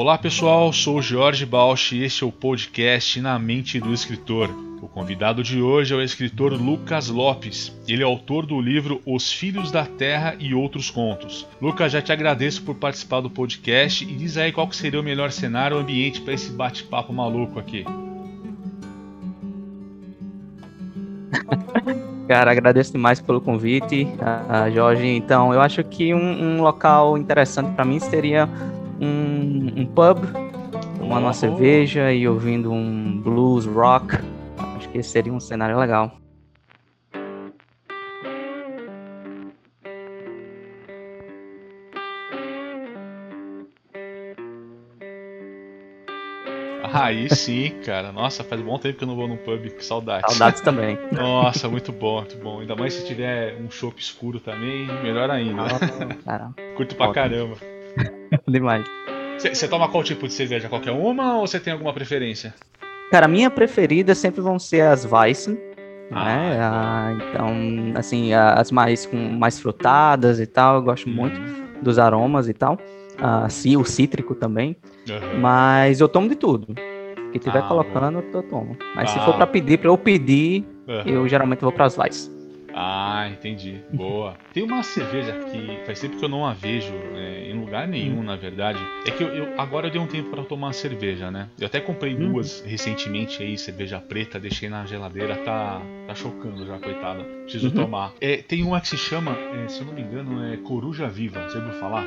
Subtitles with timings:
[0.00, 4.48] Olá pessoal, sou Jorge Bausch e este é o podcast Na Mente do Escritor.
[4.80, 7.76] O convidado de hoje é o escritor Lucas Lopes.
[7.88, 11.48] Ele é autor do livro Os Filhos da Terra e Outros Contos.
[11.60, 15.32] Lucas, já te agradeço por participar do podcast e diz aí qual seria o melhor
[15.32, 17.84] cenário ou ambiente para esse bate-papo maluco aqui.
[22.28, 25.08] Cara, agradeço demais pelo convite, uh, Jorge.
[25.08, 28.48] Então, eu acho que um, um local interessante para mim seria
[29.00, 30.18] um, um pub,
[30.98, 34.16] tomando uma cerveja e ouvindo um blues rock.
[34.76, 36.18] Acho que esse seria um cenário legal.
[46.92, 48.10] Aí sim, cara.
[48.12, 50.30] Nossa, faz bom tempo que eu não vou num pub, que saudades.
[50.32, 50.98] Saudades também.
[51.12, 52.60] Nossa, muito bom, muito bom.
[52.60, 55.62] Ainda mais se tiver um chopp escuro também, melhor ainda.
[56.26, 57.14] Ah, Curto pra Ótimo.
[57.14, 57.56] caramba.
[58.48, 58.84] Demais.
[59.38, 60.68] Você toma qual tipo de cerveja?
[60.68, 62.52] Qualquer uma ou você tem alguma preferência?
[63.10, 65.56] Cara, a minha preferida sempre vão ser as Weissen.
[66.10, 66.58] Ah, né?
[66.60, 67.48] Ah, então,
[67.94, 71.82] assim, as mais com mais frutadas e tal, eu gosto muito uhum.
[71.82, 72.78] dos aromas e tal.
[73.18, 74.76] Ah, sim, o cítrico também.
[75.08, 75.40] Uhum.
[75.40, 76.74] Mas eu tomo de tudo.
[77.32, 78.76] Que tiver ah, colocando, eu tomo.
[78.96, 81.02] Mas se for para pedir, para eu pedir, uhum.
[81.04, 82.37] eu geralmente vou para as Weiss.
[82.74, 83.80] Ah, entendi.
[83.92, 84.36] Boa.
[84.52, 88.20] Tem uma cerveja que faz tempo que eu não a vejo é, em lugar nenhum,
[88.20, 88.24] hum.
[88.24, 88.78] na verdade.
[89.06, 91.48] É que eu, eu agora eu dei um tempo para tomar cerveja, né?
[91.58, 92.32] Eu até comprei hum.
[92.32, 97.24] duas recentemente aí, cerveja preta, deixei na geladeira, tá, tá chocando já, coitada.
[97.42, 97.74] Preciso uhum.
[97.74, 98.12] tomar.
[98.20, 101.48] É, tem uma que se chama, é, se eu não me engano, é Coruja Viva.
[101.48, 102.06] Você ouviu falar?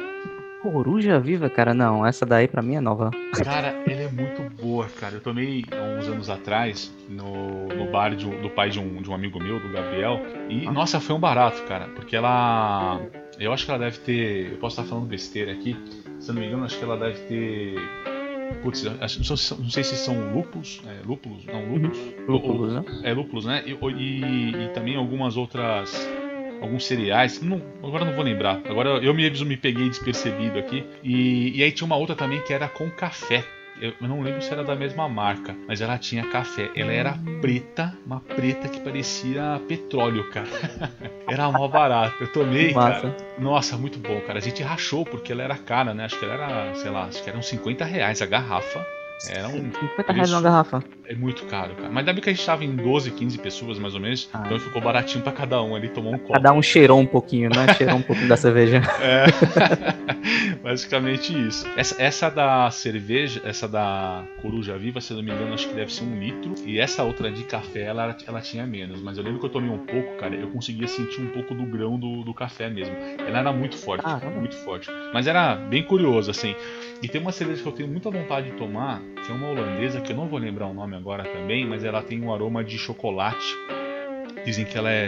[0.61, 2.05] Coruja Viva, cara, não.
[2.05, 3.09] Essa daí pra mim é nova.
[3.43, 5.15] Cara, ela é muito boa, cara.
[5.15, 5.63] Eu tomei
[5.97, 9.59] uns anos atrás no, no bar de, do pai de um, de um amigo meu,
[9.59, 10.19] do Gabriel.
[10.49, 10.71] E, ah.
[10.71, 11.88] nossa, foi um barato, cara.
[11.95, 13.01] Porque ela.
[13.39, 14.51] Eu acho que ela deve ter.
[14.51, 15.75] Eu posso estar falando besteira aqui.
[16.19, 17.75] Se eu não me engano, acho que ela deve ter.
[18.61, 20.81] Putz, não sei, não sei se são lúpulos.
[20.85, 21.45] É, lúpulos?
[21.45, 21.97] Não, lúpulos.
[22.27, 22.83] Lúpulos, né?
[23.03, 23.63] É, lúpulos, né?
[23.66, 25.95] E, e, e também algumas outras
[26.61, 27.41] alguns cereais.
[27.41, 28.61] Não, agora não vou lembrar.
[28.69, 30.85] Agora eu mesmo me peguei despercebido aqui.
[31.03, 33.44] E, e aí tinha uma outra também que era com café.
[33.81, 36.69] Eu, não lembro se era da mesma marca, mas ela tinha café.
[36.75, 40.47] Ela era preta, uma preta que parecia petróleo, cara.
[41.27, 42.16] era mó barata.
[42.21, 43.16] Eu tomei, cara.
[43.39, 44.38] Nossa, muito bom, cara.
[44.38, 46.05] A gente rachou porque ela era cara, né?
[46.05, 48.85] Acho que ela era, sei lá, acho que eram 50 reais a garrafa.
[49.29, 49.71] Era um.
[49.71, 50.83] 50 reais uma garrafa.
[51.05, 51.89] É muito caro, cara.
[51.89, 54.29] Mas ainda bem que a gente tava em 12, 15 pessoas mais ou menos.
[54.33, 54.43] Ah.
[54.45, 56.33] Então ficou baratinho pra cada um ali, tomou um copo.
[56.33, 57.73] Cada um cheirou um pouquinho, né?
[57.73, 58.81] Cheirou um pouquinho da cerveja.
[59.01, 59.25] É.
[60.61, 61.67] Basicamente isso.
[61.75, 65.73] Essa, essa da cerveja, essa da Coruja Viva, se eu não me engano, acho que
[65.73, 66.53] deve ser um litro.
[66.65, 69.01] E essa outra de café, ela, ela tinha menos.
[69.01, 70.35] Mas eu lembro que eu tomei um pouco, cara.
[70.35, 72.95] Eu conseguia sentir um pouco do grão do, do café mesmo.
[72.95, 74.89] Ela era muito forte, ah, muito forte.
[75.13, 76.55] Mas era bem curioso, assim.
[77.01, 79.01] E tem uma cerveja que eu tenho muita vontade de tomar,
[79.31, 82.22] é uma holandesa, que eu não vou lembrar o nome agora também, mas ela tem
[82.22, 83.55] um aroma de chocolate.
[84.45, 85.07] Dizem que ela é.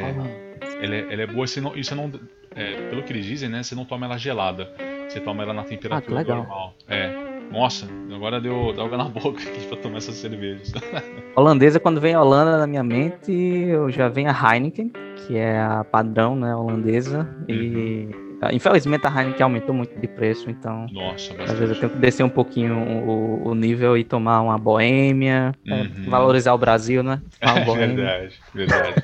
[0.81, 2.11] Ela é, ela é boa, você não, e você não.
[2.55, 3.63] É, pelo que eles dizem, né?
[3.63, 4.71] Você não toma ela gelada.
[5.07, 6.73] Você toma ela na temperatura ah, normal.
[6.87, 7.33] É.
[7.51, 10.71] Nossa, agora deu, deu água na boca aqui pra tomar essas cervejas.
[11.35, 15.59] Holandesa, quando vem a Holanda na minha mente, eu já vem a Heineken, que é
[15.59, 17.29] a padrão, né, holandesa.
[17.47, 17.55] Uhum.
[17.55, 21.97] E Infelizmente a Heineken aumentou muito de preço, então Nossa, às vezes eu tenho que
[21.99, 25.79] descer um pouquinho o, o nível e tomar uma boêmia, é, uhum.
[26.05, 27.21] é, valorizar o Brasil, né?
[27.43, 29.03] Uma verdade, verdade.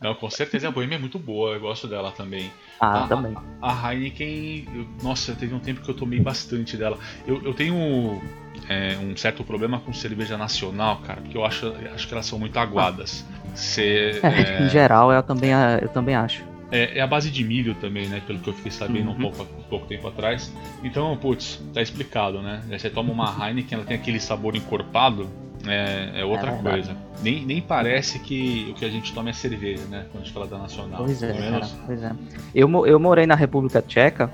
[0.00, 2.50] Não, com certeza a boêmia é muito boa, eu gosto dela também.
[2.80, 3.34] Ah, a, também.
[3.62, 6.98] A, a Heineken, eu, nossa, teve um tempo que eu tomei bastante dela.
[7.26, 8.20] Eu, eu tenho
[8.68, 12.38] é, um certo problema com cerveja nacional, cara, porque eu acho, acho que elas são
[12.38, 13.24] muito aguadas.
[13.54, 14.62] Cê, é, é...
[14.62, 16.53] Em geral, eu também, eu também acho.
[16.74, 18.20] É, é, a base de milho também, né?
[18.26, 19.14] Pelo que eu fiquei sabendo uhum.
[19.14, 20.52] um, pouco, um pouco tempo atrás.
[20.82, 22.62] Então, putz, tá explicado, né?
[22.68, 25.30] Você toma uma Heineken, ela tem aquele sabor encorpado,
[25.64, 26.96] é, é outra é coisa.
[27.22, 30.06] Nem, nem parece que o que a gente toma é cerveja, né?
[30.10, 31.04] Quando a gente fala da Nacional.
[31.04, 32.12] Pois é, cara, pois é.
[32.52, 34.28] Eu, eu morei na República Tcheca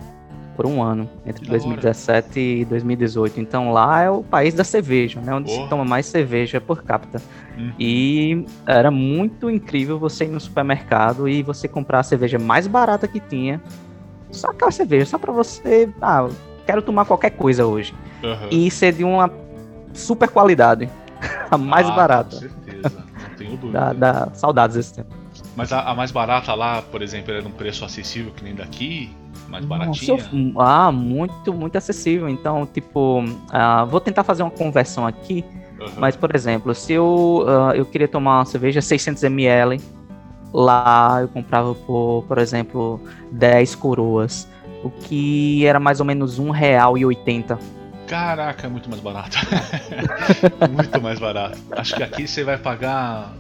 [0.56, 2.38] por um ano, entre da 2017 hora.
[2.38, 3.41] e 2018.
[3.41, 5.35] Então lá é o país da cerveja, né?
[5.35, 5.64] Onde Porra.
[5.64, 7.20] se toma mais cerveja por capita.
[7.56, 7.73] Uhum.
[7.79, 13.08] E era muito incrível você ir no supermercado e você comprar a cerveja mais barata
[13.08, 13.61] que tinha.
[14.31, 15.88] Só aquela cerveja, só pra você.
[16.00, 16.29] Ah,
[16.67, 17.94] quero tomar qualquer coisa hoje.
[18.23, 18.49] Uhum.
[18.50, 19.31] E ser de uma
[19.93, 20.88] super qualidade.
[21.50, 22.37] a mais ah, barata.
[22.37, 23.93] Com certeza, não tenho dúvida.
[23.93, 25.14] Dá, dá saudades desse tempo.
[25.56, 29.11] Mas a, a, mais barata lá, por exemplo, era um preço acessível que nem daqui?
[29.50, 30.25] Mais baratinha?
[30.58, 32.29] Ah, muito, muito acessível.
[32.29, 35.44] Então, tipo, uh, vou tentar fazer uma conversão aqui.
[35.79, 35.88] Uhum.
[35.99, 39.81] Mas, por exemplo, se eu, uh, eu queria tomar uma cerveja 600ml,
[40.52, 43.00] lá eu comprava por, por exemplo,
[43.32, 44.49] 10 coroas,
[44.85, 47.58] o que era mais ou menos R$1,80.
[48.06, 49.38] Caraca, é muito mais barato.
[50.70, 51.58] muito mais barato.
[51.70, 53.32] Acho que aqui você vai pagar,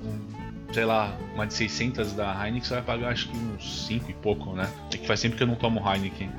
[0.72, 4.14] sei lá, uma de 600 da Heineken, você vai pagar acho que uns 5 e
[4.14, 4.70] pouco, né?
[4.92, 6.30] É que faz sempre que eu não tomo Heineken.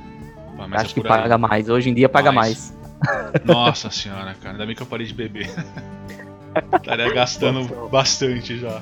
[0.56, 1.70] Mas acho é que paga mais.
[1.70, 2.74] Hoje em dia paga mais.
[3.02, 3.46] mais.
[3.46, 4.54] Nossa senhora, cara.
[4.56, 5.50] Ainda bem que eu parei de beber.
[6.76, 8.82] Estaria gastando bastante já.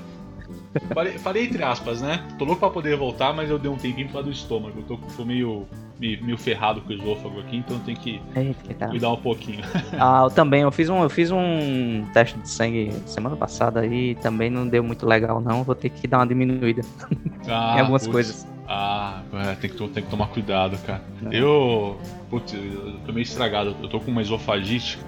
[0.94, 2.24] Parei, parei, entre aspas, né?
[2.38, 4.80] Tô louco pra poder voltar, mas eu dei um tempinho por causa do estômago.
[4.80, 5.68] Eu tô, tô meio,
[6.00, 9.60] meio, ferrado com o esôfago aqui, então tem que Eita, cuidar um pouquinho.
[10.00, 10.62] Ah, eu também.
[10.62, 14.84] Eu fiz, um, eu fiz um teste de sangue semana passada e também não deu
[14.84, 15.64] muito legal, não.
[15.64, 16.82] Vou ter que dar uma diminuída
[17.48, 18.14] ah, em algumas putz.
[18.14, 18.48] coisas.
[18.68, 21.02] Ah, é, tem, que, tem que tomar cuidado, cara.
[21.32, 21.36] É.
[21.36, 22.00] Eu.
[22.30, 23.76] Putz, eu tô meio estragado.
[23.82, 25.00] Eu tô com uma esofagite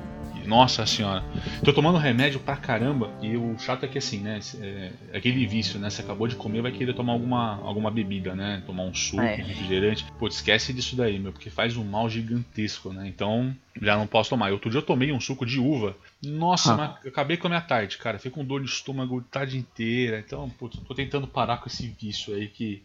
[0.46, 1.24] nossa senhora.
[1.64, 4.40] Tô tomando remédio pra caramba e o chato é que assim, né?
[4.60, 5.90] É, aquele vício, né?
[5.90, 8.64] Você acabou de comer, vai querer tomar alguma, alguma bebida, né?
[8.66, 9.34] Tomar um suco, é.
[9.34, 10.06] um refrigerante.
[10.18, 13.08] Pô, esquece disso daí, meu, porque faz um mal gigantesco, né?
[13.08, 14.52] Então, já não posso tomar.
[14.52, 15.96] Outro dia eu tomei um suco de uva.
[16.24, 16.78] Nossa, ah.
[16.78, 18.18] mas acabei com a minha tarde, cara.
[18.18, 20.20] Fiquei com dor de estômago a tarde inteira.
[20.20, 22.84] Então, putz, tô tentando parar com esse vício aí que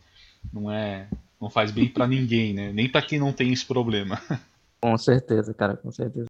[0.52, 1.08] não é.
[1.40, 2.72] Não faz bem para ninguém, né?
[2.72, 4.20] Nem para quem não tem esse problema.
[4.80, 6.26] Com certeza, cara, com certeza.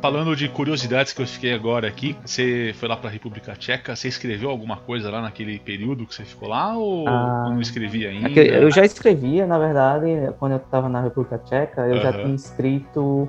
[0.00, 3.96] Falando de curiosidades que eu fiquei agora aqui, você foi lá para a República Tcheca,
[3.96, 8.10] você escreveu alguma coisa lá naquele período que você ficou lá ou ah, não escrevia
[8.10, 8.28] ainda?
[8.40, 10.06] Eu já escrevia, na verdade,
[10.38, 13.28] quando eu estava na República Tcheca, eu já tinha escrito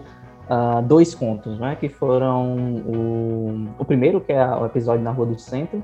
[0.49, 5.25] uh, dois contos, né, que foram o, o primeiro, que é o episódio na Rua
[5.25, 5.83] do Centro,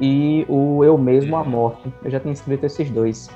[0.00, 1.92] e o Eu Mesmo, a Morte.
[2.04, 3.28] Eu já tinha escrito esses dois.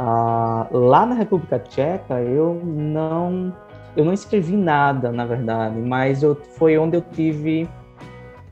[0.00, 3.54] Uh, lá na República Tcheca, eu não
[3.96, 7.68] eu não escrevi nada, na verdade, mas eu, foi onde eu tive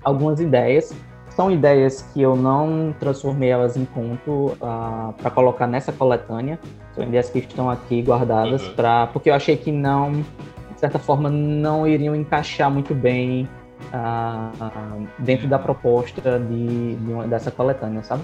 [0.02, 0.94] algumas ideias.
[1.30, 6.58] São ideias que eu não transformei elas em conto uh, ah, para colocar nessa coletânea.
[6.94, 8.74] São ideias que estão aqui guardadas uhum.
[8.74, 13.48] para porque eu achei que não, de certa forma, não iriam encaixar muito bem
[13.94, 18.22] uh, dentro da proposta de, de uma, dessa coletânea, sabe?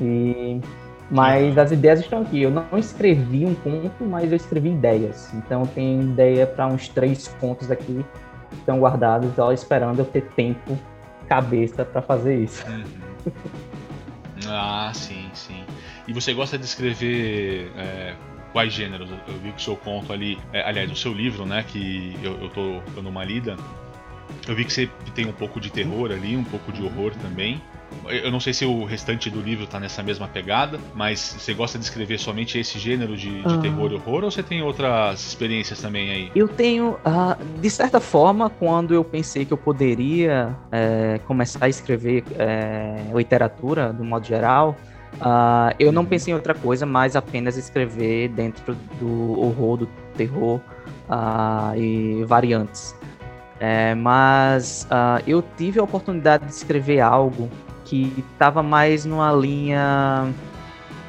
[0.00, 0.60] E
[1.10, 2.42] mas as ideias estão aqui.
[2.42, 5.32] Eu não escrevi um conto, mas eu escrevi ideias.
[5.34, 8.04] Então tem ideia para uns três contos aqui
[8.50, 10.78] que estão guardados, só esperando eu ter tempo,
[11.28, 12.64] cabeça para fazer isso.
[12.68, 13.32] Uhum.
[14.48, 15.64] Ah, sim, sim.
[16.06, 18.14] E você gosta de escrever é,
[18.52, 19.10] quais gêneros?
[19.26, 22.38] Eu vi que o seu conto ali, é, aliás, o seu livro, né, que eu,
[22.40, 23.56] eu tô uma lida,
[24.46, 27.60] eu vi que você tem um pouco de terror ali, um pouco de horror também.
[28.08, 31.78] Eu não sei se o restante do livro tá nessa mesma pegada, mas você gosta
[31.78, 33.58] de escrever somente esse gênero de, de ah.
[33.58, 36.32] terror e horror ou você tem outras experiências também aí?
[36.34, 41.68] Eu tenho, uh, de certa forma, quando eu pensei que eu poderia é, começar a
[41.68, 44.76] escrever é, literatura, do modo geral,
[45.14, 46.08] uh, eu não uhum.
[46.08, 49.86] pensei em outra coisa, mas apenas escrever dentro do horror, do
[50.16, 50.60] terror
[51.76, 52.94] e variantes.
[53.58, 54.86] É, mas
[55.26, 57.48] eu tive a oportunidade de escrever algo
[57.86, 60.28] que estava mais numa linha.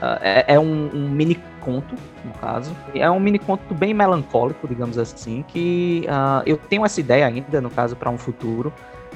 [0.02, 2.72] Uh, é, é um, um, mini conto, no caso.
[2.94, 7.60] É um mini conto bem melancólico, digamos assim, que uh, eu tenho essa ideia ainda,
[7.60, 8.72] no caso, para um futuro,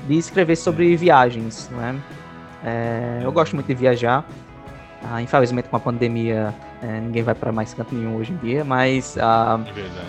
[0.08, 1.96] de escrever sobre viagens, né?
[2.64, 4.26] É, eu gosto muito de viajar.
[5.04, 8.64] Ah, infelizmente, com a pandemia, é, ninguém vai para mais canto nenhum hoje em dia,
[8.64, 9.60] mas ah,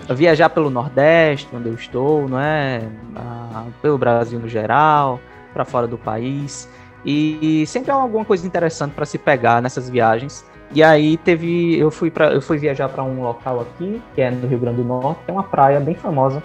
[0.07, 2.83] é viajar pelo Nordeste, onde eu estou, não é?
[3.17, 5.19] Ah, pelo Brasil no geral,
[5.55, 6.69] para fora do país.
[7.05, 10.45] E, sempre há alguma coisa interessante para se pegar nessas viagens.
[10.75, 14.31] E aí teve, eu fui para, eu fui viajar para um local aqui, que é
[14.31, 16.43] no Rio Grande do Norte, que é uma praia bem famosa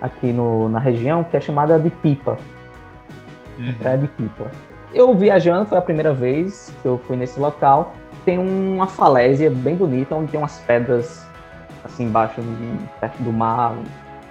[0.00, 2.36] aqui no, na região, que é chamada de Pipa.
[3.58, 3.72] Uhum.
[3.74, 4.50] Praia de Pipa.
[4.92, 7.94] Eu viajando, foi a primeira vez que eu fui nesse local.
[8.24, 11.26] Tem uma falésia bem bonita, onde tem umas pedras
[11.84, 12.42] assim embaixo,
[13.00, 13.74] perto do mar,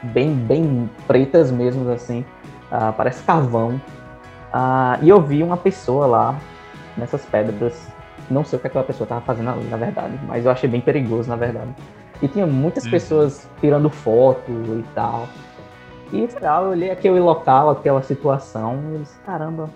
[0.03, 2.25] bem, bem pretas mesmo, assim.
[2.71, 3.81] Uh, parece carvão.
[4.51, 6.39] Ah, e eu vi uma pessoa lá,
[6.97, 7.87] nessas pedras.
[8.29, 10.81] Não sei o que aquela pessoa estava fazendo ali, na verdade, mas eu achei bem
[10.81, 11.69] perigoso, na verdade.
[12.21, 12.91] E tinha muitas hum.
[12.91, 15.27] pessoas tirando foto e tal.
[16.11, 19.69] E sei lá, eu olhei aquele local, aquela situação, e disse, caramba,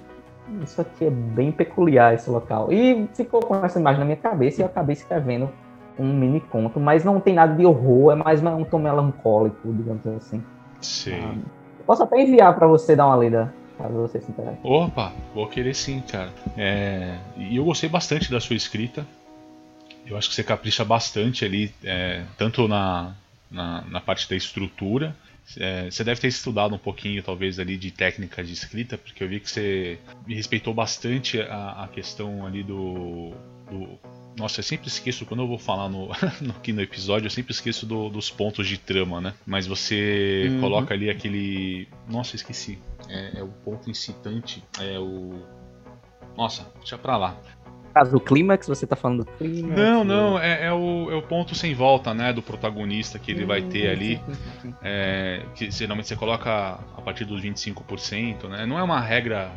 [0.61, 2.71] isso aqui é bem peculiar, esse local.
[2.71, 5.49] E ficou com essa imagem na minha cabeça e eu acabei escrevendo
[5.97, 10.05] um mini conto, mas não tem nada de horror, é mais um tom melancólico, digamos
[10.07, 10.43] assim.
[10.81, 11.21] Sim.
[11.23, 13.53] Ah, posso até enviar para você dar uma lida
[13.83, 14.59] caso você se interesse.
[14.63, 16.31] Opa, vou querer sim, cara.
[16.57, 19.05] É, e eu gostei bastante da sua escrita.
[20.05, 23.15] Eu acho que você capricha bastante ali, é, tanto na,
[23.51, 25.15] na, na, parte da estrutura
[25.57, 29.27] É, você deve ter estudado um pouquinho, talvez, ali de técnica de escrita, porque eu
[29.27, 33.33] vi que você me respeitou bastante a, a questão ali do,
[33.69, 33.99] do
[34.37, 36.09] nossa, eu sempre esqueço, quando eu vou falar no,
[36.57, 39.33] aqui no episódio, eu sempre esqueço do, dos pontos de trama, né?
[39.45, 40.61] Mas você uhum.
[40.61, 41.87] coloca ali aquele.
[42.09, 42.79] Nossa, esqueci.
[43.13, 44.63] É, é, o ponto incitante.
[44.79, 45.39] É o.
[46.35, 47.37] Nossa, deixa pra lá.
[47.93, 49.79] Caso do clímax, você tá falando do clímax?
[49.79, 52.33] Não, não, é, é, o, é o ponto sem volta, né?
[52.33, 54.19] Do protagonista que ele vai ter ali.
[54.81, 58.65] É, que geralmente você coloca a partir dos 25%, né?
[58.65, 59.51] Não é uma regra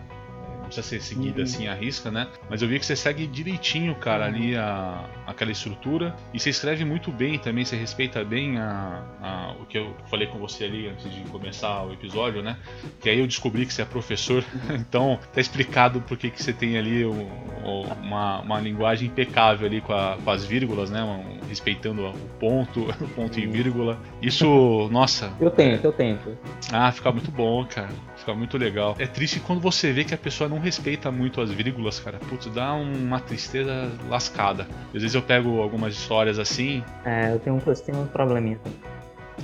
[0.76, 1.44] precisa ser seguida uhum.
[1.44, 2.26] assim à risca, né?
[2.48, 4.34] Mas eu vi que você segue direitinho, cara, uhum.
[4.34, 6.14] ali a, aquela estrutura.
[6.32, 10.26] E você escreve muito bem também, você respeita bem a, a, o que eu falei
[10.26, 12.56] com você ali antes de começar o episódio, né?
[13.00, 16.76] Que aí eu descobri que você é professor, então tá explicado por que você tem
[16.76, 21.02] ali o, o, uma, uma linguagem impecável ali com, a, com as vírgulas, né?
[21.02, 23.98] Um, respeitando o ponto, o ponto e vírgula.
[24.20, 25.32] Isso, nossa.
[25.40, 26.36] Eu tento, eu tento.
[26.72, 28.96] Ah, fica muito bom, cara fica muito legal.
[28.98, 32.18] É triste quando você vê que a pessoa não respeita muito as vírgulas, cara.
[32.28, 34.66] Putz, dá uma tristeza lascada.
[34.88, 36.82] Às vezes eu pego algumas histórias assim.
[37.04, 38.58] É, eu tenho, eu tenho um probleminha.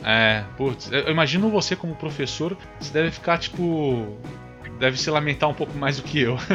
[0.05, 4.17] É, putz, eu imagino você como professor, você deve ficar tipo.
[4.79, 6.37] Deve se lamentar um pouco mais do que eu.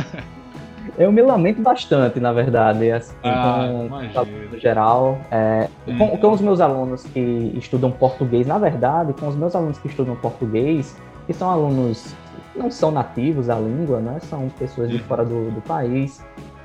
[0.97, 3.67] Eu me lamento bastante, na verdade, assim, ah,
[4.13, 5.19] com, no geral.
[5.29, 5.97] É, hum.
[5.97, 9.87] com, com, os meus alunos que estudam português, na verdade, com os meus alunos que
[9.87, 10.95] estudam português,
[11.27, 12.15] que são alunos
[12.53, 14.17] que não são nativos da língua, né?
[14.21, 16.23] São pessoas de fora do, do país,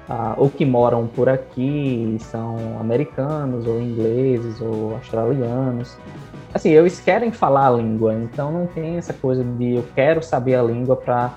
[0.09, 5.99] ah, ou que moram por aqui, são americanos, ou ingleses, ou australianos.
[6.55, 10.55] Assim, eles querem falar a língua, então não tem essa coisa de eu quero saber
[10.55, 11.33] a língua para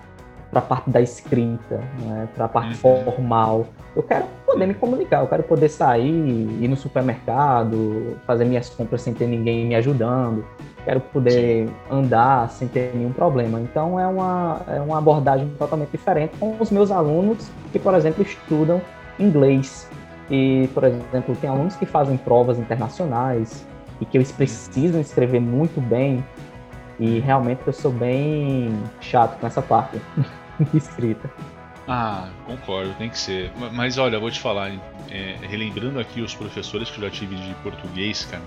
[0.52, 3.04] para a parte da escrita, né, para a parte uhum.
[3.04, 3.68] formal.
[3.94, 9.02] Eu quero poder me comunicar, eu quero poder sair, ir no supermercado, fazer minhas compras
[9.02, 10.46] sem ter ninguém me ajudando
[10.86, 13.60] quero poder andar sem ter nenhum problema.
[13.60, 18.24] Então é uma, é uma abordagem totalmente diferente com os meus alunos que, por exemplo,
[18.24, 18.82] estudam
[19.20, 19.90] inglês.
[20.30, 23.66] E, por exemplo, tem alunos que fazem provas internacionais
[24.00, 26.24] e que eles precisam escrever muito bem.
[27.00, 30.00] E realmente eu sou bem chato com essa parte
[30.72, 31.30] de escrita.
[31.88, 33.52] Ah, concordo, tem que ser.
[33.74, 34.72] Mas olha, eu vou te falar,
[35.12, 38.42] é, relembrando aqui os professores que eu já tive de português, cara,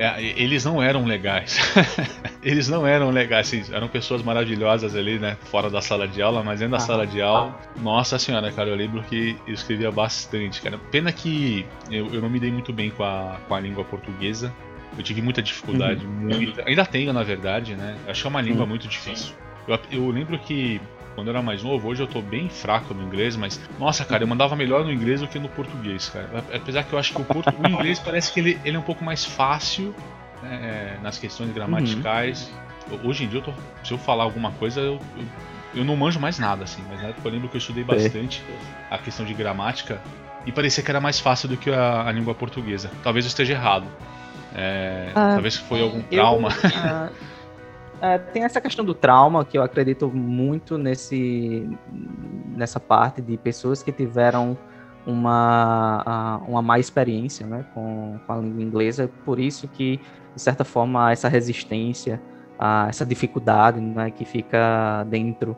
[0.00, 1.58] é, eles não eram legais.
[2.42, 5.36] eles não eram legais, assim, eram pessoas maravilhosas ali, né?
[5.44, 7.54] Fora da sala de aula, mas dentro da ah, sala de aula.
[7.54, 7.80] Ah.
[7.82, 10.78] Nossa senhora, cara, eu lembro que eu escrevia bastante, cara.
[10.90, 14.50] Pena que eu, eu não me dei muito bem com a, com a língua portuguesa.
[14.96, 16.12] Eu tive muita dificuldade, uhum.
[16.12, 16.66] muita.
[16.66, 17.94] Ainda tenho, na verdade, né?
[18.08, 18.68] Acho que é uma língua uhum.
[18.68, 19.34] muito difícil.
[19.68, 20.80] Eu, eu lembro que
[21.14, 24.22] quando eu era mais novo, hoje eu tô bem fraco no inglês, mas nossa, cara,
[24.22, 26.44] eu mandava melhor no inglês do que no português, cara.
[26.54, 27.54] Apesar que eu acho que o, portu...
[27.58, 29.94] o inglês parece que ele, ele é um pouco mais fácil
[30.42, 32.50] né, nas questões gramaticais.
[32.90, 33.00] Uhum.
[33.04, 33.52] Hoje em dia, eu tô,
[33.84, 35.24] se eu falar alguma coisa, eu, eu,
[35.74, 36.82] eu, não manjo mais nada, assim.
[36.88, 38.42] Mas na época eu lembro que eu estudei bastante
[38.90, 40.00] a questão de gramática
[40.46, 42.90] e parecia que era mais fácil do que a, a língua portuguesa.
[43.02, 43.86] Talvez eu esteja errado.
[44.54, 46.48] É, ah, talvez foi algum trauma.
[46.48, 47.10] Eu, ah,
[48.00, 51.68] é, tem essa questão do trauma que eu acredito muito nesse,
[52.56, 54.56] nessa parte de pessoas que tiveram
[55.06, 59.98] uma, uma má experiência né, com, com a língua inglesa, por isso que,
[60.34, 62.20] de certa forma, essa resistência,
[62.88, 65.56] essa dificuldade né, que fica dentro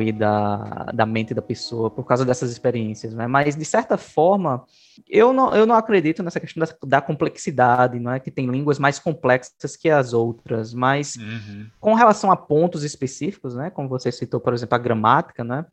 [0.00, 3.26] e da, da mente da pessoa por causa dessas experiências, né?
[3.26, 4.64] Mas de certa forma,
[5.08, 8.78] eu não, eu não acredito nessa questão da, da complexidade, não é que tem línguas
[8.78, 11.66] mais complexas que as outras, mas uhum.
[11.80, 13.70] com relação a pontos específicos, né?
[13.70, 15.66] Como você citou, por exemplo, a gramática, né?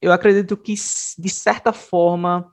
[0.00, 2.50] Eu acredito que de certa forma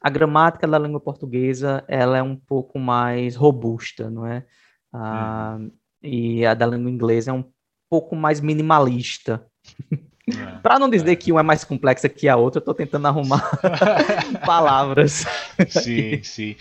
[0.00, 4.44] a gramática da língua portuguesa ela é um pouco mais robusta, não é?
[4.92, 5.70] Ah, uhum.
[6.02, 7.44] E a da língua inglesa é um
[7.90, 9.46] pouco mais minimalista.
[10.38, 11.16] É, para não dizer é.
[11.16, 13.58] que uma é mais complexa que a outra, eu tô tentando arrumar
[14.44, 15.24] palavras.
[15.68, 16.56] Sim, sim.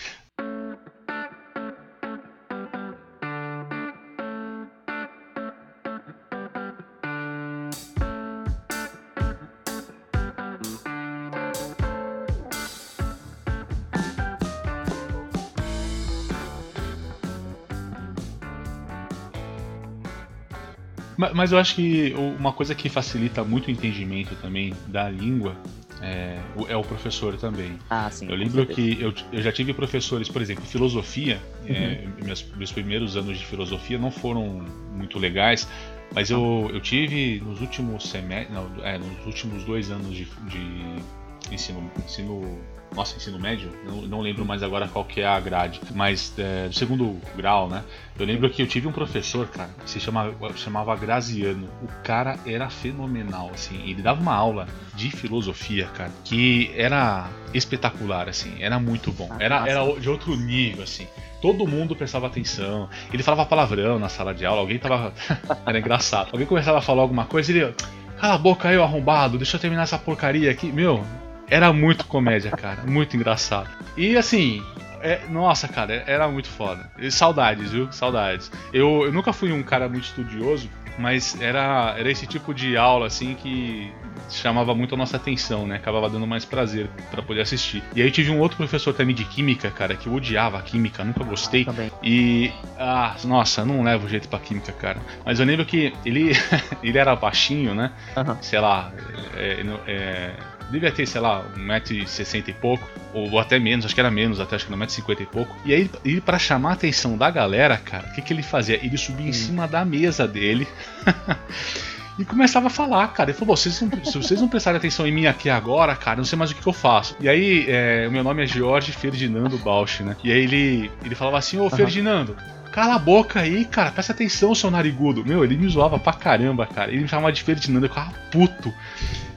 [21.34, 25.56] Mas eu acho que uma coisa que facilita muito o entendimento também da língua
[26.02, 27.78] é, é o professor também.
[27.90, 28.28] Ah, sim.
[28.30, 31.40] Eu lembro que eu, eu já tive professores, por exemplo, filosofia.
[31.68, 31.76] Uhum.
[31.76, 35.68] É, meus, meus primeiros anos de filosofia não foram muito legais,
[36.14, 41.92] mas eu, eu tive nos últimos semestres, é, nos últimos dois anos de, de ensino,
[42.06, 42.60] ensino
[42.96, 46.68] nossa, ensino médio, não, não lembro mais agora qual que é a grade, mas é,
[46.68, 47.84] do segundo grau, né?
[48.18, 51.70] Eu lembro que eu tive um professor, cara, que se chama, chamava Graziano.
[51.84, 53.80] O cara era fenomenal, assim.
[53.88, 58.56] Ele dava uma aula de filosofia, cara, que era espetacular, assim.
[58.60, 59.28] Era muito bom.
[59.32, 61.08] Ah, era, era de outro nível, assim.
[61.42, 62.90] Todo mundo prestava atenção.
[63.14, 64.62] Ele falava palavrão na sala de aula.
[64.62, 65.14] Alguém tava.
[65.66, 66.30] era engraçado.
[66.32, 67.76] Alguém começava a falar alguma coisa e ele.
[68.20, 69.38] Cala a boca aí, arrombado.
[69.38, 70.72] Deixa eu terminar essa porcaria aqui.
[70.72, 71.06] Meu,
[71.50, 72.84] era muito comédia, cara.
[72.86, 73.70] Muito engraçado.
[73.96, 74.64] E assim,
[75.02, 76.90] é, nossa, cara, era muito foda.
[77.10, 77.92] Saudades, viu?
[77.92, 78.52] Saudades.
[78.74, 83.08] Eu, eu nunca fui um cara muito estudioso, mas era, era esse tipo de aula,
[83.08, 83.92] assim, que
[84.30, 85.76] chamava muito a nossa atenção, né?
[85.76, 87.84] Acabava dando mais prazer para poder assistir.
[87.96, 91.04] E aí tive um outro professor também de química, cara, que eu odiava a química,
[91.04, 91.66] nunca gostei.
[91.70, 95.00] Ah, e ah, nossa, não levo jeito para química, cara.
[95.24, 96.32] Mas eu lembro que ele
[96.84, 97.92] ele era baixinho, né?
[98.16, 98.36] Uhum.
[98.42, 98.92] Sei lá,
[99.36, 100.36] é, é,
[100.72, 104.56] devia ter, sei lá, 1,60m e pouco, ou até menos, acho que era menos, até
[104.56, 105.58] acho que era 1,50m e pouco.
[105.66, 108.76] E aí, ele, para chamar a atenção da galera, cara, o que, que ele fazia?
[108.76, 109.30] Ele subia hum.
[109.30, 110.68] em cima da mesa dele.
[112.20, 113.30] e começava a falar, cara.
[113.30, 116.26] Ele falou: vocês não, se vocês não prestarem atenção em mim aqui agora, cara, não
[116.26, 117.16] sei mais o que, que eu faço.
[117.20, 120.16] E aí, é, o meu nome é Jorge Ferdinando Bausch, né?
[120.24, 121.70] E aí ele, ele falava assim: Ô uhum.
[121.70, 122.36] Ferdinando,
[122.72, 125.26] cala a boca aí, cara, presta atenção, seu narigudo.
[125.26, 126.92] Meu, ele me zoava pra caramba, cara.
[126.92, 128.74] Ele me chamava de Ferdinando, eu ficava puto.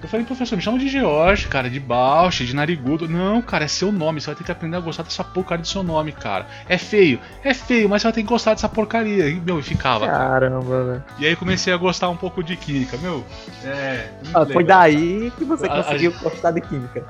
[0.03, 3.07] Eu falei, professor, me chama de George, cara, de Bausch, de Narigudo.
[3.07, 5.69] Não, cara, é seu nome, você vai ter que aprender a gostar dessa porcaria do
[5.69, 6.47] seu nome, cara.
[6.69, 9.29] É feio, é feio, mas você vai ter que gostar dessa porcaria.
[9.29, 10.07] E, meu, e ficava.
[10.07, 11.05] Caramba, velho.
[11.19, 13.25] E aí comecei a gostar um pouco de química, meu.
[13.63, 14.09] É.
[14.33, 17.05] Ah, foi daí que você conseguiu a, gostar de química.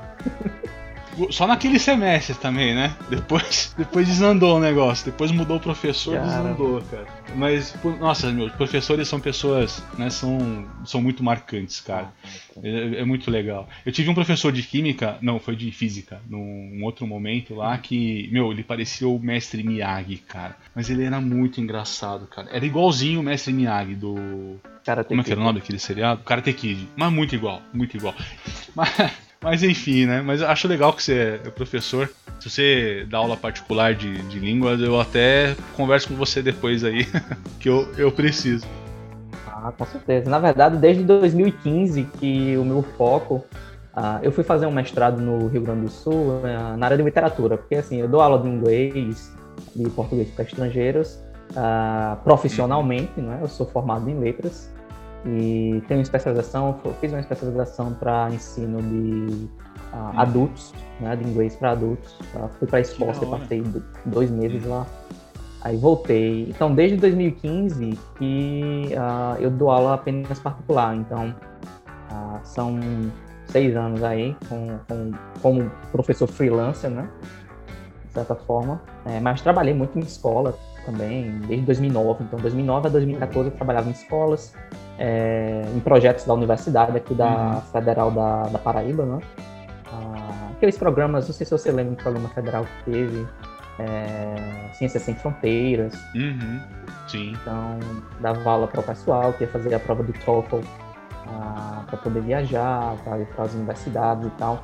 [1.29, 2.95] Só naquele semestre também, né?
[3.09, 5.05] Depois, depois desandou o negócio.
[5.05, 6.27] Depois mudou o professor, cara.
[6.27, 7.07] desandou, cara.
[7.35, 10.09] Mas, nossa, meus professores são pessoas, né?
[10.09, 12.13] São, são muito marcantes, cara.
[12.63, 13.67] É, é, muito legal.
[13.85, 18.29] Eu tive um professor de química, não, foi de física, num outro momento lá, que,
[18.31, 20.55] meu, ele parecia o mestre Miyagi, cara.
[20.75, 22.49] Mas ele era muito engraçado, cara.
[22.51, 24.15] Era igualzinho o mestre Miyagi do.
[24.83, 26.23] Karate Como é que era o nome daquele seriado?
[26.23, 26.87] Karate Kid.
[26.95, 28.15] Mas muito igual, muito igual.
[28.75, 29.30] Mas.
[29.43, 30.21] Mas enfim, né?
[30.21, 32.09] Mas acho legal que você é professor.
[32.39, 37.07] Se você dá aula particular de, de línguas, eu até converso com você depois aí,
[37.59, 38.67] que eu, eu preciso.
[39.47, 40.29] Ah, com certeza.
[40.29, 43.43] Na verdade, desde 2015 que o meu foco.
[43.91, 47.03] Uh, eu fui fazer um mestrado no Rio Grande do Sul uh, na área de
[47.03, 49.35] literatura, porque assim, eu dou aula de inglês,
[49.75, 53.39] de português para estrangeiros, uh, profissionalmente, né?
[53.41, 54.71] Eu sou formado em letras
[55.25, 59.47] e tenho especialização, fiz uma especialização para ensino de
[59.93, 62.13] uh, adultos, né, de inglês para adultos.
[62.33, 63.63] Uh, fui para a Escócia, passei
[64.05, 64.85] dois meses lá.
[65.61, 66.49] Aí voltei.
[66.49, 70.95] Então, desde 2015 que uh, eu dou aula apenas particular.
[70.95, 71.35] Então,
[72.43, 72.79] são
[73.45, 77.07] seis anos aí com, com, como professor freelancer, né?
[78.05, 78.81] De certa forma.
[79.05, 82.23] É, mas trabalhei muito em escola também, desde 2009.
[82.23, 84.53] Então, 2009 a 2014 eu trabalhava em escolas,
[84.97, 87.61] é, em projetos da universidade aqui da uhum.
[87.61, 89.19] Federal da, da Paraíba, né?
[89.91, 93.27] Ah, aqueles programas, não sei se você lembra do programa federal que teve,
[93.79, 95.93] é, Ciências Sem Fronteiras.
[96.15, 96.59] Uhum.
[97.07, 97.33] Sim.
[97.41, 97.79] Então,
[98.19, 100.59] dava aula para o pessoal que ia fazer a prova do TOEFL
[101.27, 104.63] ah, para poder viajar, para ir para as universidades e tal.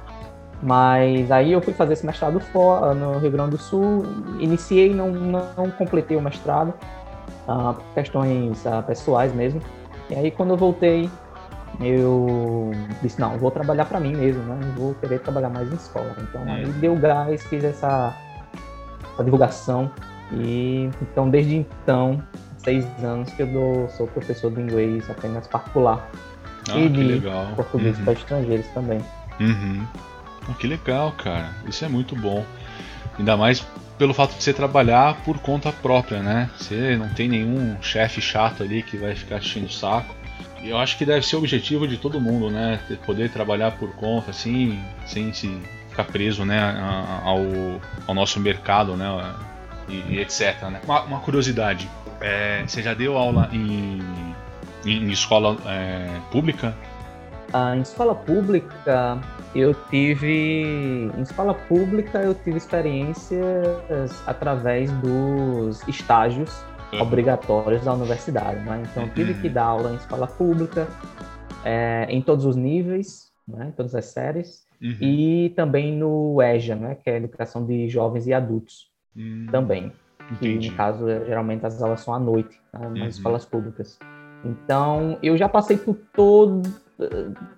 [0.61, 4.05] Mas aí eu fui fazer esse mestrado fora, no Rio Grande do Sul,
[4.39, 6.73] iniciei, não, não completei o mestrado,
[7.47, 9.61] ah, por questões ah, pessoais mesmo.
[10.09, 11.09] E aí quando eu voltei,
[11.79, 12.71] eu
[13.03, 14.59] disse, não, vou trabalhar para mim mesmo, né?
[14.61, 16.15] Não vou querer trabalhar mais em escola.
[16.21, 16.51] Então é.
[16.53, 18.15] aí deu gás, fiz essa,
[19.13, 19.91] essa, divulgação
[20.31, 22.21] e então desde então,
[22.57, 26.09] seis anos que eu dou, sou professor de inglês apenas particular.
[26.71, 27.45] Ah, e de legal.
[27.55, 28.03] português uhum.
[28.05, 28.99] para estrangeiros também.
[29.39, 29.85] Uhum.
[30.47, 31.53] Ah, que legal, cara.
[31.67, 32.45] Isso é muito bom.
[33.17, 33.65] Ainda mais
[33.97, 36.49] pelo fato de você trabalhar por conta própria, né?
[36.57, 40.15] Você não tem nenhum chefe chato ali que vai ficar enchendo o saco.
[40.61, 42.79] E eu acho que deve ser o objetivo de todo mundo, né?
[43.05, 46.59] Poder trabalhar por conta, assim, sem se ficar preso, né,
[47.23, 47.39] ao,
[48.07, 49.35] ao nosso mercado, né?
[49.89, 50.61] E, e etc.
[50.63, 50.81] Né?
[50.83, 51.89] Uma, uma curiosidade:
[52.21, 53.99] é, você já deu aula em,
[54.85, 56.75] em escola é, pública?
[57.53, 59.19] Ah, em escola pública,
[59.55, 63.41] eu tive em escola pública eu tive experiências
[64.27, 66.51] através dos estágios
[66.93, 67.01] uhum.
[67.01, 68.83] obrigatórios da universidade, né?
[68.89, 69.53] Então eu tive que uhum.
[69.53, 70.87] dar aula em escola pública
[71.63, 73.67] é, em todos os níveis, né?
[73.69, 74.97] Em todas as séries uhum.
[75.01, 76.95] e também no EJA, né?
[76.95, 79.47] Que é a educação de jovens e adultos uhum.
[79.51, 79.91] também.
[80.31, 80.67] Entendi.
[80.67, 82.89] Que no caso geralmente as aulas são à noite né?
[82.89, 83.07] nas uhum.
[83.07, 83.97] escolas públicas.
[84.43, 86.61] Então eu já passei por todo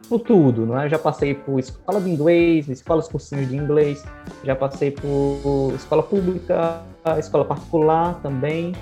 [0.07, 0.89] por tudo, não é?
[0.89, 4.05] Já passei por escola de inglês, escolas cursinhos de inglês,
[4.43, 6.81] já passei por escola pública,
[7.17, 8.73] escola particular também.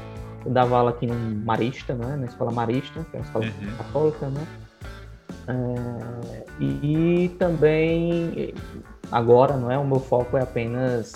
[0.46, 1.16] Eu dava aula aqui no
[1.46, 2.16] Marista, né?
[2.16, 3.78] Na escola Marista, que é uma escola uhum.
[3.78, 4.48] católica, né?
[5.50, 8.54] É, e também
[9.12, 9.78] agora, não é?
[9.78, 11.14] O meu foco é apenas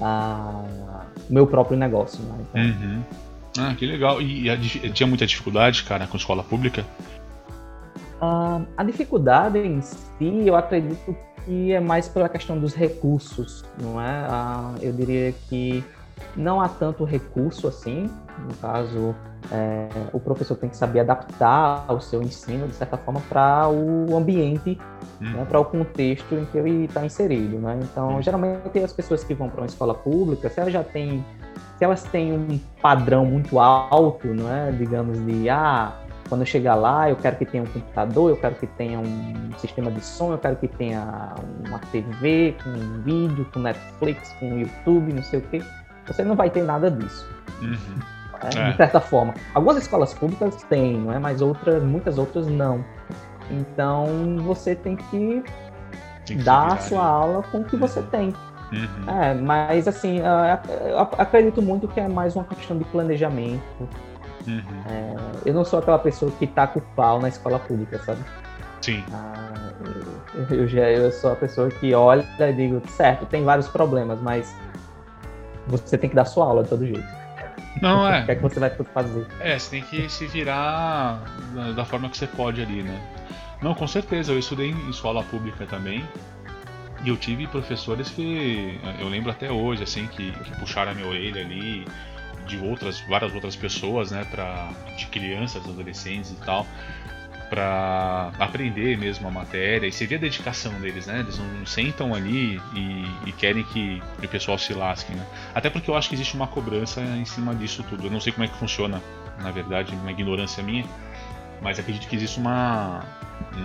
[0.00, 2.38] o meu próprio negócio, né?
[2.40, 3.02] Então, uhum.
[3.56, 4.20] Ah, que legal.
[4.20, 6.84] E, e tinha muita dificuldade, cara, com escola pública?
[8.24, 14.00] Uh, a dificuldade em si, eu acredito que é mais pela questão dos recursos, não
[14.00, 14.26] é?
[14.26, 15.84] Uh, eu diria que
[16.36, 19.14] não há tanto recurso assim, no caso,
[19.50, 24.16] é, o professor tem que saber adaptar o seu ensino, de certa forma, para o
[24.16, 24.78] ambiente,
[25.20, 25.32] hum.
[25.32, 27.58] né, para o contexto em que ele está inserido.
[27.58, 27.78] Né?
[27.82, 28.22] Então, hum.
[28.22, 31.24] geralmente, as pessoas que vão para uma escola pública, se elas já têm,
[31.78, 34.72] se elas têm um padrão muito alto, não é?
[34.72, 35.92] digamos, de, ah,
[36.28, 39.50] quando eu chegar lá, eu quero que tenha um computador, eu quero que tenha um
[39.58, 41.34] sistema de som, eu quero que tenha
[41.66, 45.62] uma TV com um vídeo, com Netflix, com YouTube, não sei o quê.
[46.06, 47.28] Você não vai ter nada disso.
[47.60, 47.76] Uhum.
[48.42, 48.70] É, é.
[48.70, 49.34] De certa forma.
[49.54, 51.18] Algumas escolas públicas têm, não é?
[51.18, 52.84] Mas outras, muitas outras não.
[53.50, 55.44] Então você tem que,
[56.26, 58.06] tem que dar a sua aula com o que você uhum.
[58.06, 58.34] tem.
[58.72, 59.22] Uhum.
[59.22, 63.88] É, mas assim, eu acredito muito que é mais uma questão de planejamento.
[64.46, 64.62] Uhum.
[64.88, 65.14] É,
[65.46, 68.20] eu não sou aquela pessoa que tá com o pau na escola pública, sabe?
[68.80, 69.02] Sim.
[69.12, 69.72] Ah,
[70.50, 74.20] eu, eu, já, eu sou a pessoa que olha e digo, certo, tem vários problemas,
[74.20, 74.54] mas
[75.66, 77.08] você tem que dar sua aula de todo jeito.
[77.80, 78.22] Não, é.
[78.22, 79.26] O que é que você vai fazer?
[79.40, 81.22] É, você tem que se virar
[81.74, 83.00] da forma que você pode ali, né?
[83.62, 84.32] Não, com certeza.
[84.32, 86.04] Eu estudei em escola pública também.
[87.02, 91.06] E eu tive professores que eu lembro até hoje, assim, que, que puxaram a minha
[91.06, 91.84] orelha ali,
[92.46, 96.66] de outras, várias outras pessoas, né, pra, de crianças, adolescentes e tal,
[97.48, 99.86] para aprender mesmo a matéria.
[99.86, 101.20] E você vê a dedicação deles, né?
[101.20, 105.24] Eles não sentam ali e, e, querem que o pessoal se lasque, né?
[105.54, 108.06] Até porque eu acho que existe uma cobrança em cima disso tudo.
[108.06, 109.00] Eu não sei como é que funciona,
[109.40, 110.84] na verdade, uma ignorância minha,
[111.62, 113.04] mas acredito que existe uma,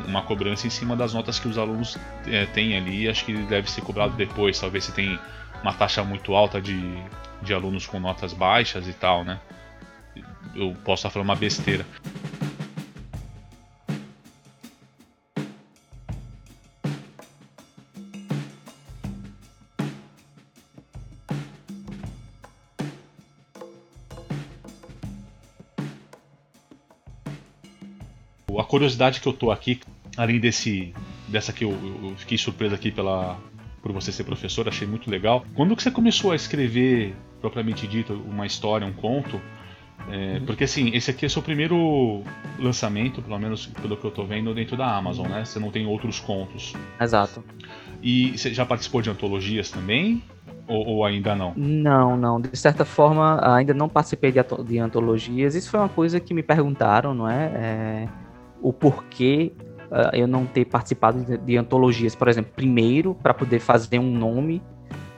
[0.08, 3.10] uma cobrança em cima das notas que os alunos é, têm ali.
[3.10, 4.60] Acho que deve ser cobrado depois.
[4.60, 5.20] Talvez você tenha
[5.64, 6.80] uma taxa muito alta de,
[7.42, 9.40] de alunos com notas baixas e tal, né?
[10.56, 11.86] Eu posso estar falando uma besteira.
[28.58, 29.80] A curiosidade que eu tô aqui,
[30.16, 30.94] além desse
[31.28, 33.40] dessa que eu, eu fiquei surpreso aqui pela
[33.82, 35.44] por você ser professor, achei muito legal.
[35.56, 39.40] Quando que você começou a escrever propriamente dito uma história, um conto?
[40.10, 42.24] É, porque assim, esse aqui é seu primeiro
[42.58, 45.46] lançamento, pelo menos pelo que eu tô vendo, dentro da Amazon, né?
[45.46, 46.74] Você não tem outros contos.
[47.00, 47.44] Exato.
[48.02, 50.24] E você já participou de antologias também?
[50.68, 51.54] Ou, ou, ainda não?
[51.56, 52.40] Não, não.
[52.40, 55.56] De certa forma, ainda não participei de, de antologias.
[55.56, 57.46] Isso foi uma coisa que me perguntaram, não é?
[57.56, 58.10] é
[58.62, 59.52] o porquê
[59.92, 64.12] uh, eu não ter participado de, de antologias, por exemplo, primeiro para poder fazer um
[64.12, 64.62] nome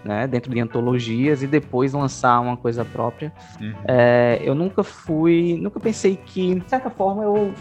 [0.03, 3.31] né, dentro de antologias e depois lançar uma coisa própria.
[3.59, 3.73] Uhum.
[3.87, 7.53] É, eu nunca fui, nunca pensei que, de certa forma, eu,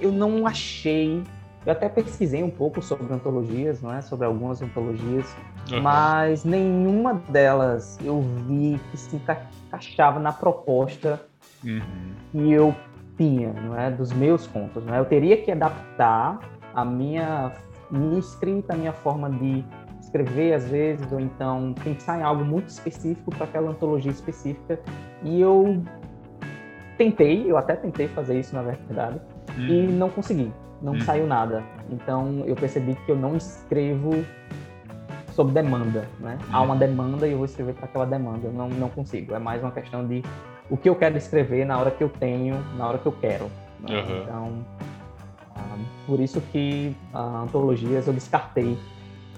[0.00, 1.22] eu não achei.
[1.66, 4.00] Eu até pesquisei um pouco sobre antologias, não é?
[4.00, 5.26] Sobre algumas antologias,
[5.70, 5.82] uhum.
[5.82, 11.20] mas nenhuma delas eu vi que se encaixava na proposta
[11.62, 11.82] uhum.
[12.32, 12.74] que eu
[13.20, 14.98] tinha, não é, dos meus contos, não é?
[14.98, 16.40] Eu teria que adaptar
[16.74, 17.52] a minha
[17.90, 19.62] minha escrita, a minha forma de
[20.00, 24.80] escrever às vezes, ou então pensar em algo muito específico para aquela antologia específica.
[25.22, 25.82] E eu
[26.96, 29.20] tentei, eu até tentei fazer isso na verdade,
[29.58, 29.66] hum.
[29.66, 31.00] e não consegui, não hum.
[31.00, 31.62] saiu nada.
[31.90, 34.24] Então eu percebi que eu não escrevo
[35.32, 36.38] sob demanda, né?
[36.50, 38.46] Há uma demanda e eu vou escrever para aquela demanda.
[38.46, 39.34] Eu não, não consigo.
[39.34, 40.22] É mais uma questão de
[40.70, 43.50] o que eu quero escrever na hora que eu tenho, na hora que eu quero.
[43.80, 44.00] Né?
[44.00, 44.22] Uhum.
[44.22, 44.66] Então,
[45.56, 48.78] ah, por isso que a antologias eu descartei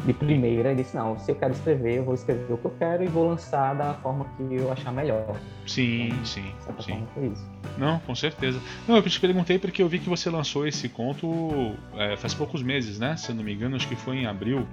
[0.04, 2.74] de primeira e disse, não, se eu quero escrever, eu vou escrever o que eu
[2.78, 5.36] quero e vou lançar da forma que eu achar melhor.
[5.66, 6.52] Sim, então, sim,
[7.14, 7.34] sim.
[7.78, 8.60] Não, com certeza.
[8.86, 12.62] Não, eu te perguntei porque eu vi que você lançou esse conto é, faz poucos
[12.62, 13.16] meses, né?
[13.16, 14.66] Se eu não me engano, acho que foi em abril.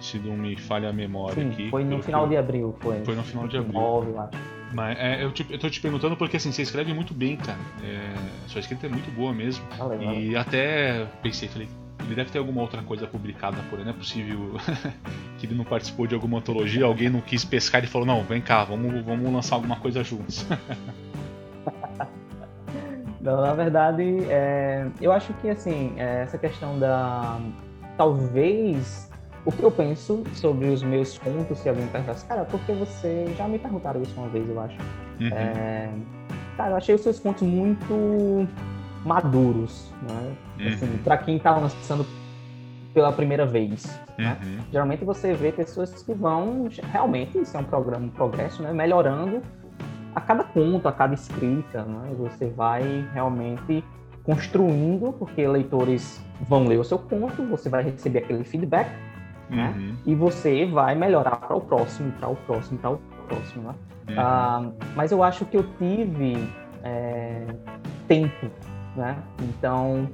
[0.00, 1.70] Se não me falha a memória sim, aqui.
[1.70, 3.04] Foi no final de abril, foi.
[3.04, 3.80] Foi no final de abril.
[3.80, 4.55] 9, acho.
[4.76, 7.58] Mas é, eu, te, eu tô te perguntando porque assim, você escreve muito bem, cara.
[7.82, 8.14] É,
[8.46, 9.64] sua escrita é muito boa mesmo.
[9.78, 10.20] Valeu, valeu.
[10.20, 11.66] E até pensei, falei,
[12.04, 14.54] ele deve ter alguma outra coisa publicada por aí, não é possível
[15.40, 18.42] que ele não participou de alguma antologia, alguém não quis pescar e falou, não, vem
[18.42, 20.46] cá, vamos, vamos lançar alguma coisa juntos.
[23.18, 27.40] Não, na verdade, é, eu acho que assim, é, essa questão da.
[27.96, 29.05] Talvez
[29.46, 33.32] o que eu penso sobre os meus contos, se alguém perguntasse, cara, porque você.
[33.38, 34.76] Já me perguntaram isso uma vez, eu acho.
[35.20, 35.28] Uhum.
[35.32, 35.88] É,
[36.56, 38.48] cara, eu achei os seus contos muito
[39.04, 40.34] maduros, né?
[40.58, 40.66] Uhum.
[40.66, 42.04] Assim, para quem tá lançando
[42.92, 43.86] pela primeira vez.
[44.18, 44.36] Né?
[44.42, 44.58] Uhum.
[44.72, 48.72] Geralmente você vê pessoas que vão realmente, isso é um programa, um progresso, né?
[48.72, 49.40] Melhorando
[50.12, 52.10] a cada conto, a cada escrita, né?
[52.18, 53.84] Você vai realmente
[54.24, 58.90] construindo, porque leitores vão ler o seu conto, você vai receber aquele feedback,
[59.48, 59.74] né?
[59.76, 59.96] uhum.
[60.04, 63.74] E você vai melhorar para o próximo, para o próximo, para o próximo, né?
[64.08, 64.14] Uhum.
[64.18, 66.48] Ah, mas eu acho que eu tive
[66.82, 67.46] é,
[68.08, 68.50] tempo,
[68.94, 69.16] né?
[69.42, 70.08] Então,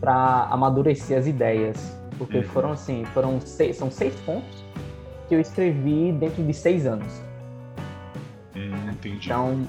[0.00, 2.44] para amadurecer as ideias, porque uhum.
[2.44, 4.64] foram assim, foram seis, são seis pontos
[5.28, 7.22] que eu escrevi dentro de seis anos.
[8.54, 9.26] Hum, entendi.
[9.26, 9.66] Então,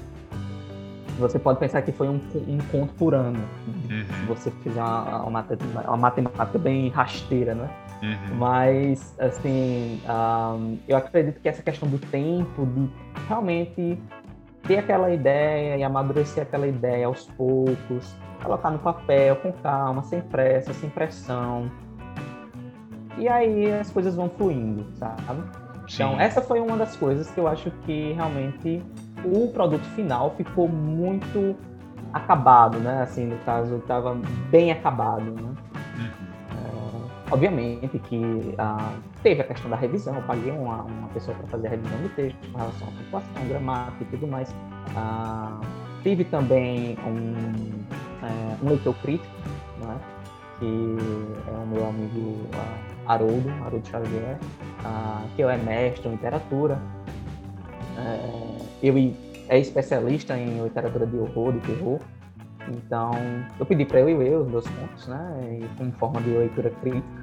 [1.18, 3.40] você pode pensar que foi um, um conto por ano.
[3.66, 4.04] Uhum.
[4.06, 5.46] Se você fizer uma, uma,
[5.84, 7.68] uma, matemática bem rasteira, né?
[8.02, 8.36] Uhum.
[8.36, 12.88] Mas, assim, um, eu acredito que essa questão do tempo, de
[13.26, 14.00] realmente
[14.62, 20.20] ter aquela ideia e amadurecer aquela ideia aos poucos, colocar no papel com calma, sem
[20.20, 21.70] pressa, sem pressão.
[23.16, 25.42] E aí as coisas vão fluindo, sabe?
[25.92, 28.82] Então, essa foi uma das coisas que eu acho que realmente
[29.24, 31.56] o produto final ficou muito
[32.12, 33.02] acabado, né?
[33.02, 34.14] Assim, no caso, estava
[34.50, 35.54] bem acabado, né?
[35.98, 36.27] Uhum.
[37.30, 41.66] Obviamente que ah, teve a questão da revisão, eu paguei uma, uma pessoa para fazer
[41.66, 44.54] a revisão do texto com relação à pontuação, gramática e tudo mais.
[44.96, 45.60] Ah,
[46.02, 47.84] tive também um,
[48.24, 49.34] é, um leitor crítico,
[49.78, 49.98] né?
[50.58, 50.96] que
[51.46, 54.38] é o meu amigo ah, Haroldo, Haroldo Xavier,
[54.84, 56.80] ah, que é mestre em literatura.
[57.98, 58.96] É, eu
[59.48, 62.00] é especialista em literatura de horror, de terror.
[62.68, 63.12] Então,
[63.58, 67.17] eu pedi para ele ler os meus contos, né, como forma de leitura crítica.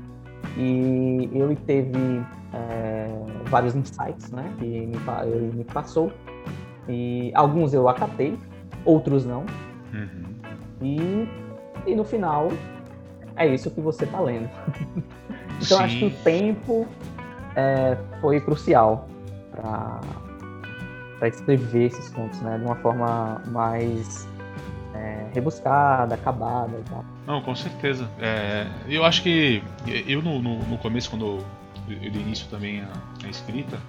[0.58, 3.10] E ele teve é,
[3.46, 6.12] vários insights, né, que me, ele me passou.
[6.88, 8.38] E alguns eu acatei,
[8.86, 9.46] outros não.
[9.94, 10.24] Uhum.
[10.82, 11.28] E,
[11.86, 12.50] e no final,
[13.36, 14.50] é isso que você está lendo.
[15.62, 15.84] então, Sim.
[15.84, 16.88] acho que o tempo
[17.56, 19.08] é, foi crucial
[19.52, 20.00] para
[21.20, 24.28] para escrever esses contos, né, de uma forma mais
[24.96, 27.06] é, rebuscada, acabada e tal.
[27.28, 28.10] Não, com certeza.
[28.20, 29.62] É, eu acho que
[30.08, 31.46] eu no, no, no, começo, quando eu,
[31.90, 32.84] eu dei início também
[33.24, 33.80] a escrita,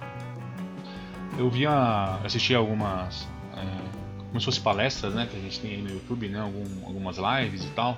[1.37, 3.63] eu via, assistia algumas, é,
[4.27, 7.17] como se fossem palestras, né, que a gente tem aí no YouTube, né, algum, algumas
[7.17, 7.97] lives e tal,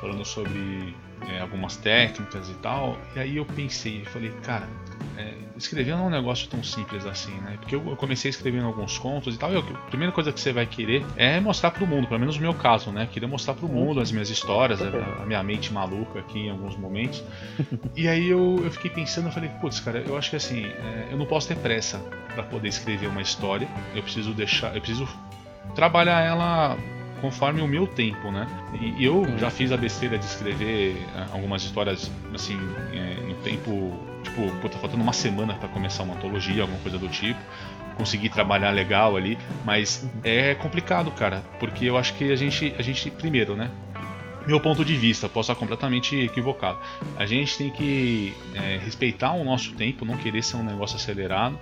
[0.00, 0.94] falando sobre
[1.28, 2.96] é, algumas técnicas e tal.
[3.14, 4.68] E aí eu pensei, falei, cara,
[5.16, 7.56] é, escrever não é um negócio tão simples assim, né?
[7.60, 10.66] Porque eu comecei escrevendo alguns contos e tal, e a primeira coisa que você vai
[10.66, 13.08] querer é mostrar para o mundo, pelo menos no meu caso, né?
[13.10, 16.76] Queria mostrar para o mundo as minhas histórias, a, minha mente maluca aqui em alguns
[16.76, 17.22] momentos.
[17.96, 21.08] e aí eu, eu fiquei pensando, eu falei, putz, cara, eu acho que assim, é,
[21.10, 21.98] eu não posso ter pressa
[22.34, 25.08] para poder escrever uma história, eu preciso deixar, eu preciso
[25.74, 26.76] trabalhar ela
[27.20, 28.46] conforme o meu tempo, né?
[28.80, 32.58] E eu já fiz a besteira de escrever eh, algumas histórias assim
[32.92, 33.92] eh, no tempo,
[34.30, 37.40] tipo, pô, tá faltando uma semana para começar uma antologia, alguma coisa do tipo.
[37.96, 42.82] Consegui trabalhar legal ali, mas é complicado, cara, porque eu acho que a gente, a
[42.82, 43.70] gente primeiro, né?
[44.46, 46.78] meu ponto de vista, posso estar completamente equivocado.
[47.16, 51.58] A gente tem que é, respeitar o nosso tempo, não querer ser um negócio acelerado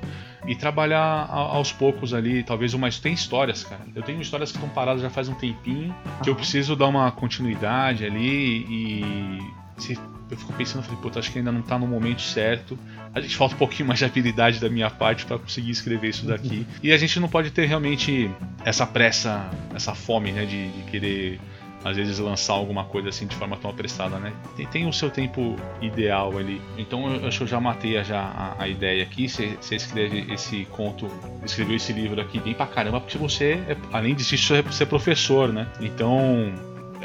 [0.46, 3.82] e trabalhar aos poucos ali, talvez uma tem histórias, cara.
[3.94, 7.10] Eu tenho histórias que estão paradas já faz um tempinho, que eu preciso dar uma
[7.10, 9.38] continuidade ali e
[9.76, 9.98] se
[10.30, 12.78] eu fico pensando, falei, puta, acho que ainda não está no momento certo.
[13.14, 16.26] A gente falta um pouquinho mais de habilidade da minha parte para conseguir escrever isso
[16.26, 16.66] daqui.
[16.82, 18.30] E a gente não pode ter realmente
[18.64, 21.40] essa pressa, essa fome, né, de, de querer
[21.84, 24.32] às vezes lançar alguma coisa assim de forma tão apressada, né?
[24.56, 26.60] Tem, tem o seu tempo ideal ali.
[26.76, 29.28] Então eu acho que eu já matei já a, a ideia aqui.
[29.28, 31.08] Você escreve esse conto,
[31.44, 35.52] escreveu esse livro aqui bem pra caramba, porque você, é, além disso, você é professor,
[35.52, 35.66] né?
[35.80, 36.52] Então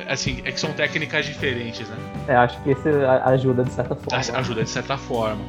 [0.08, 1.98] assim, é que são técnicas diferentes, né?
[2.28, 2.90] É, acho que isso
[3.26, 4.40] ajuda de certa forma.
[4.40, 5.42] Ajuda de certa forma.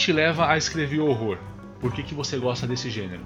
[0.00, 1.36] Te leva a escrever horror?
[1.78, 3.20] Por que, que você gosta desse gênero?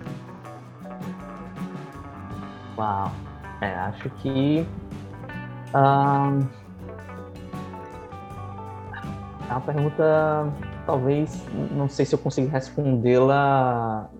[2.77, 3.13] Uau.
[3.61, 4.67] É, acho que.
[5.73, 6.45] Uh,
[9.49, 10.53] é uma pergunta,
[10.85, 14.11] talvez, não sei se eu consigo respondê-la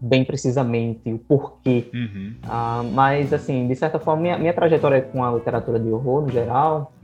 [0.00, 1.90] bem precisamente, o porquê.
[1.92, 2.36] Uhum.
[2.42, 6.30] Uh, mas, assim, de certa forma, minha, minha trajetória com a literatura de horror, no
[6.30, 6.94] geral,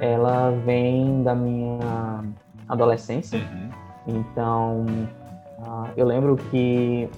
[0.00, 2.24] ela vem da minha
[2.68, 3.38] adolescência.
[3.38, 3.79] Uhum.
[4.06, 4.86] Então,
[5.58, 7.08] uh, eu lembro que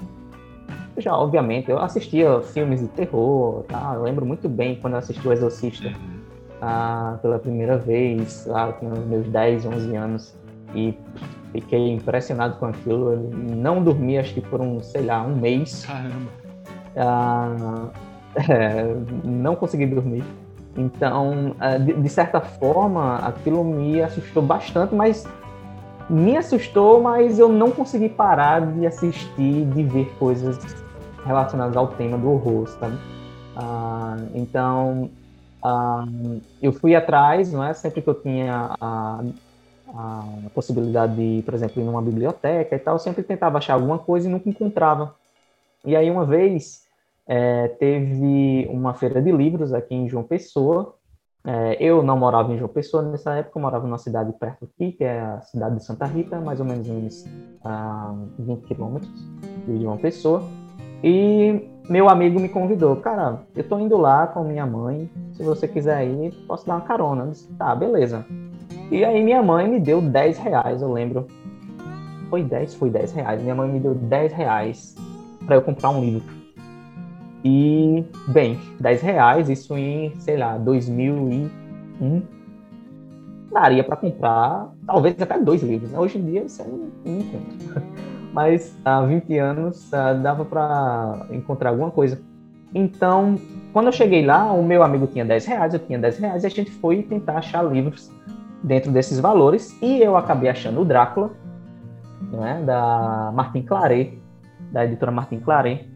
[0.99, 3.93] já, obviamente, eu assistia filmes de terror, tá?
[3.95, 8.89] Eu lembro muito bem quando eu assisti O Exorcista uh, pela primeira vez, lá com
[8.89, 10.35] meus 10, 11 anos,
[10.75, 10.95] e
[11.53, 13.13] fiquei impressionado com aquilo.
[13.13, 15.87] Eu não dormi, acho que por um, sei lá, um mês.
[15.87, 16.31] Caramba!
[16.95, 17.91] Uh,
[18.51, 20.25] é, não consegui dormir.
[20.77, 21.55] Então,
[22.01, 25.29] de certa forma, aquilo me assustou bastante, mas
[26.13, 30.59] me assustou, mas eu não consegui parar de assistir, de ver coisas
[31.25, 32.99] relacionadas ao tema do horror, sabe?
[33.57, 35.11] Ah, então,
[35.65, 36.05] ah,
[36.61, 37.73] eu fui atrás, não é?
[37.73, 39.23] Sempre que eu tinha a,
[39.89, 43.99] a, possibilidade de, por exemplo, ir numa biblioteca e tal, eu sempre tentava achar alguma
[43.99, 45.15] coisa e nunca encontrava.
[45.83, 46.83] E aí, uma vez,
[47.27, 50.95] é, teve uma feira de livros aqui em João Pessoa,
[51.45, 54.93] é, eu não morava em João Pessoa nessa época, eu morava numa cidade perto aqui,
[54.93, 57.25] que é a cidade de Santa Rita, mais ou menos uns
[57.65, 59.11] ah, 20 quilômetros
[59.67, 60.43] de João Pessoa.
[61.03, 65.67] E meu amigo me convidou, cara, eu tô indo lá com minha mãe, se você
[65.67, 67.25] quiser ir, posso dar uma carona.
[67.25, 68.25] Eu disse, tá, beleza.
[68.91, 71.27] E aí minha mãe me deu 10 reais, eu lembro.
[72.31, 72.75] Foi 10?
[72.77, 73.43] Foi 10 reais.
[73.43, 74.95] Minha mãe me deu 10 reais
[75.45, 76.42] para eu comprar um livro.
[77.45, 81.51] E, bem, 10 reais, isso em, sei lá, 2001,
[83.53, 85.91] daria para comprar talvez até dois livros.
[85.91, 85.99] Né?
[85.99, 87.83] Hoje em dia você não, não encontra.
[88.33, 92.19] Mas há 20 anos uh, dava para encontrar alguma coisa.
[92.75, 93.37] Então,
[93.73, 96.47] quando eu cheguei lá, o meu amigo tinha 10 reais, eu tinha 10 reais, e
[96.47, 98.11] a gente foi tentar achar livros
[98.63, 101.33] dentro desses valores, e eu acabei achando o Drácula,
[102.31, 104.19] né, da Martin Claret,
[104.71, 105.87] da editora Martin Claret,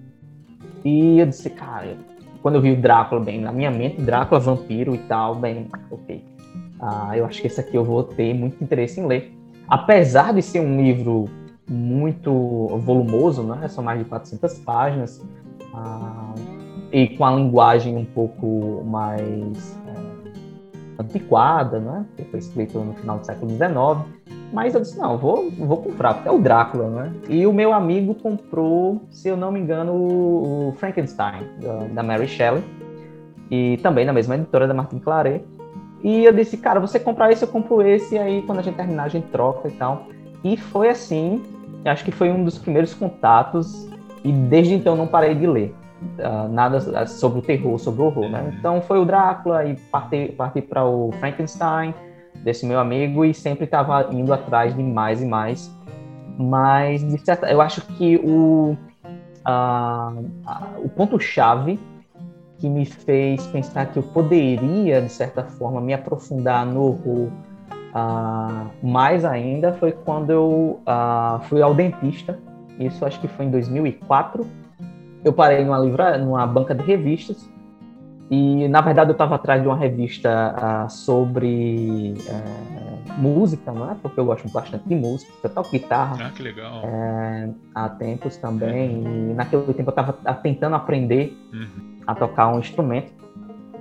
[0.87, 1.97] e eu disse, cara,
[2.41, 6.25] quando eu vi o Drácula, bem, na minha mente, Drácula, vampiro e tal, bem, ok.
[6.79, 9.37] Ah, eu acho que esse aqui eu vou ter muito interesse em ler.
[9.67, 11.25] Apesar de ser um livro
[11.69, 12.31] muito
[12.85, 13.67] volumoso, né?
[13.67, 15.21] São mais de 400 páginas.
[15.75, 16.35] Ah,
[16.93, 19.77] e com a linguagem um pouco mais
[20.99, 22.05] antiquada, né?
[22.17, 24.17] Que foi escrito no final do século XIX.
[24.53, 27.13] Mas eu disse, não, vou, vou comprar, porque é o Drácula, né?
[27.29, 31.43] E o meu amigo comprou, se eu não me engano, o Frankenstein,
[31.93, 32.63] da, Mary Shelley.
[33.51, 35.45] E também na mesma editora da Martin Claret.
[36.03, 38.77] E eu disse, cara, você comprar esse, eu compro esse, e aí quando a gente
[38.77, 40.07] terminar, a gente troca e tal.
[40.45, 41.43] E foi assim,
[41.85, 43.89] acho que foi um dos primeiros contatos,
[44.23, 45.75] e desde então não parei de ler.
[46.19, 48.55] Uh, nada sobre o terror, sobre o horror, né?
[48.59, 51.95] Então foi o Drácula e parti, parti para o Frankenstein,
[52.43, 55.75] desse meu amigo e sempre estava indo atrás de mais e mais.
[56.39, 58.77] Mas, de certa, eu acho que o,
[60.85, 61.81] o ponto-chave
[62.59, 67.31] que me fez pensar que eu poderia, de certa forma, me aprofundar no horror
[67.95, 72.39] uh, mais ainda foi quando eu uh, fui ao dentista.
[72.79, 74.47] Isso acho que foi em 2004.
[75.27, 77.51] Eu parei numa, livra, numa banca de revistas
[78.31, 80.55] e, na verdade, eu estava atrás de uma revista
[80.87, 83.97] uh, sobre uh, música, não é?
[84.01, 85.33] Porque eu gosto bastante de música.
[85.43, 86.27] Eu toco guitarra.
[86.27, 86.81] Ah, que legal.
[86.85, 89.05] Uh, há tempos também.
[89.05, 89.31] Uhum.
[89.31, 91.99] E naquele tempo eu estava tentando aprender uhum.
[92.07, 93.13] a tocar um instrumento.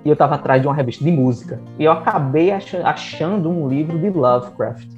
[0.03, 1.61] E eu estava atrás de uma revista de música.
[1.77, 4.89] E eu acabei achando um livro de Lovecraft.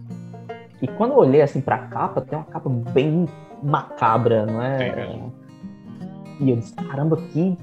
[0.81, 3.25] E quando eu olhei assim para a capa, tem uma capa bem
[3.61, 4.77] macabra, não é?
[6.39, 7.57] E eu disse, caramba, que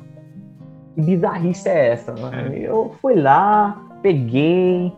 [0.95, 2.13] que bizarrice é essa?
[2.13, 2.59] Né?
[2.61, 4.93] Eu fui lá, peguei,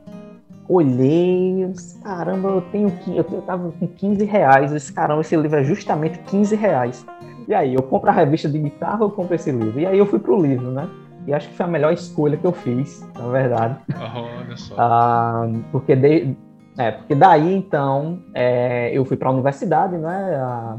[0.68, 5.34] olhei, eu disse, caramba, eu tenho eu, eu tava com 15 reais, esse caramba, esse
[5.36, 7.06] livro é justamente 15 reais.
[7.48, 9.78] E aí, eu compro a revista de guitarra ou compro esse livro?
[9.78, 10.88] E aí eu fui pro livro, né?
[11.26, 13.78] E acho que foi a melhor escolha que eu fiz, na verdade.
[13.94, 14.74] Oh, olha só.
[14.78, 16.36] Ah, porque, de,
[16.76, 20.36] é, porque daí, então, é, eu fui para a universidade, né?
[20.36, 20.78] Ah,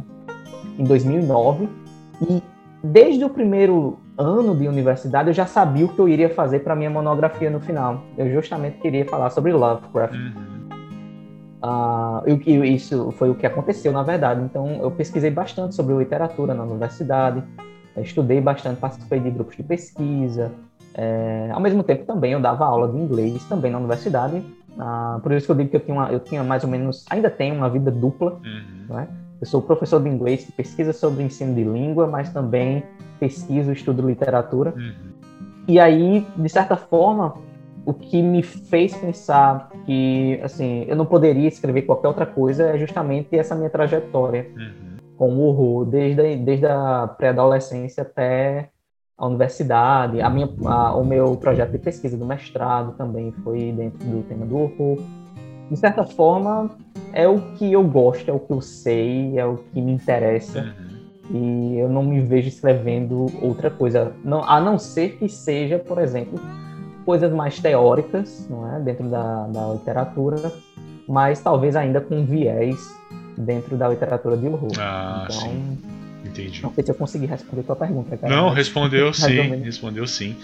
[0.78, 1.70] em 2009.
[2.30, 2.42] E
[2.84, 6.76] desde o primeiro ano de universidade, eu já sabia o que eu iria fazer para
[6.76, 8.02] minha monografia no final.
[8.18, 10.16] Eu justamente queria falar sobre Lovecraft.
[10.16, 10.58] Uhum.
[11.64, 14.42] Uh, isso foi o que aconteceu, na verdade.
[14.42, 17.44] Então, eu pesquisei bastante sobre literatura na universidade,
[17.98, 20.52] estudei bastante, participei de grupos de pesquisa.
[20.94, 24.38] É, ao mesmo tempo, também eu dava aula de inglês também na universidade.
[24.78, 27.06] Uh, por isso que eu digo que eu tinha, uma, eu tinha mais ou menos,
[27.10, 28.96] ainda tenho uma vida dupla, uhum.
[28.96, 29.08] né?
[29.40, 32.84] Eu sou professor de inglês que pesquisa sobre ensino de língua, mas também
[33.20, 34.74] pesquiso, estudo literatura.
[34.76, 34.94] Uhum.
[35.68, 37.36] e aí, de certa forma,
[37.86, 42.78] o que me fez pensar que, assim, eu não poderia escrever qualquer outra coisa é
[42.78, 44.98] justamente essa minha trajetória uhum.
[45.16, 48.70] com o horror, desde, desde a pré-adolescência até
[49.18, 50.22] a universidade.
[50.22, 54.46] A minha, a, o meu projeto de pesquisa do mestrado também foi dentro do tema
[54.46, 55.00] do horror.
[55.70, 56.70] De certa forma,
[57.14, 60.62] é o que eu gosto, é o que eu sei, é o que me interessa.
[60.62, 60.98] Uhum.
[61.30, 66.00] E eu não me vejo escrevendo outra coisa, não, a não ser que seja, por
[66.00, 66.40] exemplo,
[67.06, 70.54] coisas mais teóricas, não é, dentro da, da literatura,
[71.08, 72.78] mas talvez ainda com viés
[73.38, 74.72] dentro da literatura de horror.
[74.80, 75.78] Ah, então, sim.
[76.26, 76.62] Entendi.
[76.62, 78.36] Não sei se eu consegui responder a tua pergunta, cara.
[78.36, 80.36] Não, respondeu sim, respondeu sim.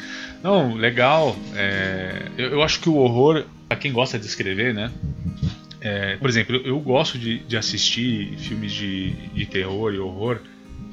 [0.41, 1.35] Não, legal.
[1.55, 4.91] É, eu, eu, acho que o horror, para quem gosta de escrever, né?
[5.81, 10.39] É, por exemplo, eu, eu gosto de, de, assistir filmes de, de terror e horror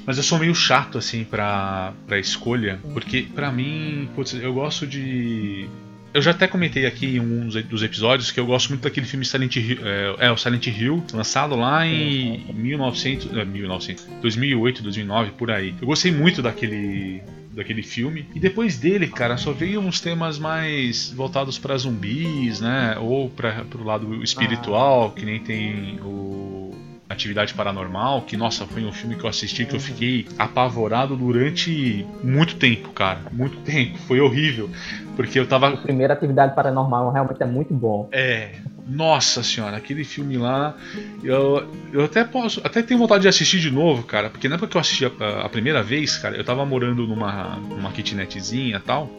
[0.06, 2.80] mas eu sou meio chato, assim, pra, pra escolha.
[2.92, 5.68] Porque, pra mim, putz, eu gosto de.
[6.12, 9.24] Eu já até comentei aqui em um dos episódios que eu gosto muito daquele filme
[9.24, 15.30] Silent Hill, é, é o Silent Hill, lançado lá em 1900, é, 1900, 2008, 2009,
[15.32, 15.74] por aí.
[15.80, 18.26] Eu gostei muito daquele daquele filme.
[18.34, 22.96] E depois dele, cara, só veio uns temas mais voltados para zumbis, né?
[22.98, 26.69] Ou para pro lado espiritual, que nem tem o
[27.10, 32.06] Atividade Paranormal, que nossa, foi um filme que eu assisti que eu fiquei apavorado durante
[32.22, 33.22] muito tempo, cara.
[33.32, 33.98] Muito tempo.
[33.98, 34.70] Foi horrível.
[35.16, 35.70] Porque eu tava.
[35.70, 38.08] A primeira Atividade Paranormal realmente é muito bom.
[38.12, 38.52] É.
[38.86, 40.76] Nossa senhora, aquele filme lá.
[41.22, 42.60] Eu, eu até posso.
[42.64, 44.30] Até tenho vontade de assistir de novo, cara.
[44.30, 45.10] Porque na época que eu assisti a,
[45.44, 49.10] a primeira vez, cara, eu tava morando numa, numa kitnetzinha e tal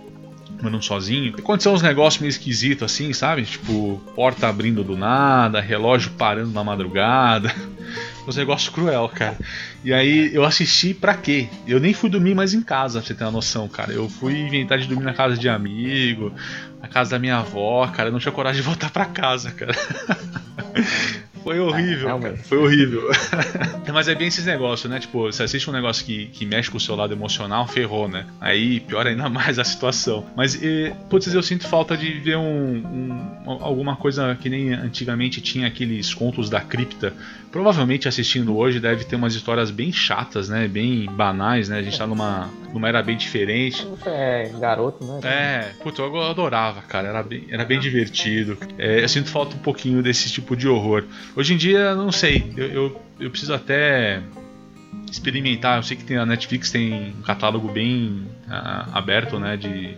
[0.61, 1.33] morando sozinho.
[1.37, 3.43] Aconteceu uns negócios meio esquisitos assim, sabe?
[3.43, 7.53] Tipo, porta abrindo do nada, relógio parando na madrugada.
[8.27, 9.35] Uns negócios cruel, cara.
[9.83, 11.49] E aí eu assisti pra quê?
[11.67, 13.91] Eu nem fui dormir mais em casa, pra você ter uma noção, cara.
[13.91, 16.31] Eu fui inventar de dormir na casa de amigo,
[16.79, 18.09] na casa da minha avó, cara.
[18.09, 19.73] Eu não tinha coragem de voltar pra casa, cara.
[21.43, 23.09] Foi horrível, é, foi horrível.
[23.93, 24.99] Mas é bem esses negócios, né?
[24.99, 28.25] Tipo, você assiste um negócio que, que mexe com o seu lado emocional, ferrou, né?
[28.39, 30.25] Aí piora ainda mais a situação.
[30.35, 35.41] Mas, e, putz, eu sinto falta de ver um, um, alguma coisa que nem antigamente
[35.41, 37.13] tinha aqueles contos da cripta.
[37.51, 40.69] Provavelmente assistindo hoje deve ter umas histórias bem chatas, né?
[40.69, 41.79] Bem banais, né?
[41.79, 43.85] A gente tá numa, numa era bem diferente.
[44.05, 45.19] É garoto, né?
[45.23, 47.09] É, putz, eu adorava, cara.
[47.09, 48.57] Era bem, era bem divertido.
[48.77, 51.03] É, eu sinto falta um pouquinho desse tipo de horror.
[51.35, 54.21] Hoje em dia, não sei, eu, eu, eu, preciso até
[55.11, 55.77] experimentar.
[55.77, 59.97] Eu sei que tem, a Netflix tem um catálogo bem uh, aberto, né, de,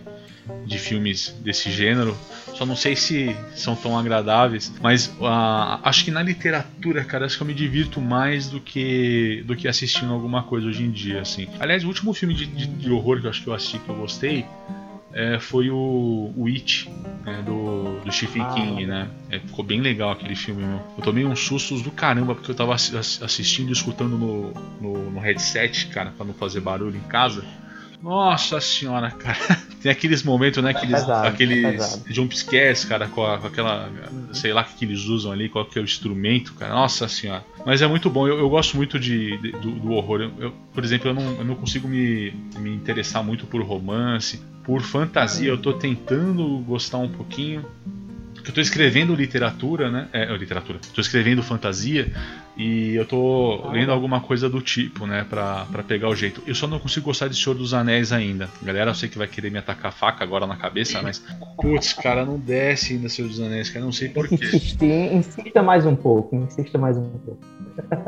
[0.66, 2.16] de filmes desse gênero.
[2.54, 7.36] Só não sei se são tão agradáveis, mas uh, acho que na literatura, cara, acho
[7.36, 11.20] que eu me divirto mais do que do que assistindo alguma coisa hoje em dia,
[11.20, 11.48] assim.
[11.58, 13.88] Aliás, o último filme de, de, de horror que eu acho que eu assisti que
[13.88, 14.46] eu gostei
[15.14, 16.90] é, foi o, o It,
[17.24, 18.52] né, do, do Stephen ah.
[18.52, 19.08] King, né?
[19.30, 20.80] É, ficou bem legal aquele filme, meu.
[20.98, 25.20] Eu tomei uns sustos do caramba, porque eu tava assistindo e escutando no, no, no
[25.20, 27.44] headset, cara, pra não fazer barulho em casa.
[28.04, 29.38] Nossa senhora, cara.
[29.82, 30.70] Tem aqueles momentos, né?
[30.72, 33.90] Aqueles, pesado, aqueles jumpscares, cara, com, a, com aquela.
[34.30, 36.74] Sei lá o que eles usam ali, qual que é o instrumento, cara.
[36.74, 37.42] Nossa senhora.
[37.64, 40.20] Mas é muito bom, eu, eu gosto muito de, de do, do, horror.
[40.20, 44.38] Eu, eu, por exemplo, eu não, eu não consigo me, me interessar muito por romance.
[44.62, 47.64] Por fantasia, eu tô tentando gostar um pouquinho
[48.44, 50.08] eu tô escrevendo literatura, né?
[50.12, 50.78] É, literatura.
[50.94, 52.12] Tô escrevendo fantasia
[52.56, 55.26] e eu tô lendo alguma coisa do tipo, né?
[55.28, 56.42] Pra, pra pegar o jeito.
[56.46, 58.48] Eu só não consigo gostar de Senhor dos Anéis ainda.
[58.62, 61.24] Galera, eu sei que vai querer me atacar faca agora na cabeça, mas.
[61.56, 63.84] Putz, cara, não desce ainda Senhor dos Anéis, cara.
[63.84, 64.36] Não sei porquê.
[65.12, 67.53] insista mais um pouco, insista mais um pouco.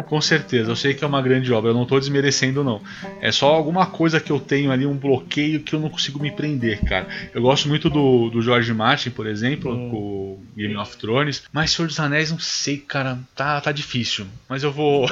[0.07, 2.81] Com certeza, eu sei que é uma grande obra, eu não estou desmerecendo, não.
[3.21, 6.31] É só alguma coisa que eu tenho ali, um bloqueio que eu não consigo me
[6.31, 7.07] prender, cara.
[7.35, 9.91] Eu gosto muito do, do George Martin, por exemplo, hum.
[9.91, 14.27] com o Game of Thrones, mas Senhor dos Anéis, não sei, cara, tá, tá difícil.
[14.49, 15.07] Mas eu vou.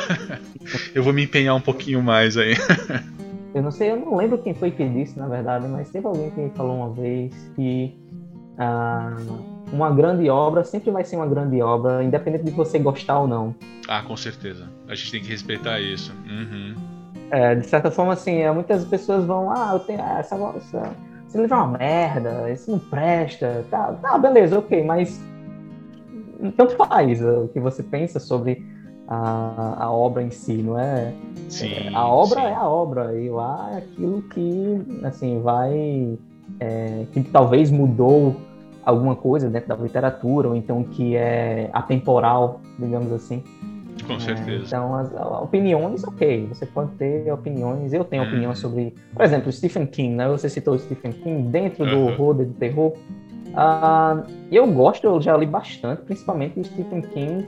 [0.95, 2.55] eu vou me empenhar um pouquinho mais aí.
[3.55, 6.31] eu não sei, eu não lembro quem foi que disse, na verdade, mas teve alguém
[6.31, 7.93] que falou uma vez que.
[8.57, 9.17] Ah,
[9.75, 13.55] uma grande obra sempre vai ser uma grande obra, independente de você gostar ou não.
[13.89, 14.69] Ah, com certeza.
[14.89, 16.13] A gente tem que respeitar isso.
[16.27, 16.75] Uhum.
[17.31, 20.95] É, de certa forma, assim, é, muitas pessoas vão, ah, eu tenho ah, essa, essa
[21.27, 25.21] esse livro é uma merda, isso não presta, tá, tá, beleza, ok, mas
[26.57, 28.65] tanto faz o que você pensa sobre
[29.09, 31.13] a, a obra em si, não é?
[31.49, 32.47] Sim, é, a obra sim.
[32.47, 36.17] é a obra e lá é aquilo que, assim, vai,
[36.61, 38.37] é, que talvez mudou
[38.85, 43.43] alguma coisa dentro da literatura, ou então que é atemporal, digamos assim.
[44.07, 44.65] Com certeza.
[44.67, 47.93] Então, as, as, opiniões, ok, você pode ter opiniões.
[47.93, 48.27] Eu tenho hum.
[48.27, 50.29] opiniões sobre, por exemplo, Stephen King, né?
[50.29, 52.93] Você citou Stephen King dentro do horror, do terror.
[53.55, 57.47] Uh, eu gosto, eu já li bastante, principalmente Stephen King,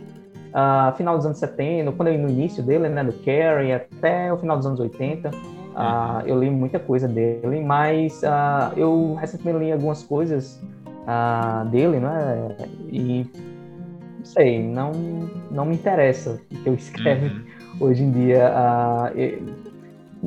[0.55, 4.39] uh, final dos anos 70, quando eu no início dele, né, do Carrie, até o
[4.39, 5.29] final dos anos 80.
[5.29, 5.33] Uh,
[5.79, 10.59] ah, eu li muita coisa dele, mas uh, eu recentemente li algumas coisas
[11.07, 12.57] uh, dele, né?
[12.91, 13.27] E
[14.19, 14.93] não sei, não,
[15.51, 17.43] não me interessa o que eu escrevo uhum.
[17.81, 18.53] hoje em dia.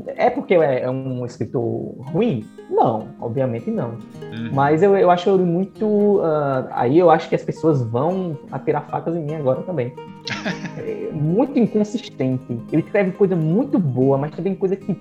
[0.07, 2.45] é porque é, é um escritor ruim?
[2.69, 3.89] Não, obviamente não.
[3.89, 4.51] Uhum.
[4.53, 5.85] Mas eu, eu acho ele muito.
[5.85, 9.93] Uh, aí eu acho que as pessoas vão atirar facas em mim agora também.
[10.77, 12.59] é muito inconsistente.
[12.71, 14.95] Ele escreve coisa muito boa, mas também coisa que.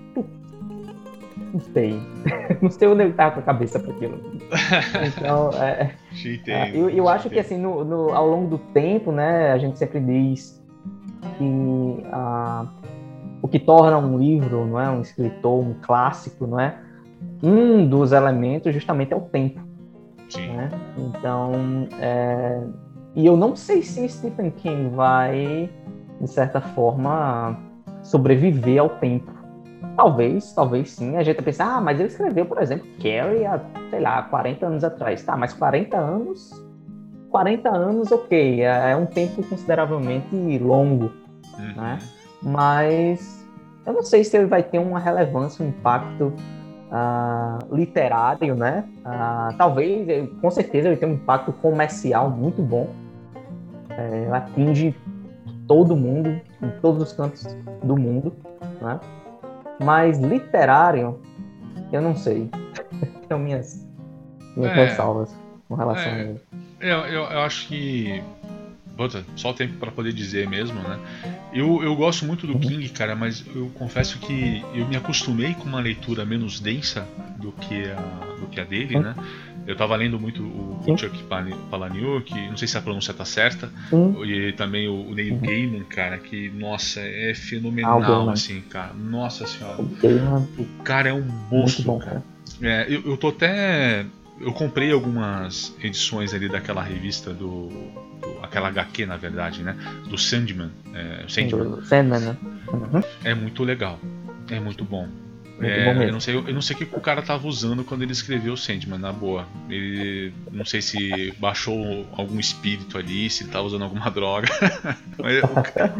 [1.53, 2.01] Não sei.
[2.61, 4.21] não sei onde ele tá com a cabeça para aquilo.
[5.07, 5.95] Então, é,
[6.73, 9.79] uh, eu, eu acho que assim, no, no, ao longo do tempo, né, a gente
[9.79, 10.63] sempre diz
[11.37, 11.45] que.
[11.45, 12.69] Uh,
[13.41, 16.77] o que torna um livro, não é, um escritor, um clássico, não é,
[17.43, 19.61] um dos elementos justamente é o tempo.
[20.37, 20.71] Né?
[20.99, 21.53] Então,
[22.01, 22.61] é...
[23.15, 25.71] e eu não sei se Stephen King vai,
[26.21, 27.57] de certa forma,
[28.03, 29.33] sobreviver ao tempo.
[29.99, 31.17] Talvez, talvez sim.
[31.17, 34.85] A gente pensa, ah, mas ele escreveu, por exemplo, Carrie há, sei lá, 40 anos
[34.85, 35.25] atrás.
[35.25, 36.65] Tá, mas 40 anos.
[37.31, 41.11] 40 anos, ok, é, é um tempo consideravelmente longo,
[41.59, 41.75] uhum.
[41.77, 41.99] né?
[42.41, 43.45] Mas
[43.85, 46.33] eu não sei se ele vai ter uma relevância, um impacto
[46.93, 48.85] uh, literário, né?
[49.01, 52.89] Uh, talvez, com certeza, ele tem um impacto comercial muito bom.
[53.91, 54.95] É, atinge
[55.67, 57.45] todo mundo, em todos os cantos
[57.83, 58.33] do mundo,
[58.81, 59.01] né?
[59.79, 61.21] Mas literário,
[61.93, 62.51] eu não sei.
[63.29, 63.87] Tenho minhas,
[64.57, 65.35] minhas é, ressalvas
[65.69, 66.41] com relação é, a ele.
[66.81, 68.23] Eu, eu, eu acho que
[68.99, 70.99] Puta, só tempo para poder dizer mesmo, né?
[71.53, 72.59] Eu, eu gosto muito do uhum.
[72.59, 77.07] King, cara, mas eu confesso que eu me acostumei com uma leitura menos densa
[77.37, 77.95] do que a,
[78.41, 79.03] do que a dele, uhum.
[79.03, 79.15] né?
[79.69, 81.23] Eu tava lendo muito o, o Chuck
[81.71, 83.71] Palahniuk, não sei se a pronúncia tá certa,
[84.25, 85.41] e também o, o Neil uhum.
[85.41, 88.95] Gaiman, cara, que, nossa, é fenomenal, assim, cara.
[88.95, 89.83] Nossa senhora.
[89.83, 92.23] O cara é um monstro, bom, cara.
[92.63, 94.07] É, eu, eu tô até
[94.41, 99.77] eu comprei algumas edições ali daquela revista do, do aquela HQ na verdade, né?
[100.09, 101.85] Do Sandman, é, Sandman.
[101.85, 102.37] Sandman, né?
[102.73, 103.03] Uhum.
[103.23, 103.99] É muito legal,
[104.51, 105.09] é muito bom.
[105.61, 108.13] É, eu não sei, eu não sei o que o cara tava usando quando ele
[108.13, 109.45] escreveu Sandman, na boa.
[109.69, 114.49] Ele não sei se baixou algum espírito ali, se tá usando alguma droga.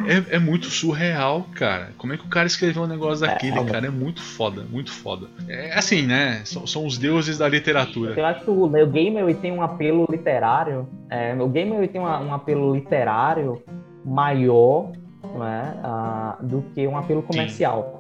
[0.07, 1.91] É, é, muito surreal, cara.
[1.99, 3.87] Como é que o cara escreveu um negócio é, daquele, cara?
[3.87, 5.27] É muito foda, muito foda.
[5.49, 6.43] É assim, né?
[6.45, 8.15] São, são os deuses da literatura.
[8.17, 10.89] Eu acho que o, o gamer tem um apelo literário.
[11.11, 13.63] É, o gamer tem uma, um apelo literário
[14.05, 14.93] maior
[15.23, 17.91] não é, uh, do que um apelo comercial.
[17.93, 17.98] Sim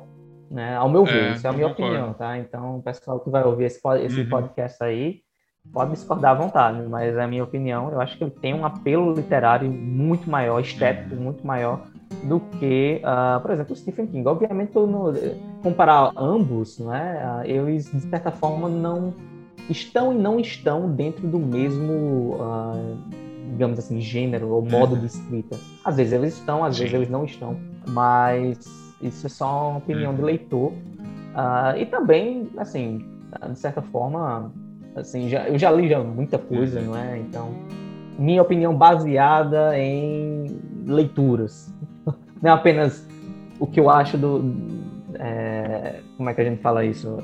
[0.50, 0.76] né?
[0.76, 1.92] Ao meu ver, é, isso é a minha concordo.
[1.92, 2.38] opinião, tá?
[2.38, 4.28] Então, o pessoal que vai ouvir esse, esse uhum.
[4.28, 5.20] podcast aí
[5.72, 7.90] pode discordar à vontade, mas é a minha opinião.
[7.92, 11.20] Eu acho que ele tem um apelo literário muito maior, estético uhum.
[11.20, 11.82] muito maior
[12.24, 14.26] do que, uh, por exemplo, o Stephen King.
[14.26, 15.12] Obviamente, no,
[15.62, 19.12] comparar ambos, né, eles de certa forma não
[19.68, 22.96] estão e não estão dentro do mesmo, uh,
[23.50, 25.00] digamos assim, gênero ou modo uhum.
[25.00, 25.56] de escrita.
[25.84, 26.82] Às vezes eles estão, às Sim.
[26.82, 27.56] vezes eles não estão,
[27.88, 28.58] mas
[29.00, 30.26] isso é só uma opinião do uhum.
[30.26, 30.72] leitor.
[30.72, 33.04] Uh, e também, assim,
[33.50, 34.52] de certa forma,
[34.96, 36.86] assim, já, eu já li já muita coisa, uhum.
[36.86, 37.18] não é?
[37.18, 37.54] Então,
[38.18, 41.72] minha opinião baseada em leituras.
[42.42, 43.04] Não é apenas
[43.58, 44.54] o que eu acho do.
[45.14, 47.18] É, como é que a gente fala isso?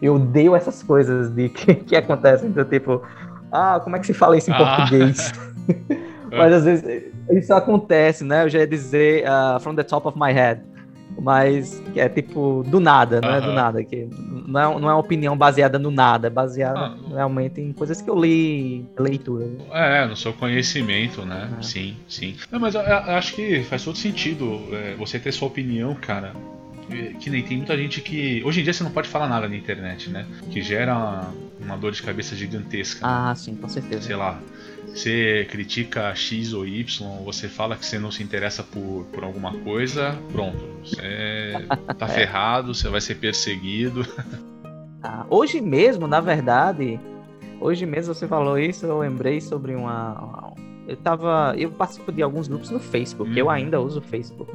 [0.00, 3.02] Eu odeio essas coisas de que, que acontecem, então, tipo,
[3.52, 4.76] ah, como é que se fala isso em ah.
[4.76, 5.32] português?
[6.30, 8.44] Mas às vezes isso acontece, né?
[8.44, 10.71] Eu já ia dizer uh, from the top of my head
[11.20, 14.08] mas é tipo do nada, não é do nada, que
[14.46, 16.96] não é, não é uma opinião baseada no nada, é baseada ah.
[17.08, 19.46] realmente em coisas que eu li, leitura.
[19.46, 19.58] Né?
[19.72, 21.50] É, no seu conhecimento, né?
[21.58, 21.62] É.
[21.62, 22.36] Sim, sim.
[22.50, 26.32] Não, mas eu, eu acho que faz todo sentido é, você ter sua opinião, cara.
[27.20, 28.42] Que nem tem muita gente que.
[28.44, 30.26] Hoje em dia você não pode falar nada na internet, né?
[30.50, 33.06] Que gera uma, uma dor de cabeça gigantesca.
[33.06, 33.34] Ah, né?
[33.34, 34.02] sim, com certeza.
[34.02, 34.38] Sei lá
[34.94, 36.84] você critica X ou Y,
[37.24, 40.62] você fala que você não se interessa por, por alguma coisa, pronto.
[40.84, 41.52] Você
[41.98, 44.06] tá ferrado, você vai ser perseguido.
[45.02, 47.00] Ah, hoje mesmo, na verdade,
[47.60, 50.52] hoje mesmo você falou isso, eu lembrei sobre uma.
[50.86, 51.54] Eu tava.
[51.56, 53.36] Eu participo de alguns grupos no Facebook, hum.
[53.36, 54.52] eu ainda uso o Facebook.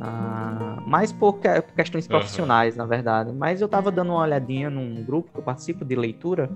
[0.00, 2.78] Ah, mais por, por questões profissionais, uhum.
[2.78, 3.32] na verdade.
[3.32, 6.50] Mas eu tava dando uma olhadinha num grupo que eu participo de leitura.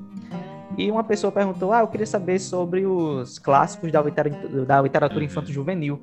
[0.76, 5.24] E uma pessoa perguntou: Ah, eu queria saber sobre os clássicos da literatura, da literatura
[5.24, 6.00] infanto-juvenil.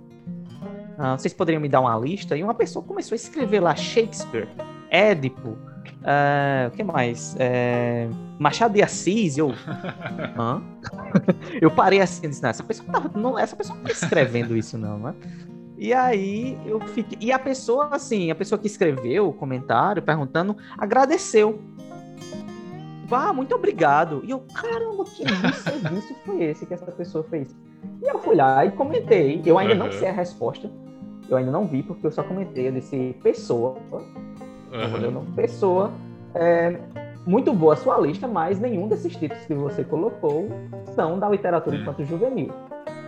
[0.97, 2.38] ah, vocês poderiam me dar uma lista?
[2.38, 4.47] E uma pessoa começou a escrever lá Shakespeare,
[4.89, 5.57] Édipo,
[6.01, 7.36] Uh, o que mais?
[7.38, 8.09] É,
[8.39, 9.53] Machado de Assis, eu.
[10.38, 10.61] Hã?
[11.61, 14.97] eu parei assim disse, não, essa pessoa não, essa pessoa não tá escrevendo isso, não,
[14.97, 15.13] né?
[15.78, 17.17] E aí eu fiquei.
[17.22, 21.59] E a pessoa, assim, a pessoa que escreveu o comentário perguntando, agradeceu.
[23.12, 24.22] Ah, muito obrigado.
[24.24, 27.55] E eu, caramba, que serviço foi esse que essa pessoa fez?
[28.01, 29.41] E eu fui lá e comentei.
[29.45, 29.80] Eu ainda uhum.
[29.80, 30.70] não sei a resposta.
[31.30, 32.68] Eu ainda não vi, porque eu só comentei.
[32.68, 33.76] Eu disse, pessoa
[34.72, 35.26] Uhum.
[35.36, 35.91] Pessoa.
[36.34, 36.80] É,
[37.26, 40.47] muito boa a sua lista, mas nenhum desses títulos que você colocou
[40.95, 42.51] são da literatura infanto juvenil.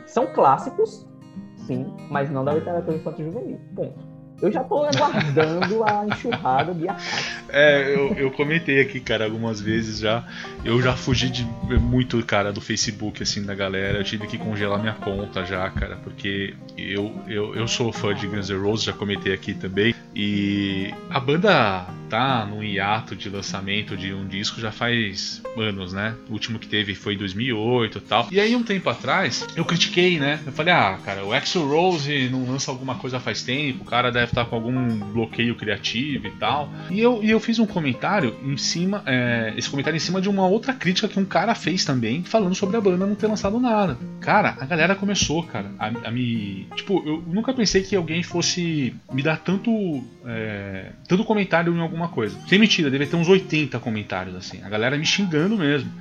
[0.06, 1.08] São clássicos,
[1.56, 3.60] sim, mas não da literatura infanto juvenil.
[3.76, 4.13] Ponto.
[4.42, 7.44] Eu já tô aguardando a enxurrada de ataques.
[7.50, 10.24] É, eu, eu comentei aqui, cara, algumas vezes já.
[10.66, 11.46] Eu já fugi de
[11.80, 14.00] muito, cara, do Facebook, assim, da galera.
[14.00, 18.28] Eu tive que congelar minha conta já, cara, porque eu, eu, eu sou fã de
[18.28, 19.94] Guns N' Roses, já comentei aqui também.
[20.16, 26.16] E a banda tá num hiato de lançamento de um disco já faz anos, né?
[26.30, 28.28] O último que teve foi em 2008 e tal.
[28.32, 30.40] E aí, um tempo atrás, eu critiquei, né?
[30.46, 34.12] Eu falei, ah, cara, o Axel Rose não lança alguma coisa faz tempo, o cara
[34.12, 36.70] deve estar tá com algum bloqueio criativo e tal.
[36.92, 40.30] E eu, e eu fiz um comentário em cima, é, esse comentário em cima de
[40.30, 43.60] uma outra crítica que um cara fez também, falando sobre a banda não ter lançado
[43.60, 43.98] nada.
[44.20, 46.68] Cara, a galera começou, cara, a, a me.
[46.76, 50.92] Tipo, eu nunca pensei que alguém fosse me dar tanto é,
[51.26, 52.38] comentário em alguma coisa.
[52.48, 54.62] Sem mentira, deve ter uns 80 comentários, assim.
[54.64, 55.92] A galera me xingando mesmo.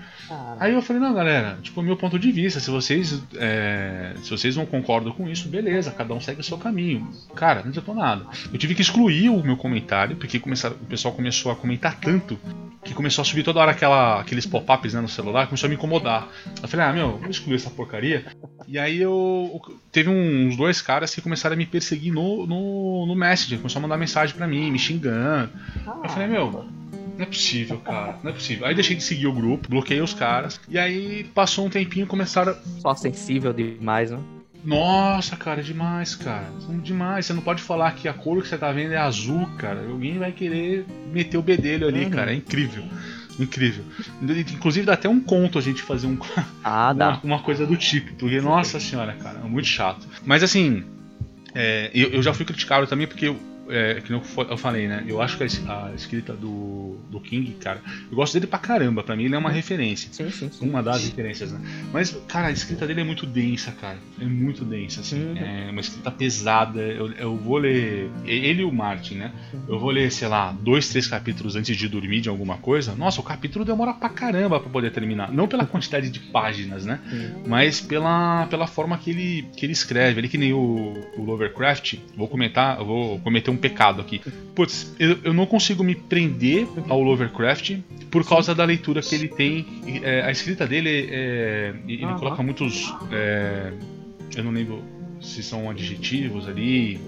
[0.59, 4.57] Aí eu falei, não, galera, tipo, meu ponto de vista, se vocês é, se vocês
[4.57, 7.09] não concordam com isso, beleza, cada um segue o seu caminho.
[7.35, 8.27] Cara, não adiantou nada.
[8.53, 12.39] Eu tive que excluir o meu comentário, porque começaram, o pessoal começou a comentar tanto
[12.85, 15.77] que começou a subir toda hora aquela, aqueles pop-ups né, no celular, começou a me
[15.77, 16.29] incomodar.
[16.61, 18.27] Eu falei, ah, meu, vou excluir essa porcaria.
[18.67, 19.61] E aí eu.
[19.91, 23.83] Teve uns dois caras que começaram a me perseguir no, no, no Messenger, começou a
[23.83, 25.51] mandar mensagem pra mim, me xingando.
[26.03, 26.67] Eu falei, meu,
[27.17, 28.19] não é possível, cara.
[28.23, 28.67] Não é possível.
[28.67, 30.61] Aí deixei de seguir o grupo, bloqueei os caras.
[30.69, 32.57] E aí passou um tempinho começaram.
[32.81, 34.19] Só sensível demais, né?
[34.65, 36.49] Nossa, cara, é demais, cara.
[36.83, 37.27] Demais.
[37.27, 39.85] Você não pode falar que a cor que você tá vendo é azul, cara.
[39.89, 42.11] Alguém vai querer meter o bedelho ali, uhum.
[42.11, 42.33] cara.
[42.33, 42.85] É incrível.
[43.39, 43.85] Incrível.
[44.53, 46.17] Inclusive dá até um conto a gente fazer um,
[46.63, 47.09] ah, dá.
[47.09, 48.13] Uma, uma coisa do tipo.
[48.15, 50.07] Porque, nossa senhora, cara, é muito chato.
[50.25, 50.85] Mas assim,
[51.55, 53.39] é, eu, eu, já fui criticado também porque eu,
[53.73, 55.05] é, que eu falei, né?
[55.07, 59.03] Eu acho que a, escrita do, do King, cara, eu gosto dele pra caramba.
[59.03, 60.09] Pra mim ele é uma referência.
[60.13, 60.69] Sim, sim, sim.
[60.69, 61.61] Uma das referências, né?
[61.93, 63.99] Mas, cara, a escrita dele é muito densa, cara.
[64.21, 65.23] É muito densa, assim.
[65.23, 65.37] Uhum.
[65.37, 66.81] É uma escrita pesada.
[66.81, 68.11] Eu, eu vou ler.
[68.25, 69.33] Ele e o Martin, né?
[69.69, 72.95] Eu vou ler, sei lá, dois, três capítulos antes de dormir de alguma coisa.
[72.95, 75.33] Nossa, o capítulo demora pra caramba pra poder terminar.
[75.33, 77.01] Não pela quantidade de páginas, né?
[77.11, 77.45] Uhum.
[77.47, 80.21] Mas pela, pela forma que ele, que ele escreve.
[80.21, 81.99] Ele que nem o, o Lovecraft.
[82.17, 84.21] Vou comentar, eu vou cometer um pecado aqui.
[84.55, 87.79] Putz, eu, eu não consigo me prender ao Lovecraft
[88.11, 89.65] por causa da leitura que ele tem.
[90.03, 92.17] É, a escrita dele, é, ele uhum.
[92.17, 92.93] coloca muitos.
[93.11, 93.73] É,
[94.37, 94.83] eu não lembro
[95.21, 97.01] se são adjetivos ali,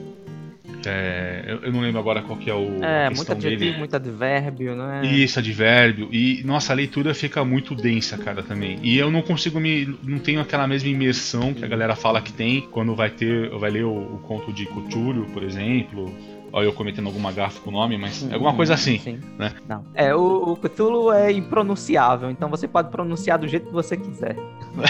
[0.86, 2.82] é, eu, eu, não lembro agora qual que é o.
[2.82, 3.78] É, muito adjetivo, dele.
[3.78, 5.07] muito advérbio, né?
[5.07, 6.09] Isso, advérbio.
[6.12, 8.78] E, nossa, a leitura fica muito densa, cara, também.
[8.82, 9.96] E eu não consigo me.
[10.02, 13.50] Não tenho aquela mesma imersão que a galera fala que tem quando vai ter.
[13.50, 16.14] Vai ler o, o conto de Cthulhu, por exemplo.
[16.57, 18.96] Olha eu cometendo alguma gafa com o nome, mas é alguma coisa assim.
[19.00, 19.20] Sim.
[19.36, 19.52] Né?
[19.68, 19.84] Não.
[19.92, 24.36] É, o, o Cthulhu é impronunciável, então você pode pronunciar do jeito que você quiser.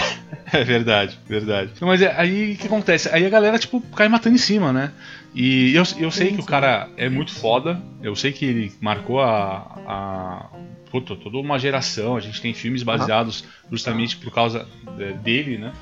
[0.53, 1.71] é verdade, verdade.
[1.81, 3.09] Mas é, aí o que acontece?
[3.11, 4.91] Aí a galera, tipo, cai matando em cima, né?
[5.33, 9.19] E eu, eu sei que o cara é muito foda, eu sei que ele marcou
[9.19, 10.45] a, a
[10.91, 12.15] puta, toda uma geração.
[12.15, 14.67] A gente tem filmes baseados justamente por causa
[14.99, 15.73] é, dele, né?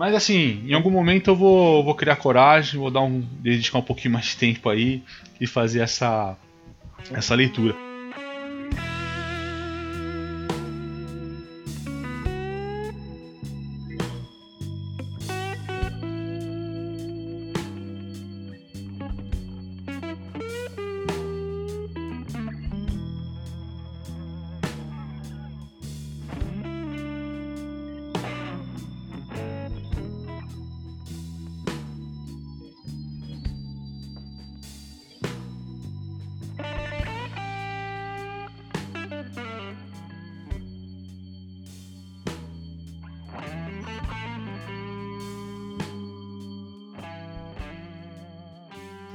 [0.00, 3.82] Mas assim, em algum momento eu vou, vou criar coragem, vou dar um, dedicar um
[3.82, 5.02] pouquinho mais de tempo aí
[5.38, 6.38] e fazer essa,
[7.12, 7.76] essa leitura.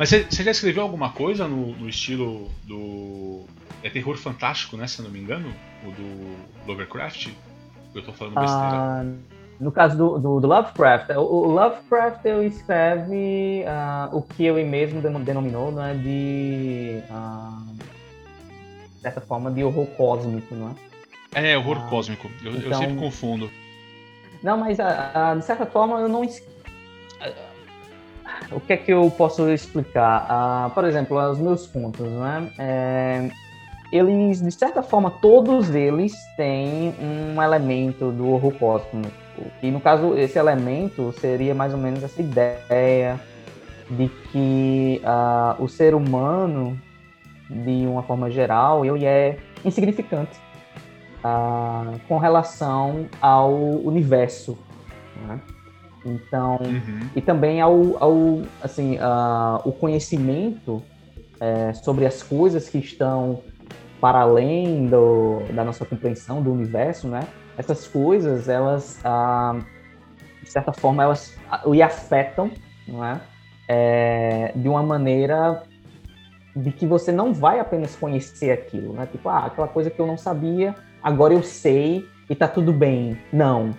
[0.05, 3.43] Mas você já escreveu alguma coisa no, no, estilo do.
[3.81, 4.85] É terror fantástico, né?
[4.85, 5.51] Se eu não me engano?
[5.83, 7.29] O do Lovecraft?
[7.93, 8.59] Eu tô falando besteira.
[8.61, 9.05] Ah,
[9.59, 14.63] No caso do, do, do Lovecraft, o, o, Lovecraft eu escreve uh, o que ele
[14.63, 17.73] mesmo denominou né, de, uh,
[18.95, 20.75] de certa forma, de horror cósmico, não
[21.33, 21.53] é?
[21.53, 22.29] É, horror ah, cósmico.
[22.43, 23.49] Eu, então, eu, sempre confundo.
[24.43, 26.23] Não, mas de certa forma eu não.
[28.51, 30.71] O que é que eu posso explicar?
[30.73, 32.51] por exemplo, os meus contos, né?
[32.57, 33.29] É,
[33.91, 39.25] eles, de certa forma, todos eles têm um elemento do horror cósmico
[39.61, 43.19] e no caso, esse elemento seria mais ou menos essa ideia
[43.89, 46.79] de que uh, o ser humano,
[47.49, 50.39] de uma forma geral, ele é insignificante
[51.23, 54.57] uh, com relação ao universo.
[55.27, 55.39] Né?
[56.05, 57.09] Então, uhum.
[57.15, 60.81] e também ao, ao assim, uh, o conhecimento
[61.39, 63.41] é, sobre as coisas que estão
[63.99, 67.27] para além do, da nossa compreensão do universo, né?
[67.57, 69.57] essas coisas, elas, ah,
[70.41, 72.51] de certa forma, elas lhe afetam,
[72.87, 73.21] não é?
[73.67, 74.51] é?
[74.55, 75.63] de uma maneira
[76.55, 79.07] de que você não vai apenas conhecer aquilo, né?
[79.11, 83.17] Tipo, ah, aquela coisa que eu não sabia, agora eu sei e tá tudo bem.
[83.31, 83.71] Não.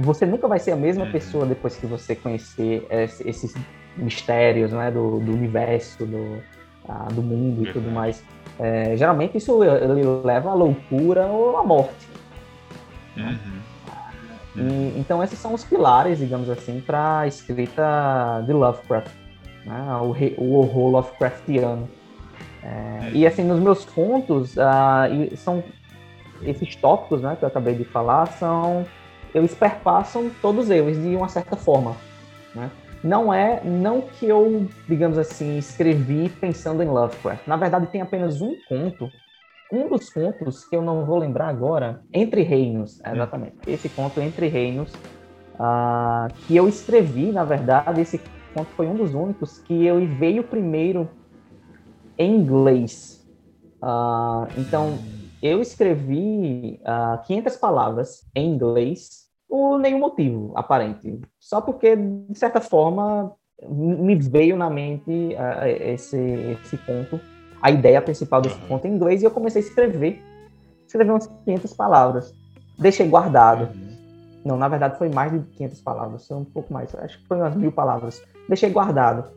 [0.00, 1.12] Você nunca vai ser a mesma uhum.
[1.12, 3.54] pessoa depois que você conhecer esses
[3.96, 4.90] mistérios, né?
[4.90, 6.42] Do, do universo, do,
[6.88, 8.22] ah, do mundo e tudo mais.
[8.58, 9.58] É, geralmente isso
[10.24, 12.08] leva à loucura ou à morte.
[13.16, 13.60] Uhum.
[14.56, 19.12] E, então esses são os pilares, digamos assim, para a escrita de Lovecraft,
[19.64, 19.82] né?
[20.02, 21.88] o, o, horror Lovecraftiano.
[22.62, 25.64] É, e assim, nos meus contos, uh, são
[26.42, 28.84] esses tópicos né, que eu acabei de falar, são
[29.34, 31.96] eles perpassam todos eles de uma certa forma.
[32.54, 32.70] Né?
[33.02, 37.46] Não é, não que eu, digamos assim, escrevi pensando em Lovecraft.
[37.46, 39.10] Na verdade, tem apenas um conto
[39.72, 43.12] um dos contos que eu não vou lembrar agora, Entre Reinos, hum.
[43.12, 43.56] exatamente.
[43.66, 44.92] Esse conto Entre Reinos,
[45.54, 48.20] uh, que eu escrevi, na verdade, esse
[48.52, 51.08] conto foi um dos únicos que eu veio primeiro
[52.18, 53.24] em inglês.
[53.82, 54.98] Uh, então,
[55.42, 59.19] eu escrevi uh, ah, 500 palavras em inglês
[59.50, 61.20] por nenhum motivo aparente.
[61.38, 63.32] Só porque, de certa forma,
[63.68, 67.20] me veio na mente uh, esse, esse conto
[67.62, 70.22] a ideia principal desse conto em inglês e eu comecei a escrever.
[70.86, 72.34] Escrevi umas 500 palavras.
[72.78, 73.68] Deixei guardado.
[73.74, 73.90] Uhum.
[74.44, 77.36] Não, na verdade foi mais de 500 palavras, foi um pouco mais, acho que foi
[77.36, 78.22] umas mil palavras.
[78.48, 79.30] Deixei guardado.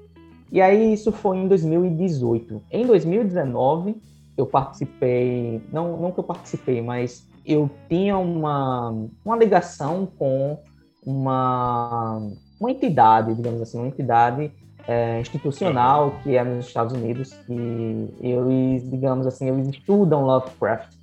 [0.51, 2.61] E aí isso foi em 2018.
[2.71, 4.01] Em 2019
[4.37, 10.57] eu participei, não, não que eu participei, mas eu tinha uma, uma ligação com
[11.05, 12.21] uma,
[12.59, 14.51] uma entidade, digamos assim, uma entidade
[14.87, 20.93] é, institucional que é nos Estados Unidos, que eles, digamos assim, eles estudam Lovecraft,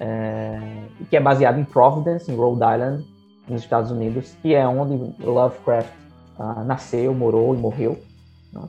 [0.00, 0.58] é,
[1.08, 3.06] que é baseado em Providence, em Rhode Island,
[3.48, 5.90] nos Estados Unidos, que é onde Lovecraft
[6.38, 7.98] uh, nasceu, morou e morreu.
[8.52, 8.60] Né?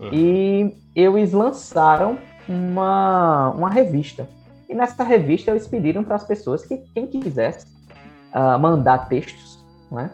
[0.00, 0.10] Uhum.
[0.12, 4.28] E eles lançaram uma, uma revista.
[4.74, 7.64] E nessa revista eles pediram para as pessoas que quem quisesse
[8.34, 10.10] uh, mandar textos, né?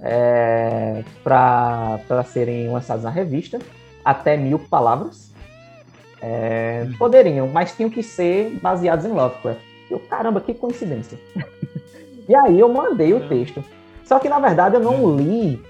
[0.00, 3.58] é, para serem lançados na revista,
[4.02, 5.28] até mil palavras.
[6.22, 6.96] É, uhum.
[6.96, 9.60] poderiam, mas tinham que ser baseados em Lovecraft.
[9.90, 11.18] Eu, caramba, que coincidência.
[12.26, 13.62] e aí eu mandei o texto.
[14.06, 15.62] Só que na verdade eu não li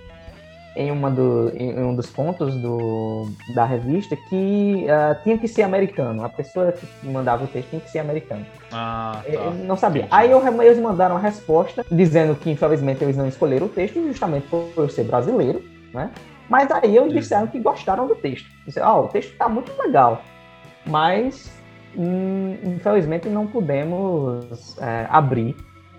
[0.78, 5.62] em, uma do, em um dos pontos do, da revista que uh, tinha que ser
[5.62, 6.24] americano.
[6.24, 8.46] A pessoa que mandava o texto tinha que ser americano.
[8.70, 9.28] Ah, tá.
[9.28, 10.06] Eu não sabia.
[10.08, 14.46] Aí eu, eles mandaram a resposta dizendo que infelizmente eles não escolheram o texto justamente
[14.46, 15.62] por eu ser brasileiro,
[15.92, 16.12] né?
[16.48, 18.48] Mas aí eles disseram que gostaram do texto.
[18.64, 20.22] Disseram, oh, o texto está muito legal,
[20.86, 21.50] mas
[21.96, 25.56] hum, infelizmente não podemos é, abrir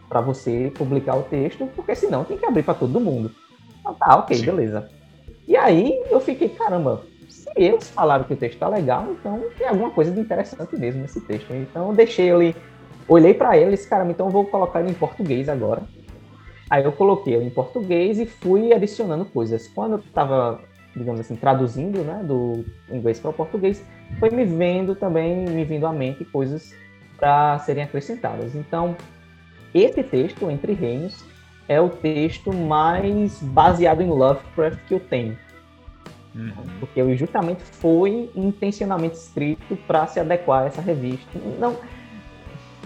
[0.07, 3.30] para você publicar o texto, porque senão tem que abrir para todo mundo.
[3.80, 4.45] Então tá, ok, Sim.
[4.45, 4.89] beleza.
[5.47, 9.67] E aí eu fiquei, caramba, se eles falaram que o texto tá legal, então tem
[9.67, 11.51] alguma coisa de interessante mesmo nesse texto.
[11.53, 12.55] Então eu deixei ele,
[13.07, 15.84] olhei para ele e disse, caramba, então eu vou colocar ele em português agora.
[16.69, 19.67] Aí eu coloquei ele em português e fui adicionando coisas.
[19.67, 20.61] Quando eu tava,
[20.95, 23.84] digamos assim, traduzindo, né, do inglês para o português,
[24.19, 26.71] foi me vendo também, me vindo à mente coisas
[27.17, 28.53] para serem acrescentadas.
[28.53, 28.95] Então,
[29.73, 31.25] esse texto, Entre Reinos,
[31.70, 35.38] é o texto mais baseado em Lovecraft que eu tenho.
[36.36, 36.51] Uhum.
[36.80, 41.30] Porque ele justamente foi intencionalmente escrito para se adequar a essa revista.
[41.59, 41.78] Não,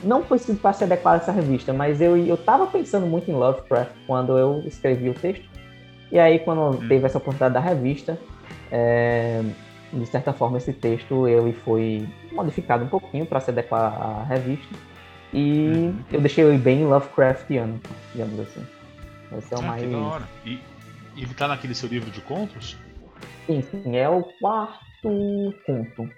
[0.03, 3.31] não foi escrito para se adequar a essa revista, mas eu eu estava pensando muito
[3.31, 5.49] em Lovecraft quando eu escrevi o texto.
[6.11, 6.87] E aí, quando uhum.
[6.87, 8.19] teve essa oportunidade da revista,
[8.71, 9.41] é,
[9.91, 14.75] de certa forma, esse texto ele foi modificado um pouquinho para se adequar à revista.
[15.33, 15.95] E uhum.
[16.11, 17.79] eu deixei ele bem Lovecraftiano,
[18.11, 18.63] digamos assim.
[19.37, 19.83] Esse é o ah, mais.
[19.83, 20.29] Que da hora.
[20.45, 20.59] E,
[21.15, 22.77] e ele tá naquele seu livro de contos?
[23.45, 24.83] Sim, sim, é o quarto
[25.65, 26.09] conto.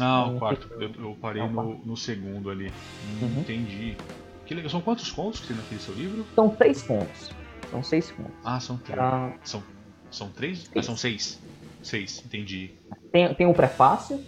[0.00, 0.68] Ah, o quarto.
[0.80, 2.68] Eu, eu parei é no, no, segundo ali.
[2.68, 3.40] Hum, uhum.
[3.40, 3.96] Entendi.
[4.46, 4.70] Que legal.
[4.70, 6.26] São quantos contos que tem naquele seu livro?
[6.34, 7.30] São três contos.
[7.70, 8.34] São seis contos.
[8.44, 8.98] Ah, são três.
[8.98, 9.62] Ah, são,
[10.10, 10.70] são três?
[10.74, 11.40] Ah, são seis.
[11.82, 12.74] Seis, entendi.
[13.12, 14.24] Tem, tem o um prefácio.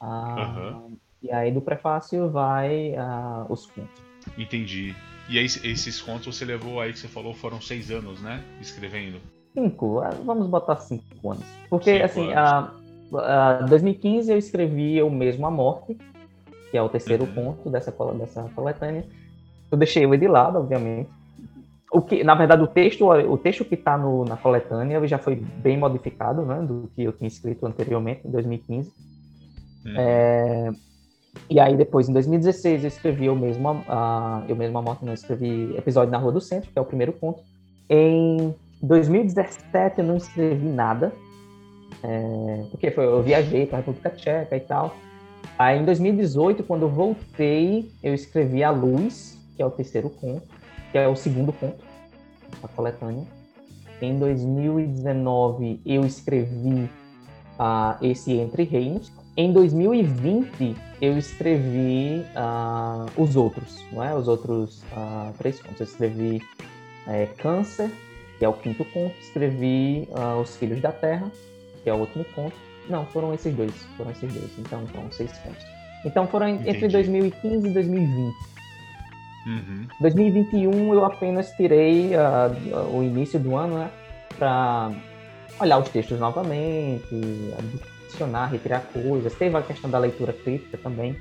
[0.00, 0.98] Ah, uhum.
[1.22, 4.02] E aí do prefácio vai ah, os contos.
[4.36, 4.94] Entendi.
[5.28, 8.42] E aí, esses contos você levou aí que você falou foram seis anos, né?
[8.60, 9.20] Escrevendo.
[9.52, 11.44] Cinco, ah, vamos botar cinco anos.
[11.68, 12.72] Porque cinco assim, anos.
[13.14, 15.98] a, a 2015 eu escrevi Eu Mesmo a Morte,
[16.70, 17.34] que é o terceiro uhum.
[17.34, 19.04] conto dessa, dessa coletânea.
[19.70, 21.10] Eu deixei ele de lado, obviamente.
[21.92, 25.78] O que, na verdade, o texto, o texto que está na coletânea já foi bem
[25.78, 28.92] modificado, né, do que eu tinha escrito anteriormente, em 2015.
[29.86, 29.94] Uhum.
[29.96, 30.70] É,
[31.50, 35.12] e aí depois, em 2016, eu escrevi eu mesmo, uh, eu mesmo a morte, não
[35.12, 37.40] escrevi episódio na Rua do Centro, que é o primeiro conto.
[37.88, 41.12] Em 2017 eu não escrevi nada,
[42.02, 44.94] é, porque foi, eu viajei para a República Tcheca e tal.
[45.58, 50.46] Aí em 2018, quando eu voltei, eu escrevi A Luz, que é o terceiro conto,
[50.92, 51.84] que é o segundo conto
[52.62, 53.24] da coletânea.
[54.00, 56.88] Em 2019 eu escrevi
[57.58, 64.12] uh, esse Entre Reinos, em 2020, eu escrevi uh, os outros, não é?
[64.12, 65.78] Os outros uh, três contos.
[65.78, 66.42] Eu escrevi
[67.06, 67.88] é, Câncer,
[68.36, 69.14] que é o quinto conto.
[69.20, 71.30] Escrevi uh, Os Filhos da Terra,
[71.84, 72.56] que é o último conto.
[72.88, 73.72] Não, foram esses dois.
[73.96, 74.50] Foram esses dois.
[74.58, 75.64] Então, foram seis contos.
[76.04, 76.70] Então, foram Entendi.
[76.70, 78.34] entre 2015 e 2020.
[79.46, 79.86] Uhum.
[80.00, 82.10] 2021 eu apenas tirei
[82.92, 83.90] o início do ano, né?
[84.36, 84.90] Para
[85.60, 87.04] olhar os textos novamente,
[88.08, 89.34] adicionar, retirar coisas.
[89.34, 91.20] Teve a questão da leitura crítica também,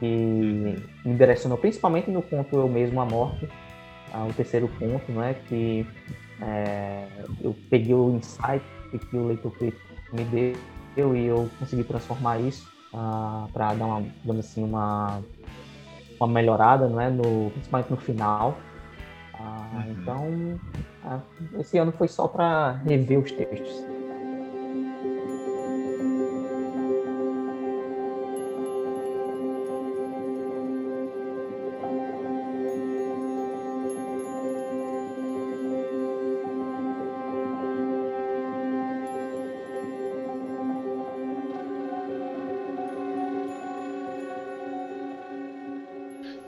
[0.00, 3.48] que me direcionou principalmente no conto Eu Mesmo a Morte,
[4.12, 5.86] ah, o terceiro ponto, né, que
[6.42, 7.06] é,
[7.40, 8.64] eu peguei o insight
[9.10, 9.82] que o leitor crítico
[10.12, 10.54] me
[10.94, 15.20] deu e eu consegui transformar isso ah, para dar uma, digamos assim, uma,
[16.20, 18.56] uma melhorada, não é, no, principalmente no final.
[19.40, 19.90] Uhum.
[19.90, 20.60] Então,
[21.04, 21.20] ah,
[21.58, 23.93] esse ano foi só para rever os textos.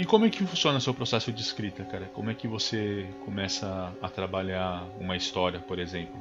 [0.07, 2.09] E como é que funciona o seu processo de escrita, cara?
[2.14, 6.14] Como é que você começa a trabalhar uma história, por exemplo?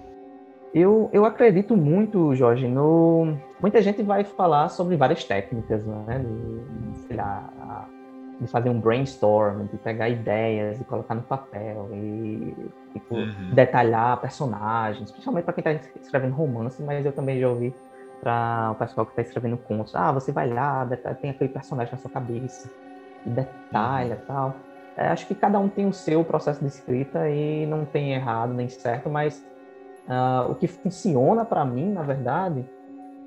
[0.73, 3.37] Eu, eu acredito muito, Jorge, no...
[3.61, 6.17] Muita gente vai falar sobre várias técnicas, né?
[6.17, 7.87] De, sei lá,
[8.41, 12.55] de fazer um brainstorm, de pegar ideias e colocar no papel e
[12.91, 13.53] tipo, uhum.
[13.53, 17.71] detalhar personagens, principalmente para quem está escrevendo romance, mas eu também já ouvi
[18.19, 19.95] para o pessoal que está escrevendo contos.
[19.95, 20.87] Ah, você vai lá,
[21.21, 22.67] tem aquele personagem na sua cabeça
[23.29, 24.55] detalha tal.
[24.97, 28.53] É, acho que cada um tem o seu processo de escrita e não tem errado
[28.53, 29.45] nem certo, mas
[30.07, 32.65] uh, o que funciona para mim, na verdade,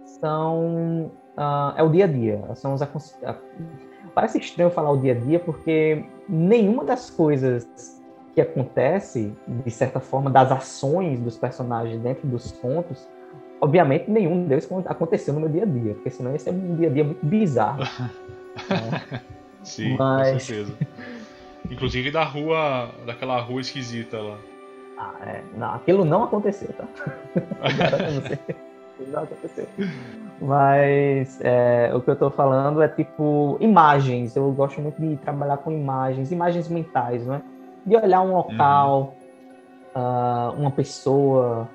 [0.04, 2.42] são uh, é o dia a dia.
[2.54, 2.80] São os
[4.14, 7.68] parece estranho falar o dia a dia porque nenhuma das coisas
[8.34, 13.06] que acontece de certa forma das ações dos personagens dentro dos contos,
[13.60, 16.88] obviamente nenhum deles aconteceu no meu dia a dia, porque senão ia ser um dia
[16.88, 17.82] a dia muito bizarro.
[18.70, 19.20] né?
[19.68, 20.32] Sim, Mas...
[20.32, 20.74] com certeza.
[21.70, 24.38] Inclusive da rua, daquela rua esquisita lá.
[24.96, 25.42] Ah, é.
[25.56, 26.88] Não, aquilo não aconteceu, tá?
[29.06, 29.68] não aconteceu.
[30.40, 34.34] Mas é, o que eu tô falando é tipo imagens.
[34.34, 37.42] Eu gosto muito de trabalhar com imagens, imagens mentais, né?
[37.84, 39.14] De olhar um local,
[39.94, 40.02] uhum.
[40.02, 41.68] uh, uma pessoa,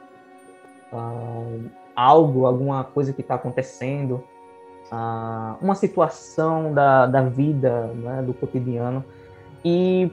[0.91, 4.23] uh, algo, alguma coisa que está acontecendo
[5.61, 9.03] uma situação da, da vida, né, do cotidiano.
[9.63, 10.11] E,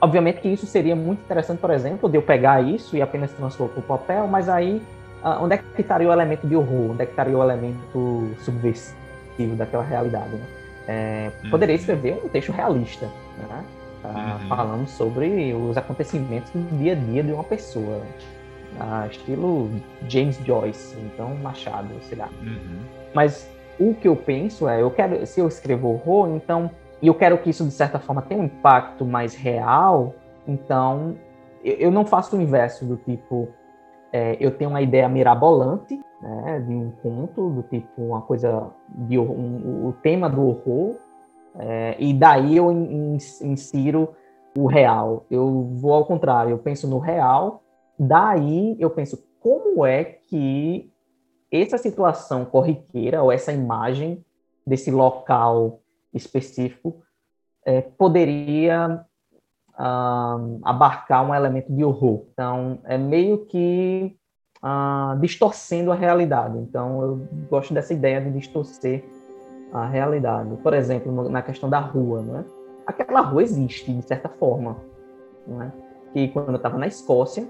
[0.00, 3.68] obviamente, que isso seria muito interessante, por exemplo, de eu pegar isso e apenas transpor
[3.68, 4.82] para o papel, mas aí,
[5.22, 6.92] uh, onde é que estaria o elemento de horror?
[6.92, 10.30] Onde é que estaria o elemento subversivo daquela realidade?
[10.30, 10.46] Né?
[10.88, 11.80] É, poderia uhum.
[11.80, 13.06] escrever um texto realista,
[13.38, 13.64] né?
[14.02, 14.48] Uh, uhum.
[14.48, 18.00] falando sobre os acontecimentos do dia a dia de uma pessoa.
[18.80, 19.70] Uh, estilo
[20.08, 22.28] James Joyce, então Machado, sei lá.
[22.40, 22.78] Uhum.
[23.12, 23.48] Mas
[23.80, 26.70] o que eu penso é, eu quero, se eu escrevo horror, então,
[27.00, 30.14] e eu quero que isso de certa forma tenha um impacto mais real,
[30.46, 31.16] então
[31.64, 33.48] eu, eu não faço o inverso do tipo,
[34.12, 39.18] é, eu tenho uma ideia mirabolante, né, de um conto, do tipo uma coisa de
[39.18, 40.96] um, o tema do horror,
[41.58, 44.10] é, e daí eu insiro
[44.56, 45.24] o real.
[45.30, 47.62] Eu vou ao contrário, eu penso no real,
[47.98, 50.92] daí eu penso como é que
[51.50, 54.24] essa situação corriqueira ou essa imagem
[54.66, 55.80] desse local
[56.12, 57.02] específico
[57.64, 59.04] é, poderia
[59.70, 62.26] uh, abarcar um elemento de horror.
[62.32, 64.16] Então, é meio que
[64.62, 66.58] uh, distorcendo a realidade.
[66.58, 69.04] Então, eu gosto dessa ideia de distorcer
[69.72, 70.56] a realidade.
[70.62, 72.44] Por exemplo, na questão da rua, né?
[72.86, 74.76] Aquela rua existe, de certa forma.
[75.46, 75.72] Né?
[76.12, 77.46] Que quando eu estava na Escócia,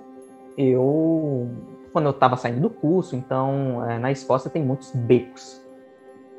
[0.57, 1.49] eu...
[1.93, 5.61] Quando eu estava saindo do curso, então, é, na Escócia tem muitos becos.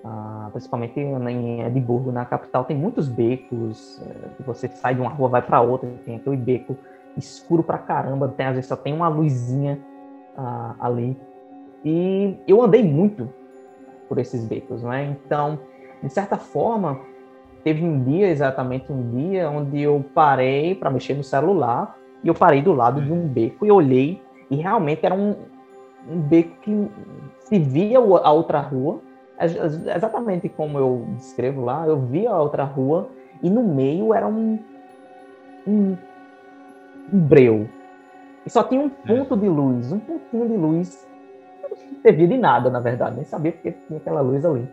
[0.04, 4.02] Ah, principalmente em Edimburgo, na capital, tem muitos becos.
[4.02, 6.76] É, você sai de uma rua, vai para outra, tem aquele beco
[7.18, 9.80] escuro pra caramba, tem, às vezes só tem uma luzinha
[10.38, 11.18] ah, ali.
[11.84, 13.30] E eu andei muito
[14.08, 15.06] por esses becos, não é?
[15.06, 15.60] Então,
[16.02, 17.00] de certa forma,
[17.64, 22.34] teve um dia, exatamente um dia, onde eu parei para mexer no celular e eu
[22.34, 24.22] parei do lado de um beco e olhei
[24.52, 25.34] e realmente era um,
[26.08, 26.92] um beco que
[27.40, 29.00] se via a outra rua,
[29.96, 33.10] exatamente como eu descrevo lá, eu via a outra rua
[33.42, 34.60] e no meio era um,
[35.66, 35.96] um,
[37.14, 37.68] um breu.
[38.46, 41.08] E só tinha um ponto de luz, um pontinho de luz.
[41.64, 44.68] Não servia de nada, na verdade, nem sabia porque tinha aquela luz ali.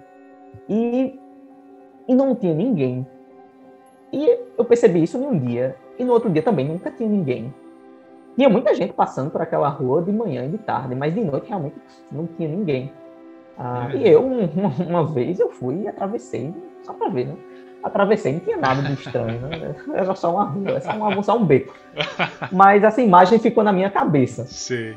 [0.68, 1.20] E,
[2.08, 3.06] e não tinha ninguém.
[4.12, 5.76] E eu percebi isso em um dia.
[5.98, 7.54] E no outro dia também nunca tinha ninguém.
[8.38, 11.48] Tinha muita gente passando por aquela rua de manhã e de tarde, mas de noite
[11.48, 11.74] realmente
[12.12, 12.92] não tinha ninguém.
[13.58, 17.34] Ah, e eu, uma, uma, vez, eu fui e atravessei, só para ver, né?
[17.82, 19.74] Atravessei, não tinha nada de estranho, né?
[19.92, 21.74] Era só uma rua, era só, uma, só um beco.
[22.52, 24.44] Mas essa imagem ficou na minha cabeça.
[24.44, 24.94] Sim.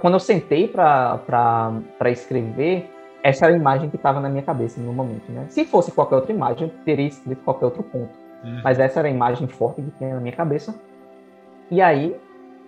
[0.00, 2.90] Quando eu sentei para escrever,
[3.22, 5.44] essa era a imagem que estava na minha cabeça no momento, né?
[5.50, 8.18] Se fosse qualquer outra imagem, eu teria escrito qualquer outro ponto.
[8.42, 8.62] Uhum.
[8.64, 10.74] Mas essa era a imagem forte que tinha na minha cabeça.
[11.70, 12.16] E aí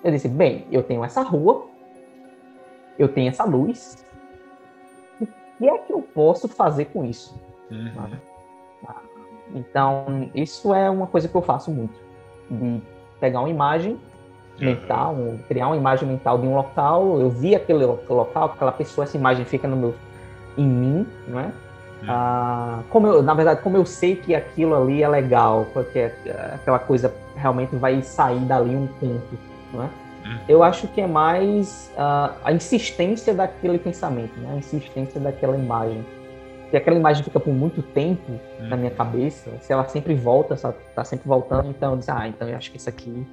[0.06, 1.66] eu disse, bem, eu tenho essa rua,
[2.96, 4.04] eu tenho essa luz,
[5.20, 5.26] o
[5.58, 7.34] que é que eu posso fazer com isso?
[7.68, 8.16] Uhum.
[9.52, 11.98] Então, isso é uma coisa que eu faço muito,
[12.48, 12.80] de
[13.18, 13.98] pegar uma imagem
[14.60, 15.38] mental, uhum.
[15.48, 19.44] criar uma imagem mental de um local, eu vi aquele local, aquela pessoa, essa imagem
[19.44, 19.94] fica no meu
[20.56, 21.46] em mim, não é?
[21.46, 22.06] Hum.
[22.08, 26.12] Ah, como eu, na verdade, como eu sei que aquilo ali é legal, porque
[26.54, 29.38] aquela coisa realmente vai sair dali um ponto,
[29.72, 29.90] não é?
[30.26, 30.38] Hum.
[30.48, 34.54] Eu acho que é mais uh, a insistência daquele pensamento, né?
[34.54, 36.04] a insistência daquela imagem.
[36.70, 38.68] Se aquela imagem fica por muito tempo hum.
[38.68, 42.48] na minha cabeça, se ela sempre volta, está sempre voltando, então eu disse, ah, então
[42.48, 43.26] eu acho que isso aqui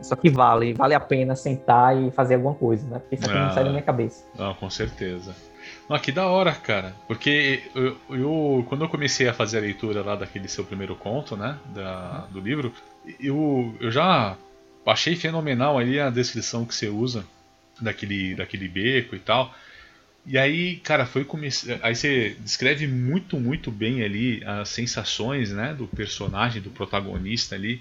[0.00, 2.98] isso aqui vale, vale a pena sentar e fazer alguma coisa, né?
[2.98, 4.24] Porque isso aqui ah, não sai da minha cabeça.
[4.38, 5.34] Não, com certeza.
[5.88, 6.94] Ah, que da hora, cara.
[7.08, 11.36] Porque eu, eu, quando eu comecei a fazer a leitura lá daquele seu primeiro conto,
[11.36, 11.58] né?
[11.74, 12.72] Da, do livro,
[13.20, 14.36] eu, eu já
[14.90, 17.24] achei fenomenal ali a descrição que você usa
[17.80, 19.54] daquele, daquele beco e tal.
[20.24, 21.78] E aí, cara, foi começar.
[21.82, 27.80] Aí você descreve muito, muito bem ali as sensações, né, do personagem, do protagonista ali.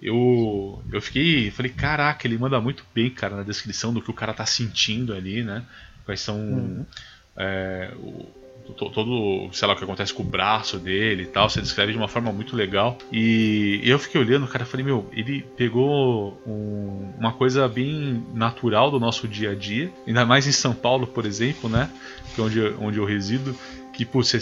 [0.00, 4.14] Eu, eu fiquei, falei, caraca, ele manda muito bem, cara, na descrição do que o
[4.14, 5.64] cara tá sentindo ali, né?
[6.04, 6.86] Quais são uhum
[7.36, 8.26] é, o,
[8.74, 11.98] todo, sei lá, o que acontece com o braço dele e tal, você descreve de
[11.98, 12.98] uma forma muito legal.
[13.12, 18.98] E eu fiquei olhando, cara, falei, meu, ele pegou um, uma coisa bem natural do
[18.98, 21.90] nosso dia a dia, ainda mais em São Paulo, por exemplo, né,
[22.34, 23.56] que é onde, onde eu resido,
[23.92, 24.38] que, pô, você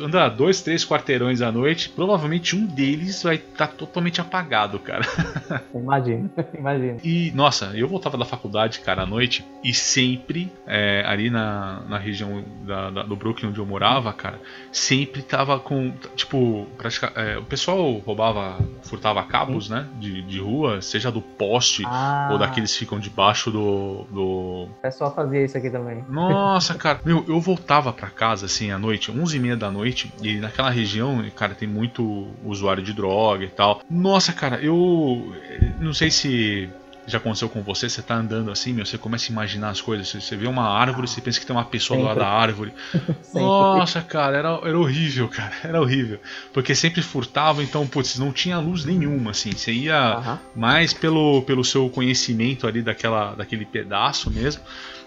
[0.00, 5.04] anda dois, três quarteirões à noite, provavelmente um deles vai estar tá totalmente apagado, cara.
[5.74, 6.98] Imagina, imagina.
[7.04, 11.98] E, nossa, eu voltava da faculdade, cara, à noite, e sempre, é, ali na, na
[11.98, 14.38] região da, da, do Brooklyn onde eu morava, cara,
[14.70, 20.80] sempre tava com, tipo, pratica, é, o pessoal roubava, furtava cabos, né, de, de rua,
[20.80, 22.30] seja do poste ah.
[22.32, 24.68] ou daqueles que ficam debaixo do, do...
[24.70, 26.04] O pessoal fazia isso aqui também.
[26.08, 29.81] Nossa, cara, meu, eu voltava pra casa, assim, à noite, onze e meia da noite,
[29.82, 30.12] noite.
[30.22, 33.82] E naquela região, cara, tem muito usuário de droga e tal.
[33.90, 35.34] Nossa, cara, eu
[35.80, 36.70] não sei se
[37.04, 40.08] já aconteceu com você, você tá andando assim, meu, você começa a imaginar as coisas.
[40.08, 42.14] Você vê uma árvore, você pensa que tem uma pessoa sempre.
[42.14, 42.72] do lado da árvore.
[43.34, 46.20] Nossa, cara, era, era horrível, cara, era horrível.
[46.52, 49.50] Porque sempre furtava, então, putz, não tinha luz nenhuma, assim.
[49.50, 54.62] Você ia mais pelo, pelo seu conhecimento ali daquela, daquele pedaço mesmo.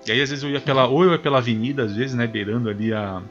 [0.05, 0.87] E aí, às vezes, eu ia pela.
[0.87, 3.21] Ou eu ia pela avenida, às vezes, né, beirando ali a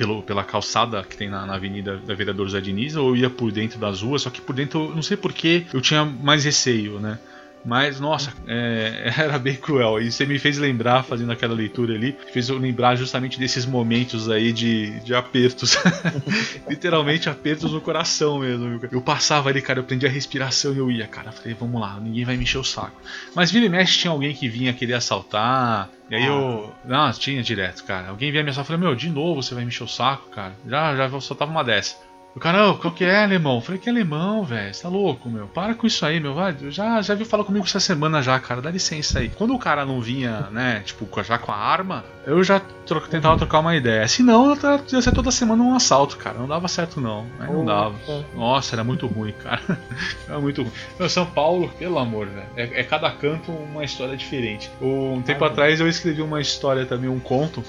[0.00, 3.52] pelo, pela calçada que tem na, na Avenida da Vereador Zé Diniz, ou ia por
[3.52, 7.18] dentro das ruas, só que por dentro, não sei porquê, eu tinha mais receio, né?
[7.64, 10.00] Mas, nossa, é, era bem cruel.
[10.00, 14.30] E você me fez lembrar, fazendo aquela leitura ali, fez eu lembrar justamente desses momentos
[14.30, 15.76] aí de, de apertos.
[16.68, 18.80] Literalmente apertos no coração mesmo.
[18.90, 21.32] Eu passava ali, cara, eu prendia a respiração e eu ia, cara.
[21.32, 23.00] Falei, vamos lá, ninguém vai me encher o saco.
[23.34, 25.90] Mas vira e mexe tinha alguém que vinha querer assaltar.
[26.10, 26.72] E aí eu.
[26.84, 28.08] Não, tinha direto, cara.
[28.08, 28.74] Alguém vinha me assaltar.
[28.74, 30.54] Eu falei, meu, de novo você vai me encher o saco, cara.
[30.66, 31.96] Já, já soltava uma dessa.
[32.34, 33.56] O cara, qual que é, alemão?
[33.56, 34.72] Eu falei, que alemão, velho?
[34.72, 35.48] Você tá louco, meu?
[35.48, 36.32] Para com isso aí, meu.
[36.32, 38.62] Vai, já, já viu falar comigo essa semana já, cara.
[38.62, 39.28] Dá licença aí.
[39.30, 43.36] Quando o cara não vinha, né, tipo, já com a arma, eu já tro tentava
[43.36, 44.06] trocar uma ideia.
[44.06, 44.54] Se não,
[44.92, 46.38] ia ser toda semana um assalto, cara.
[46.38, 47.26] Não dava certo, não.
[47.40, 47.96] Aí não dava.
[48.34, 49.60] Nossa, era muito ruim, cara.
[50.28, 50.72] era muito ruim.
[51.00, 52.46] Meu, São Paulo, pelo amor, velho.
[52.56, 54.70] É, é, cada canto uma história diferente.
[54.80, 57.64] Um tempo atrás eu escrevi uma história também, um conto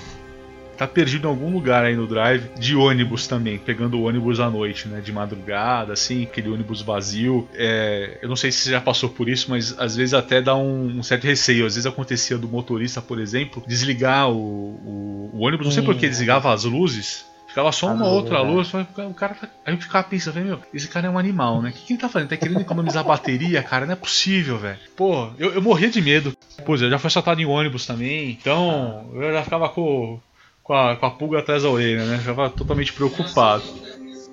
[0.82, 4.50] tá perdido em algum lugar aí no drive, de ônibus também, pegando o ônibus à
[4.50, 5.00] noite, né?
[5.00, 7.48] De madrugada, assim, aquele ônibus vazio.
[7.54, 10.56] É, eu não sei se você já passou por isso, mas às vezes até dá
[10.56, 11.68] um, um certo receio.
[11.68, 15.96] Às vezes acontecia do motorista, por exemplo, desligar o, o, o ônibus, não sei por
[15.96, 17.30] que desligava as luzes.
[17.48, 19.50] Ficava só uma outra luz, o cara tá...
[19.64, 21.70] Aí eu ficava pensando, meu, esse cara é um animal, né?
[21.70, 22.30] O que, que ele tá fazendo?
[22.30, 23.86] Tá querendo economizar bateria, cara?
[23.86, 24.80] Não é possível, velho.
[24.96, 26.36] Pô, eu, eu morria de medo.
[26.66, 30.20] Pô, eu já fui assaltado em ônibus também, então eu já ficava com
[30.64, 32.18] com a, com a pulga atrás da orelha, né?
[32.18, 33.64] Já totalmente preocupado.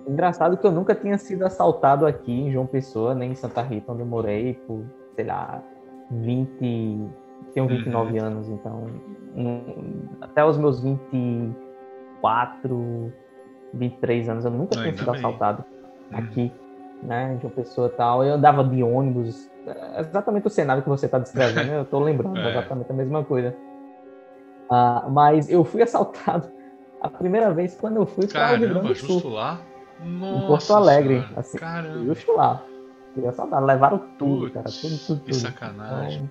[0.06, 3.92] Engraçado que eu nunca tinha sido assaltado aqui em João Pessoa, nem em Santa Rita,
[3.92, 5.62] onde eu morei por, sei lá,
[6.10, 7.10] 20.
[7.52, 8.24] Tenho 29 uhum.
[8.24, 8.86] anos, então.
[10.20, 13.12] Até os meus 24,
[13.74, 15.18] 23 anos, eu nunca tinha sido bem.
[15.18, 15.64] assaltado
[16.10, 16.18] uhum.
[16.18, 16.52] aqui,
[17.02, 17.34] né?
[17.34, 18.24] Em João Pessoa e tal.
[18.24, 19.50] Eu andava de ônibus.
[19.66, 22.50] É exatamente o cenário que você está descrevendo, eu estou lembrando é.
[22.50, 23.54] exatamente a mesma coisa.
[24.70, 26.50] Uh, mas eu fui assaltado
[27.00, 29.08] a primeira vez quando eu fui para o Rio Grande do Sul.
[29.08, 29.60] justo lá?
[30.00, 31.24] Nossa, em Porto Alegre.
[31.36, 32.04] Assim, caramba.
[32.04, 32.62] Justo lá.
[33.14, 33.66] Fui assaltado.
[33.66, 34.66] Levaram tudo, Puts, cara.
[34.68, 36.30] Tudo, tudo, Que sacanagem.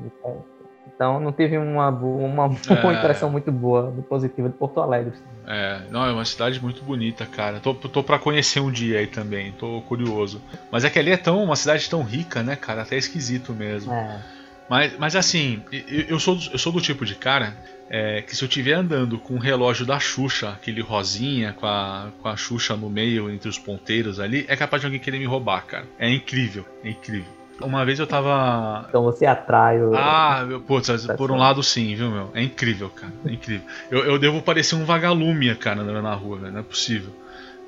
[0.00, 0.44] Então,
[0.86, 2.94] então não tive uma, uma, uma é...
[2.98, 5.12] impressão muito boa, positiva de Porto Alegre.
[5.46, 7.58] É, não, é uma cidade muito bonita, cara.
[7.60, 10.40] Tô, tô pra conhecer um dia aí também, tô curioso.
[10.70, 12.82] Mas é que ali é tão, uma cidade tão rica, né, cara?
[12.82, 13.92] Até esquisito mesmo.
[13.92, 14.37] É.
[14.68, 17.56] Mas, mas assim, eu, eu, sou, eu sou do tipo de cara
[17.90, 22.08] é, que se eu estiver andando com o relógio da Xuxa, aquele rosinha com a,
[22.20, 25.24] com a Xuxa no meio, entre os ponteiros ali, é capaz de alguém querer me
[25.24, 25.86] roubar, cara.
[25.98, 27.38] É incrível, é incrível.
[27.60, 28.86] Uma vez eu tava.
[28.88, 29.92] Então você atrai o.
[29.96, 32.30] Ah, meu, putz, por um lado sim, viu, meu?
[32.32, 33.12] É incrível, cara.
[33.26, 33.66] É incrível.
[33.90, 36.52] Eu, eu devo parecer um vagalume, cara, na rua, velho.
[36.52, 37.12] Não é possível.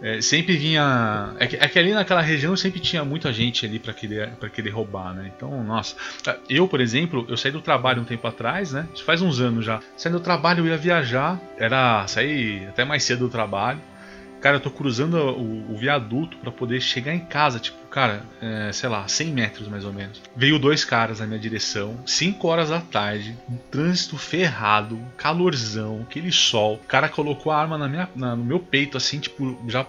[0.03, 1.34] É, sempre vinha.
[1.38, 4.48] É que, é que, ali naquela região sempre tinha muita gente ali para querer, pra
[4.48, 5.30] querer roubar, né?
[5.36, 5.94] Então, nossa.
[6.48, 8.88] Eu, por exemplo, eu saí do trabalho um tempo atrás, né?
[8.94, 9.80] Isso faz uns anos já.
[9.96, 11.40] Saindo do trabalho, eu ia viajar.
[11.59, 13.80] Era sair até mais cedo do trabalho.
[14.41, 18.72] Cara, eu tô cruzando o, o viaduto para poder chegar em casa, tipo, cara, é,
[18.72, 20.22] sei lá, 100 metros mais ou menos.
[20.34, 26.32] Veio dois caras na minha direção, 5 horas da tarde, um trânsito ferrado, calorzão, aquele
[26.32, 26.74] sol.
[26.74, 29.86] O cara colocou a arma na minha, na, no meu peito, assim, tipo, já.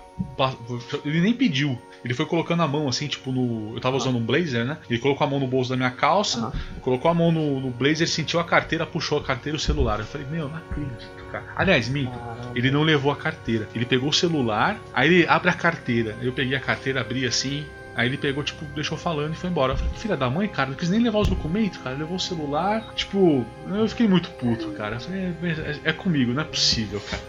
[1.05, 1.79] Ele nem pediu.
[2.03, 3.75] Ele foi colocando a mão assim, tipo, no.
[3.75, 4.77] Eu tava usando um blazer, né?
[4.89, 6.79] Ele colocou a mão no bolso da minha calça, uhum.
[6.81, 9.99] colocou a mão no, no blazer, sentiu a carteira, puxou a carteira e o celular.
[9.99, 11.45] Eu falei, meu, não acredito, cara.
[11.55, 12.17] Aliás, minto,
[12.55, 13.67] ele não levou a carteira.
[13.73, 16.15] Ele pegou o celular, aí ele abre a carteira.
[16.21, 17.65] Eu peguei a carteira, abri assim,
[17.95, 19.73] Aí ele pegou, tipo, deixou falando e foi embora.
[19.73, 21.95] Eu falei, filha da mãe, cara, não quis nem levar os documentos, cara.
[21.95, 22.93] Levou o celular.
[22.95, 24.99] Tipo, eu fiquei muito puto, cara.
[24.99, 27.21] Falei, é, é, é comigo, não é possível, cara.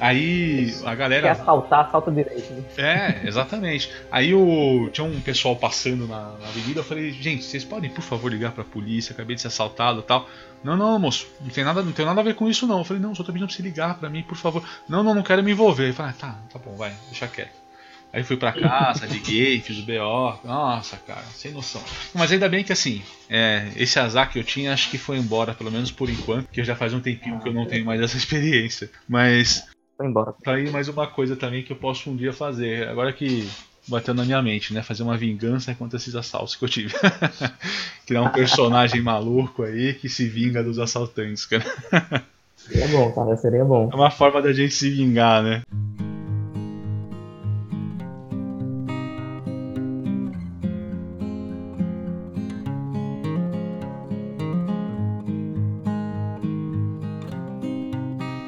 [0.00, 1.22] Aí a galera.
[1.22, 2.52] Quer assaltar, assalta direito.
[2.52, 2.64] Né?
[2.76, 3.90] É, exatamente.
[4.10, 4.88] Aí o...
[4.92, 6.80] tinha um pessoal passando na, na avenida.
[6.80, 9.12] Eu falei, gente, vocês podem, por favor, ligar pra polícia?
[9.12, 10.28] Acabei de ser assaltado e tal.
[10.62, 12.78] Não, não, moço, não tem, nada, não tem nada a ver com isso, não.
[12.78, 14.64] Eu falei, não, só tô pedindo pra você ligar pra mim, por favor.
[14.88, 15.90] Não, não, não quero me envolver.
[15.90, 17.63] Eu falei, ah, tá, tá bom, vai, deixa quieto.
[18.14, 20.38] Aí fui pra casa, liguei, fiz o BO.
[20.44, 21.82] Nossa, cara, sem noção.
[22.14, 25.52] Mas ainda bem que assim, é, esse azar que eu tinha, acho que foi embora,
[25.52, 28.16] pelo menos por enquanto, porque já faz um tempinho que eu não tenho mais essa
[28.16, 28.88] experiência.
[29.08, 29.66] Mas.
[29.96, 30.32] Foi embora.
[30.44, 32.86] Tá aí mais uma coisa também que eu posso um dia fazer.
[32.86, 33.48] Agora que
[33.88, 34.80] bateu na minha mente, né?
[34.80, 36.94] Fazer uma vingança contra esses assaltos que eu tive.
[38.06, 41.64] Criar um personagem maluco aí que se vinga dos assaltantes, cara.
[42.56, 43.90] Seria bom, cara, seria bom.
[43.92, 45.62] É uma forma da gente se vingar, né?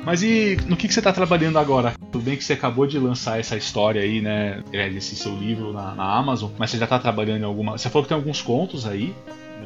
[0.06, 1.94] Mas e no que, que você está trabalhando agora?
[2.12, 4.62] Tudo bem que você acabou de lançar essa história aí, né?
[4.72, 7.76] Esse seu livro na, na Amazon, mas você já está trabalhando em alguma.
[7.76, 9.12] Você falou que tem alguns contos aí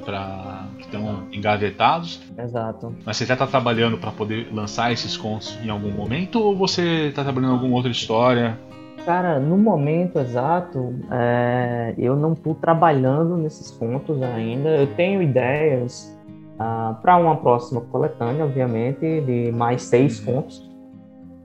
[0.03, 2.23] para que estão engavetados.
[2.39, 2.95] Exato.
[3.05, 7.09] Mas você já está trabalhando para poder lançar esses contos em algum momento ou você
[7.09, 8.59] está trabalhando em alguma outra história?
[9.05, 14.71] Cara, no momento exato, é, eu não estou trabalhando nesses contos ainda.
[14.71, 16.19] Eu tenho ideias
[16.63, 20.35] ah, para uma próxima coletânea, obviamente, de mais seis uhum.
[20.35, 20.71] contos.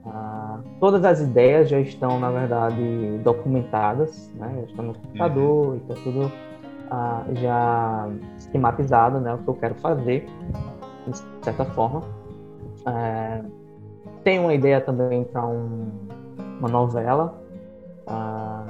[0.04, 4.52] Ah, todas as ideias já estão, na verdade, documentadas, né?
[4.56, 5.76] Já estão no computador, uhum.
[5.76, 6.30] está tudo
[6.90, 9.32] ah, já esquematizado, né?
[9.32, 10.28] O que eu quero fazer,
[11.06, 12.02] de certa forma.
[12.86, 13.40] É,
[14.22, 15.92] tem uma ideia também para um,
[16.60, 17.40] uma novela
[18.06, 18.66] ah,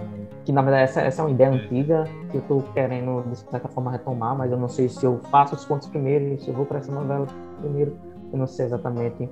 [0.46, 3.66] que na verdade essa, essa, é uma ideia antiga que eu estou querendo de certa
[3.66, 6.64] forma retomar, mas eu não sei se eu faço os contos primeiro, se eu vou
[6.64, 7.26] para essa novela
[7.60, 7.98] primeiro,
[8.32, 9.28] eu não sei exatamente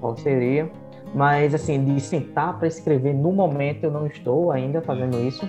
[0.00, 0.68] qual seria.
[1.14, 5.48] Mas assim, de sentar para escrever no momento eu não estou ainda fazendo isso.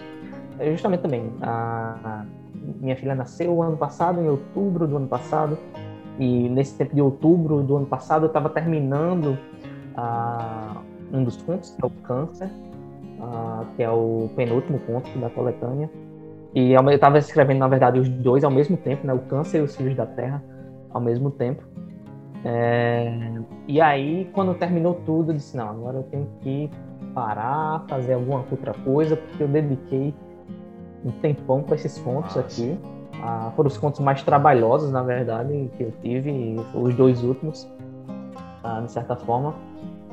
[0.60, 2.24] É justamente também, a
[2.80, 5.58] minha filha nasceu ano passado, em outubro do ano passado,
[6.20, 9.40] e nesse tempo de outubro do ano passado eu estava terminando
[9.98, 10.80] uh,
[11.12, 12.52] um dos contos, que é o Câncer,
[13.24, 15.90] uh, que é o penúltimo conto da coletânea.
[16.54, 19.14] E eu estava escrevendo, na verdade, os dois ao mesmo tempo, né?
[19.14, 20.44] O Câncer e os Filhos da Terra
[20.92, 21.64] ao mesmo tempo.
[22.46, 23.12] É...
[23.68, 26.70] E aí, quando terminou tudo, eu disse, não, agora eu tenho que
[27.14, 30.14] parar, fazer alguma outra coisa, porque eu dediquei
[31.04, 32.78] um tempão com esses contos aqui.
[33.22, 37.70] Ah, foram os contos mais trabalhosos, na verdade, que eu tive, os dois últimos,
[38.64, 39.56] ah, de certa forma.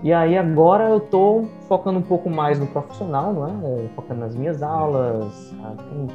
[0.02, 3.88] E aí agora eu estou focando um pouco mais no profissional, não é?
[3.94, 5.54] Focando nas minhas aulas.
[5.62, 6.08] Ah, tem,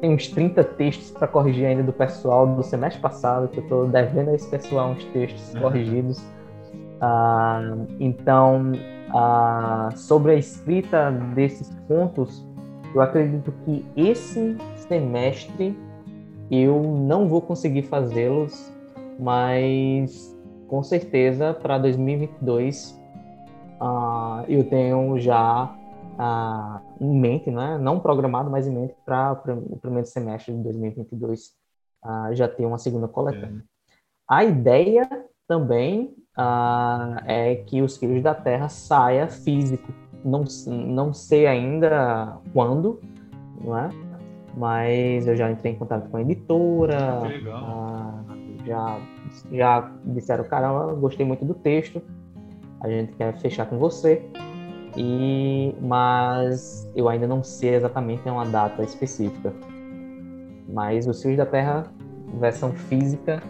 [0.00, 3.86] tem uns 30 textos para corrigir ainda do pessoal do semestre passado, que eu estou
[3.86, 5.60] devendo a esse pessoal uns textos uhum.
[5.60, 6.20] corrigidos.
[7.00, 7.60] Ah,
[8.00, 8.72] então,
[9.14, 12.44] ah, sobre a escrita desses contos,
[12.92, 14.56] eu acredito que esse
[14.88, 15.78] semestre
[16.50, 18.72] eu não vou conseguir fazê-los,
[19.18, 22.95] mas com certeza para 2022
[23.80, 25.74] uh, eu tenho já
[26.18, 27.78] uh, em mente, né?
[27.78, 29.40] não programado, mas em mente para
[29.70, 31.52] o primeiro semestre de 2022
[32.04, 33.60] uh, já ter uma segunda coletânea.
[33.60, 33.76] É.
[34.28, 35.08] A ideia
[35.46, 36.14] também
[37.24, 39.90] é que os Filhos da Terra saia físico.
[40.24, 43.00] Não, não sei ainda quando,
[43.62, 43.88] não é?
[44.56, 47.22] mas eu já entrei em contato com a editora.
[48.64, 49.00] já
[49.52, 52.02] já disseram, caramba, gostei muito do texto,
[52.80, 54.22] a gente quer fechar com você.
[54.96, 59.52] E mas eu ainda não sei exatamente uma data específica.
[60.68, 61.84] Mas os Fios da Terra
[62.40, 63.42] versão física,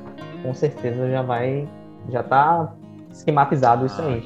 [0.43, 1.69] com certeza já vai
[2.09, 2.74] já tá
[3.11, 4.23] esquematizado isso ah, aí.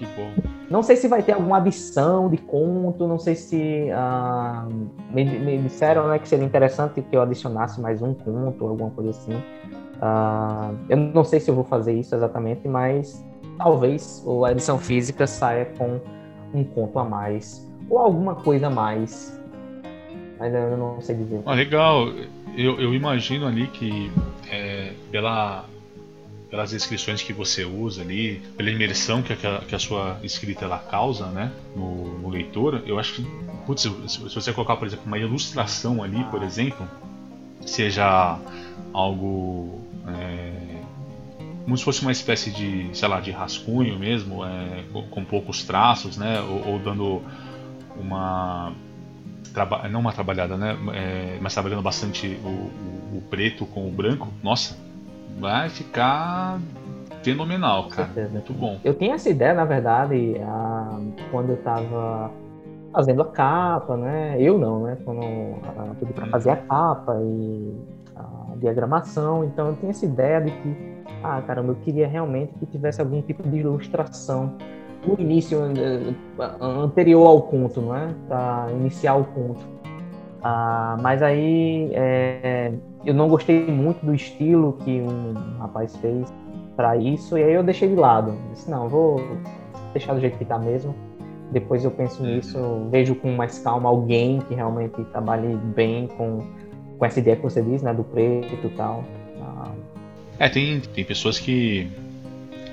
[0.71, 4.67] Não sei se vai ter alguma adição de conto, não sei se ah,
[5.11, 9.11] me, me, disseram né, que seria interessante que eu adicionasse mais um conto, alguma coisa
[9.11, 9.35] assim.
[9.35, 13.23] Uh, eu não sei se eu vou fazer isso exatamente, mas
[13.63, 16.01] talvez a edição física saia com
[16.55, 19.39] um conto a mais ou alguma coisa a mais.
[20.39, 21.43] Mas eu não sei dizer.
[21.45, 22.09] Ah, legal.
[22.57, 24.11] Eu, eu imagino ali que
[24.51, 25.67] é, pela,
[26.49, 30.79] pelas descrições que você usa ali, pela imersão que a, que a sua escrita ela
[30.79, 33.27] causa né, no, no leitor, eu acho que,
[33.67, 36.89] putz, se você colocar, por exemplo, uma ilustração ali, por exemplo,
[37.67, 38.39] seja
[38.93, 40.50] algo é,
[41.65, 46.17] como se fosse uma espécie de, sei lá, de rascunho mesmo, é, com poucos traços,
[46.17, 46.41] né?
[46.41, 47.23] Ou, ou dando
[47.97, 48.73] uma
[49.53, 50.77] traba não uma trabalhada, né?
[50.95, 54.29] É, mas trabalhando bastante o, o, o, preto com o branco.
[54.43, 54.77] Nossa,
[55.39, 56.61] vai ficar
[57.23, 58.11] fenomenal, cara.
[58.31, 58.79] Muito bom.
[58.85, 60.99] Eu tinha essa ideia, na verdade, a,
[61.31, 62.31] quando eu estava
[62.93, 64.37] fazendo a capa, né?
[64.41, 64.97] Eu não, né?
[65.05, 66.31] Quando eu pedi para hum.
[66.31, 68.01] fazer a capa e
[68.61, 69.45] diagramação.
[69.45, 73.23] Então eu tenho essa ideia de que, ah, caramba, eu queria realmente que tivesse algum
[73.23, 74.55] tipo de ilustração
[75.07, 76.15] no início, eh,
[76.61, 78.09] anterior ao conto, não é?
[78.29, 79.61] Para iniciar o conto.
[80.43, 82.73] Ah, mas aí é,
[83.05, 86.33] eu não gostei muito do estilo que um rapaz fez
[86.77, 88.35] para isso, e aí eu deixei de lado.
[88.51, 89.21] disse, não, vou
[89.93, 90.95] deixar do jeito que está mesmo.
[91.51, 92.59] Depois eu penso nisso,
[92.91, 96.45] vejo com mais calma alguém que realmente trabalhe bem com
[97.01, 99.03] com essa ideia que você diz, né, do preto e tal.
[100.41, 100.47] Ah.
[100.47, 101.87] É, tem, tem pessoas que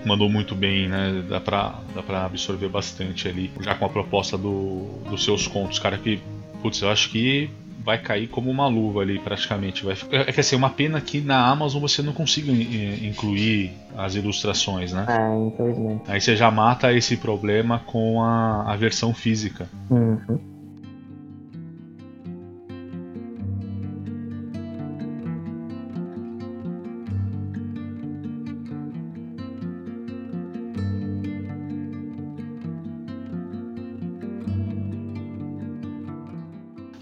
[0.06, 1.24] mandou muito bem, né?
[1.28, 5.78] Dá pra, dá pra absorver bastante ali, já com a proposta do, dos seus contos,
[5.78, 6.20] cara, que,
[6.62, 7.50] putz, eu acho que
[7.84, 9.86] vai cair como uma luva ali praticamente.
[9.86, 10.18] Vai ficar...
[10.28, 15.06] É que assim, uma pena que na Amazon você não consiga incluir as ilustrações, né?
[15.08, 16.04] É, infelizmente.
[16.08, 19.70] Aí você já mata esse problema com a, a versão física.
[19.90, 20.57] Uhum.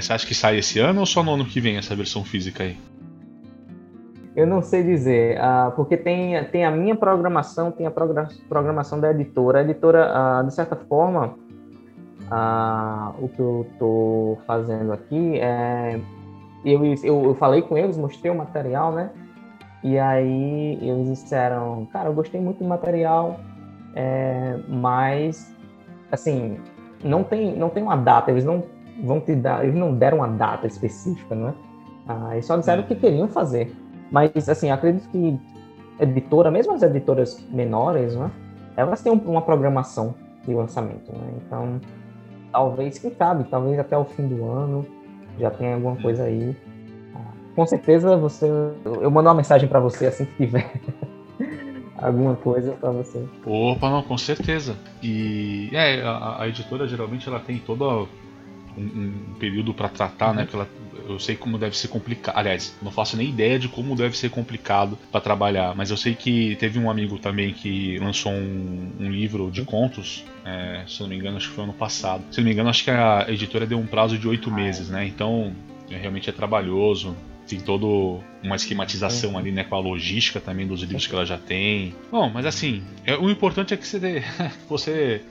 [0.06, 2.64] Você acha que sai esse ano ou só no ano que vem essa versão física
[2.64, 2.77] aí?
[4.36, 9.10] Eu não sei dizer, uh, porque tem, tem a minha programação, tem a programação da
[9.10, 9.60] editora.
[9.60, 11.34] A editora, uh, de certa forma,
[12.30, 15.99] uh, o que eu estou fazendo aqui é.
[16.64, 19.10] Eu, eu, eu falei com eles, mostrei o material, né?
[19.84, 23.40] E aí eles disseram, cara, eu gostei muito do material,
[23.95, 25.52] é, mas
[26.11, 26.57] assim,
[27.03, 28.64] não tem, não tem uma data, eles não
[29.03, 31.53] vão te dar, eles não deram uma data específica, né?
[32.07, 33.76] Ah, eles só disseram o que queriam fazer.
[34.11, 35.39] Mas, assim, acredito que
[35.99, 38.30] editora, mesmo as editoras menores, né?
[38.77, 40.13] Elas têm uma programação
[40.45, 41.34] de lançamento, né?
[41.38, 41.80] Então,
[42.51, 44.85] talvez, quem sabe, talvez até o fim do ano
[45.39, 46.55] já tenha alguma coisa aí.
[47.15, 48.47] Ah, com certeza você.
[48.85, 50.72] Eu mando uma mensagem para você assim que tiver.
[51.97, 53.26] alguma coisa para você.
[53.45, 54.76] Opa, não, com certeza.
[55.01, 58.07] E é, a, a editora geralmente ela tem todo
[58.77, 60.38] um, um período para tratar, né, uhum.
[60.38, 60.43] né?
[60.43, 60.69] Porque ela,
[61.10, 62.38] eu sei como deve ser complicado.
[62.38, 65.76] Aliás, não faço nem ideia de como deve ser complicado para trabalhar.
[65.76, 70.23] Mas eu sei que teve um amigo também que lançou um, um livro de contos.
[70.43, 72.23] É, se não me engano, acho que foi ano passado.
[72.31, 75.06] Se não me engano, acho que a editora deu um prazo de oito meses, né?
[75.06, 75.53] Então,
[75.89, 77.15] é, realmente é trabalhoso
[77.47, 77.85] tem toda
[78.43, 81.93] uma esquematização ali, né, com a logística também dos livros que ela já tem.
[82.11, 84.23] Bom, mas assim, é, o importante é que você,
[84.68, 85.22] você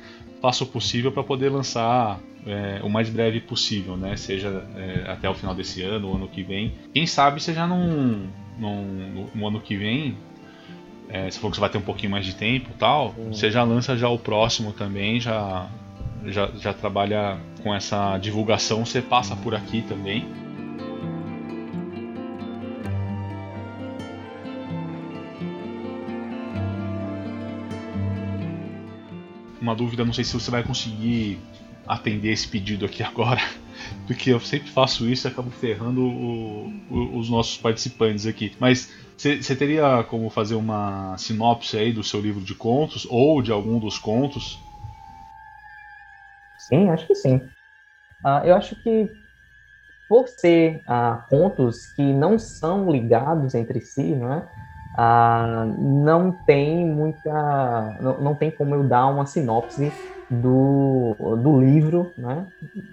[0.40, 4.16] faça o possível para poder lançar é, o mais breve possível, né?
[4.16, 6.72] Seja é, até o final desse ano, o ano que vem.
[6.92, 10.16] Quem sabe você já não, no, no ano que vem,
[11.08, 13.62] é, se for que você vai ter um pouquinho mais de tempo tal, você já
[13.62, 15.68] lança já o próximo também, já,
[16.26, 20.24] já, já trabalha com essa divulgação, você passa por aqui também.
[29.60, 31.38] uma dúvida, não sei se você vai conseguir
[31.86, 33.40] atender esse pedido aqui agora,
[34.06, 38.52] porque eu sempre faço isso e acabo ferrando o, o, os nossos participantes aqui.
[38.58, 43.52] Mas você teria como fazer uma sinopse aí do seu livro de contos ou de
[43.52, 44.58] algum dos contos?
[46.58, 47.36] Sim, acho que sim.
[48.24, 49.10] Uh, eu acho que
[50.08, 54.48] por ser uh, contos que não são ligados entre si, não é?
[54.96, 57.98] ah, não tem muita.
[58.00, 59.90] Não, não tem como eu dar uma sinopse
[60.40, 62.46] do, do livro, né,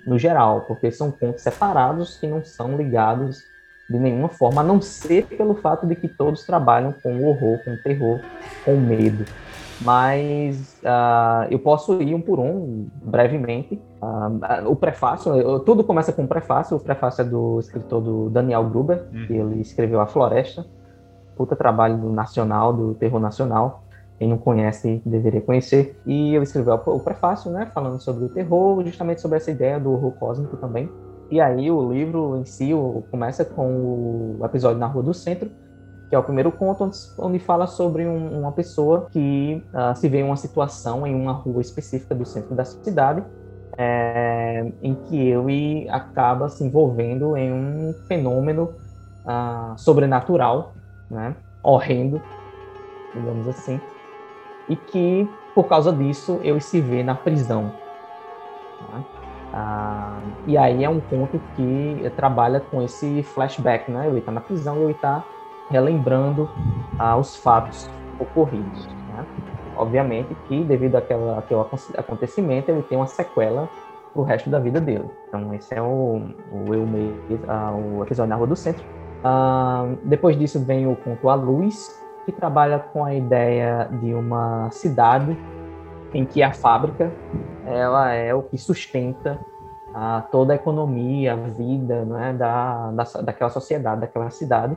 [0.05, 3.43] no geral, porque são contos separados que não são ligados
[3.89, 7.75] de nenhuma forma, a não ser pelo fato de que todos trabalham com horror, com
[7.83, 8.21] terror,
[8.63, 9.25] com medo.
[9.81, 13.81] Mas uh, eu posso ir um por um, brevemente.
[14.01, 16.77] Uh, o prefácio, eu, tudo começa com o prefácio.
[16.77, 19.25] O prefácio é do escritor do Daniel Gruber, uhum.
[19.25, 20.65] que ele escreveu A Floresta
[21.41, 23.83] puta trabalho do nacional, do terror nacional.
[24.21, 25.99] Quem não conhece deveria conhecer.
[26.05, 29.91] E eu escrevi o prefácio, né, falando sobre o terror, justamente sobre essa ideia do
[29.91, 30.87] horror cósmico também.
[31.31, 32.69] E aí o livro em si
[33.09, 35.49] começa com o episódio na Rua do Centro,
[36.07, 36.87] que é o primeiro conto
[37.17, 41.31] onde, fala sobre um, uma pessoa que uh, se vê em uma situação em uma
[41.31, 43.23] rua específica do centro da cidade,
[43.75, 48.69] é, em que ele acaba se envolvendo em um fenômeno
[49.25, 50.75] uh, sobrenatural
[51.09, 51.35] né?
[51.63, 52.21] horrendo,
[53.15, 53.81] digamos assim,
[54.71, 57.73] e que por causa disso ele se vê na prisão.
[58.93, 59.03] Né?
[59.53, 64.07] Ah, e aí é um ponto que trabalha com esse flashback, né?
[64.07, 65.25] Ele está na prisão e ele está
[65.69, 66.49] relembrando
[66.97, 68.87] ah, os fatos ocorridos.
[68.87, 69.25] Né?
[69.75, 71.59] Obviamente que devido àquela, àquele
[71.97, 73.67] acontecimento ele tem uma sequela
[74.13, 75.09] para o resto da vida dele.
[75.27, 76.87] Então esse é o, o, eu,
[77.49, 78.85] ah, o episódio na Rua do Centro
[79.21, 84.69] Uh, depois disso vem o conto A Luz, que trabalha com a ideia de uma
[84.71, 85.37] cidade
[86.13, 87.11] em que a fábrica
[87.65, 89.39] ela é o que sustenta
[89.89, 94.75] uh, toda a economia, a vida né, da, da, daquela sociedade, daquela cidade.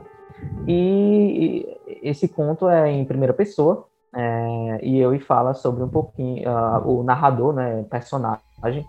[0.67, 6.87] E, esse conto é em primeira pessoa, é, e ele fala sobre um pouquinho, uh,
[6.87, 8.85] o narrador, né, personagem,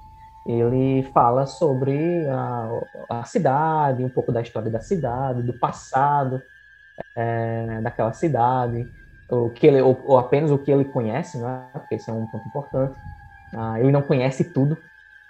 [0.47, 2.81] ele fala sobre a,
[3.11, 6.41] a, cidade, um pouco da história da cidade, do passado
[7.15, 8.89] é, daquela cidade,
[9.29, 11.65] o que ele, ou, ou, apenas o que ele conhece, né?
[11.73, 12.95] porque esse é um ponto importante.
[13.55, 14.77] Ah, ele não conhece tudo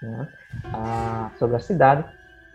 [0.03, 0.29] né?
[0.73, 2.05] ah, sobre a cidade.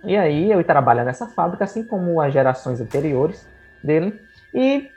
[0.03, 3.47] E aí ele trabalha nessa fábrica, assim como as gerações anteriores
[3.83, 4.19] dele.
[4.53, 4.89] E,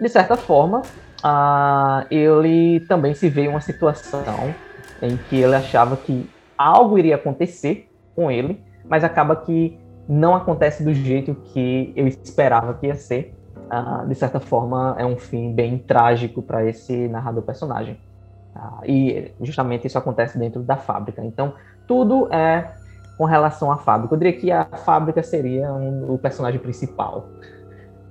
[0.00, 0.82] de certa forma,
[1.22, 4.54] ah, ele também se vê em uma situação
[5.00, 9.78] em que ele achava que algo iria acontecer com ele, mas acaba que
[10.08, 13.34] não acontece do jeito que eu esperava que ia ser.
[13.64, 17.98] Uh, de certa forma, é um fim bem trágico para esse narrador personagem.
[18.54, 21.24] Uh, e justamente isso acontece dentro da fábrica.
[21.24, 21.54] Então,
[21.86, 22.72] tudo é
[23.16, 24.14] com relação à fábrica.
[24.14, 27.28] Eu diria que a fábrica seria um, o personagem principal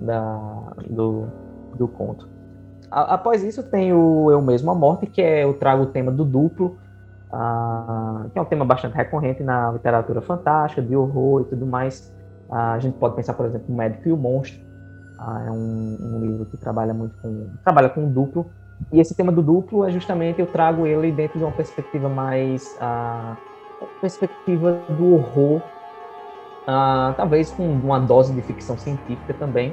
[0.00, 1.26] da, do,
[1.76, 2.28] do conto.
[2.90, 6.10] A, após isso tem o Eu Mesmo a Morte, que é eu trago o tema
[6.10, 6.78] do duplo,
[7.32, 12.12] uh, que é um tema bastante recorrente na literatura fantástica, de horror e tudo mais.
[12.50, 14.63] A gente pode pensar, por exemplo, o Médico e o Monstro.
[15.24, 18.46] Uh, é um, um, livro que trabalha muito com trabalha com o duplo.
[18.92, 22.76] E esse tema do duplo é justamente eu trago ele dentro de uma perspectiva mais
[24.00, 25.62] perspectiva do horror,
[27.16, 29.72] talvez com uma dose de ficção científica também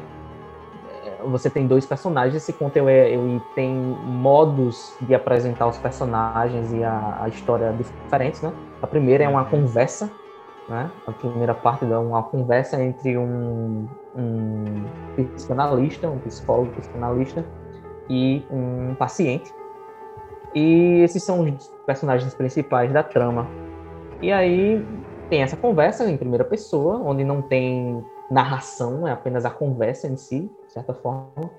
[1.25, 6.83] você tem dois personagens, esse conto ele, ele tem modos de apresentar os personagens e
[6.83, 8.51] a, a, história diferentes, né?
[8.81, 10.09] A primeira é uma conversa,
[10.71, 10.89] né?
[11.05, 14.85] A primeira parte é uma conversa entre um, um
[15.35, 17.45] psicanalista, um psicólogo psicanalista
[18.09, 19.53] e um paciente.
[20.55, 23.47] E esses são os personagens principais da trama.
[24.21, 24.85] E aí
[25.29, 30.15] tem essa conversa em primeira pessoa, onde não tem narração, é apenas a conversa em
[30.15, 31.51] si, de certa forma.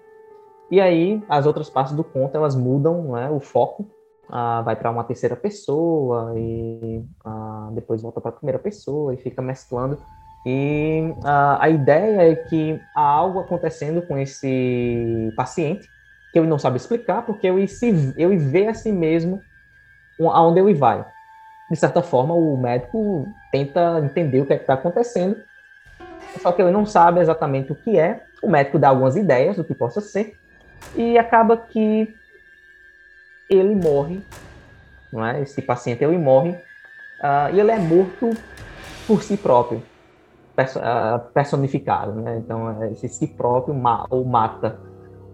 [0.71, 3.87] E aí, as outras partes do conto, elas mudam né, o foco,
[4.29, 9.17] ah, vai para uma terceira pessoa, e ah, depois volta para a primeira pessoa, e
[9.17, 9.99] fica mesclando.
[10.47, 15.89] E ah, a ideia é que há algo acontecendo com esse paciente,
[16.33, 19.41] que ele não sabe explicar, porque ele, se, ele vê a si mesmo
[20.21, 21.05] aonde ele vai.
[21.71, 25.37] De certa forma, o médico tenta entender o que é está acontecendo,
[26.41, 28.23] só que ele não sabe exatamente o que é.
[28.43, 30.37] O médico dá algumas ideias do que possa ser
[30.97, 32.13] e acaba que
[33.57, 34.23] ele morre,
[35.13, 35.41] não é?
[35.43, 38.31] Esse paciente ele morre uh, e ele é morto
[39.07, 39.83] por si próprio,
[40.57, 42.39] perso uh, personificado, né?
[42.39, 44.79] Então esse si próprio ma o mata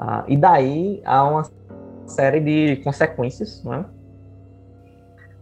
[0.01, 1.43] uh, e daí há uma
[2.07, 3.85] série de consequências, não é?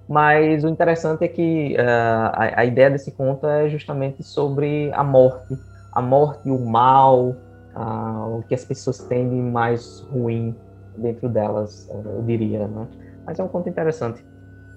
[0.08, 5.58] Mas o interessante é que a, a, ideia desse conto é justamente sobre a morte,
[5.92, 7.30] a morte, o mal,
[7.74, 10.54] uh, o que as pessoas têm de mais ruim
[10.98, 12.86] dentro delas, uh, eu diria, né?
[13.24, 14.24] Mas é um conto interessante.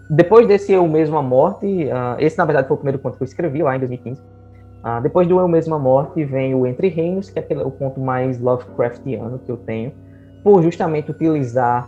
[0.09, 1.87] Depois desse Eu Mesmo a Morte,
[2.17, 4.19] esse na verdade foi o primeiro conto que eu escrevi lá em 2015.
[5.03, 8.39] depois do Eu Mesmo a Morte vem o Entre Reinos, que é o conto mais
[8.39, 9.91] Lovecraftiano que eu tenho,
[10.43, 11.87] por justamente utilizar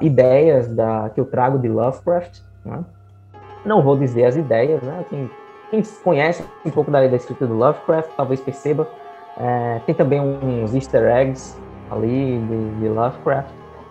[0.00, 2.84] ideias da, que eu trago de Lovecraft, né?
[3.64, 5.04] Não vou dizer as ideias, né?
[5.08, 5.30] Quem,
[5.70, 8.88] quem conhece um pouco da, da escrita do Lovecraft talvez perceba.
[9.36, 11.56] É, tem também uns easter eggs
[11.90, 13.50] ali de, de Lovecraft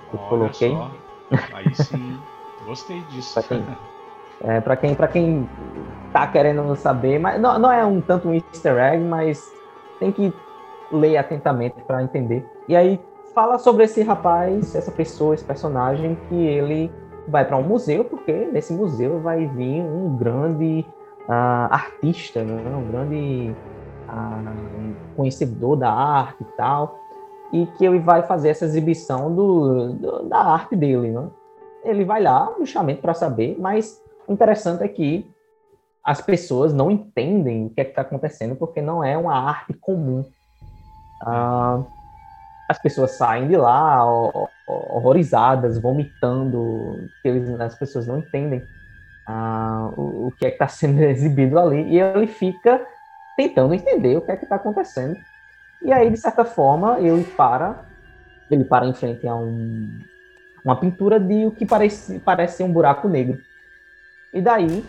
[0.10, 0.72] que eu coloquei.
[0.72, 0.92] Só.
[1.54, 2.20] Aí sim,
[2.66, 3.34] gostei disso.
[3.34, 3.66] para quem,
[4.42, 5.50] é, para quem, quem
[6.12, 9.52] tá querendo saber, mas não, não é um tanto um easter egg, mas
[10.00, 10.34] tem que
[10.92, 12.48] ler atentamente para entender.
[12.68, 13.00] E aí
[13.34, 16.92] fala sobre esse rapaz, essa pessoa, esse personagem que ele
[17.28, 20.86] vai para um museu, porque nesse museu vai vir um grande
[21.28, 22.76] uh, artista, né?
[22.76, 23.56] um grande
[24.10, 27.00] uh, conhecedor da arte e tal,
[27.52, 31.10] e que ele vai fazer essa exibição do, do da arte dele.
[31.10, 31.28] Né?
[31.84, 35.30] Ele vai lá justamente para saber, mas o interessante é que
[36.04, 40.26] as pessoas não entendem o que é está acontecendo, porque não é uma arte comum.
[41.22, 41.86] Uh,
[42.70, 44.06] as pessoas saem de lá
[44.68, 48.62] horrorizadas, vomitando, eles, as pessoas não entendem
[49.28, 52.86] ah, o, o, que é está sendo exibido ali, e ele fica
[53.36, 55.18] tentando entender o que é que está acontecendo.
[55.82, 57.86] E aí, de certa forma, ele para,
[58.50, 60.00] ele para em frente a um,
[60.64, 63.38] uma pintura de o que parece, parece ser um buraco negro.
[64.34, 64.84] E daí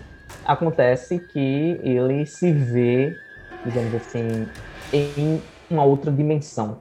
[0.45, 3.17] acontece que ele se vê,
[3.65, 4.47] digamos assim,
[4.93, 5.41] em
[5.71, 6.81] uma outra dimensão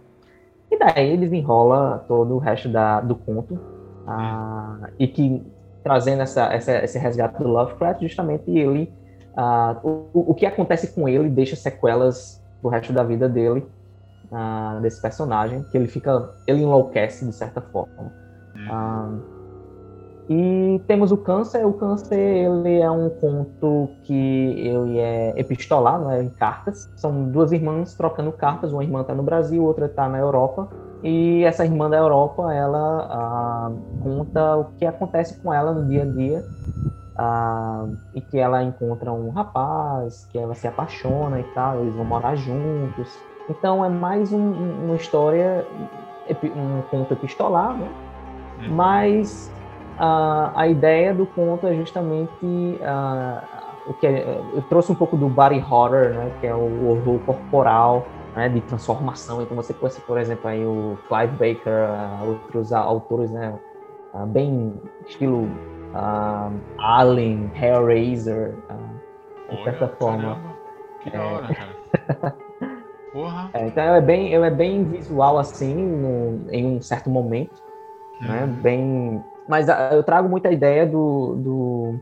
[0.71, 3.59] e daí desenrola todo o resto da, do conto.
[4.07, 5.43] Ah, e que
[5.83, 8.91] trazendo essa, essa, esse resgate do Lovecraft, justamente ele.
[9.35, 13.65] Ah, o, o que acontece com ele deixa sequelas pro resto da vida dele,
[14.31, 16.29] ah, desse personagem, que ele fica.
[16.47, 18.11] ele enlouquece de certa forma.
[18.55, 18.67] Hum.
[18.69, 19.09] Ah,
[20.29, 21.65] e temos o Câncer.
[21.65, 26.87] O Câncer ele é um conto que ele é epistolar, não é em cartas.
[26.95, 28.71] São duas irmãs trocando cartas.
[28.71, 30.69] Uma irmã está no Brasil, outra está na Europa.
[31.01, 33.71] E essa irmã da Europa, ela ah,
[34.03, 36.45] conta o que acontece com ela no dia a dia.
[37.17, 42.05] Ah, e que ela encontra um rapaz, que ela se apaixona e tal, eles vão
[42.05, 43.27] morar juntos.
[43.49, 44.51] Então é mais um,
[44.85, 45.67] uma história,
[46.55, 47.89] um conto epistolar, né?
[48.61, 48.75] Uhum.
[48.75, 49.51] Mas
[49.97, 53.41] a, a ideia do conto é justamente uh,
[53.87, 57.19] o que é, eu trouxe um pouco do body horror, né, que é o horror
[57.25, 58.05] corporal,
[58.35, 59.41] né, de transformação.
[59.41, 63.57] Então você conhece, por exemplo, aí o Clive Baker, uh, outros autores, né,
[64.13, 65.49] uh, bem estilo
[66.77, 68.53] Alien, Hellraiser,
[69.49, 70.35] de certa forma.
[70.35, 70.59] Caramba.
[71.01, 72.35] Que da hora, cara.
[73.11, 73.49] Porra.
[73.53, 77.61] É, então é bem, é bem visual assim, no, em um certo momento,
[78.21, 78.43] né?
[78.43, 78.53] Uhum.
[78.61, 81.99] Bem, mas ah, eu trago muita ideia do, do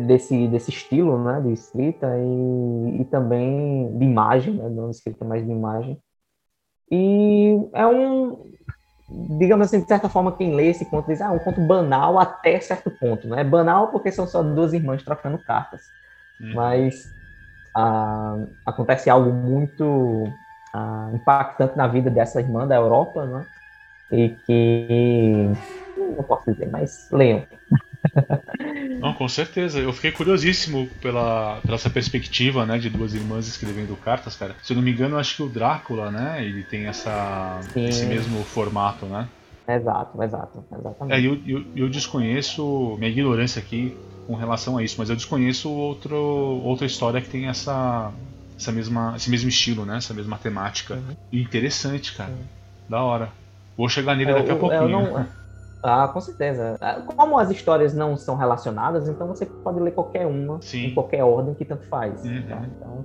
[0.00, 5.44] desse, desse estilo, né, de escrita e, e também de imagem, né, não escrita, mas
[5.44, 5.98] de imagem.
[6.90, 8.44] E é um,
[9.38, 12.18] digamos assim, de certa forma, quem lê esse conto diz, ah, é um conto banal
[12.18, 13.40] até certo ponto, né?
[13.40, 15.80] É banal porque são só duas irmãs trocando cartas,
[16.40, 16.54] uhum.
[16.54, 17.15] mas
[17.76, 20.32] ah, acontece algo muito
[20.72, 23.46] ah, impactante na vida dessa irmã da Europa, né?
[24.10, 25.50] E que
[25.96, 27.44] não posso dizer, mas leiam.
[29.00, 29.78] Não, com certeza.
[29.78, 34.54] Eu fiquei curiosíssimo pela, pela essa perspectiva, né, de duas irmãs escrevendo cartas, cara.
[34.62, 38.42] Se eu não me engano, acho que o Drácula, né, ele tem essa, esse mesmo
[38.42, 39.28] formato, né?
[39.68, 41.12] Exato, exato, exatamente.
[41.12, 43.94] É, eu, eu, eu desconheço, minha ignorância aqui
[44.26, 48.10] com relação a isso, mas eu desconheço outro, outra história que tem essa,
[48.58, 50.94] essa mesma, esse mesmo estilo, né, essa mesma temática.
[50.94, 51.16] Uhum.
[51.32, 52.30] Interessante, cara.
[52.30, 52.44] Uhum.
[52.88, 53.28] Da hora.
[53.76, 54.88] Vou chegar nele daqui a pouquinho.
[54.88, 55.26] Não...
[55.82, 56.76] Ah, com certeza.
[56.80, 60.86] Ah, como as histórias não são relacionadas, então você pode ler qualquer uma, Sim.
[60.86, 62.24] em qualquer ordem que tanto faz.
[62.24, 62.42] Uhum.
[62.48, 62.62] Tá?
[62.76, 63.04] Então,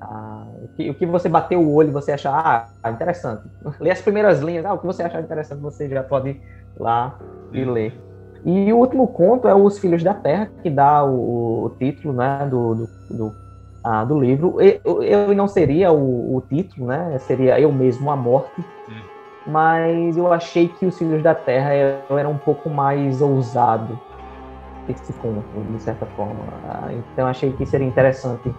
[0.00, 3.42] ah, o, que, o, que, você bater o olho e você achar ah, interessante.
[3.78, 6.42] Lê as primeiras linhas, ah, o que você achar interessante, você já pode ir
[6.78, 7.18] lá
[7.52, 7.72] e uhum.
[7.72, 8.07] ler.
[8.44, 12.46] E o último conto é Os Filhos da Terra, que dá o, o título né,
[12.50, 13.34] do, do, do,
[13.82, 14.56] ah, do livro.
[14.60, 17.18] Eu, eu, não seria o, o, título, né?
[17.18, 18.60] Seria Eu Mesmo a Morte.
[18.88, 23.98] Uhum mas eu achei que os Filhos da Terra era um pouco mais ousado
[24.86, 25.42] esse ponto,
[25.72, 26.44] de certa forma.
[27.12, 28.54] Então achei que seria interessante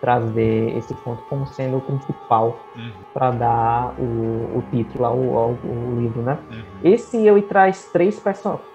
[0.00, 2.92] trazer esse ponto como sendo o principal uhum.
[3.12, 6.38] para dar o, o título ao, ao, ao, livro, né?
[6.50, 6.62] Uhum.
[6.84, 8.68] Esse eu traz três personagens,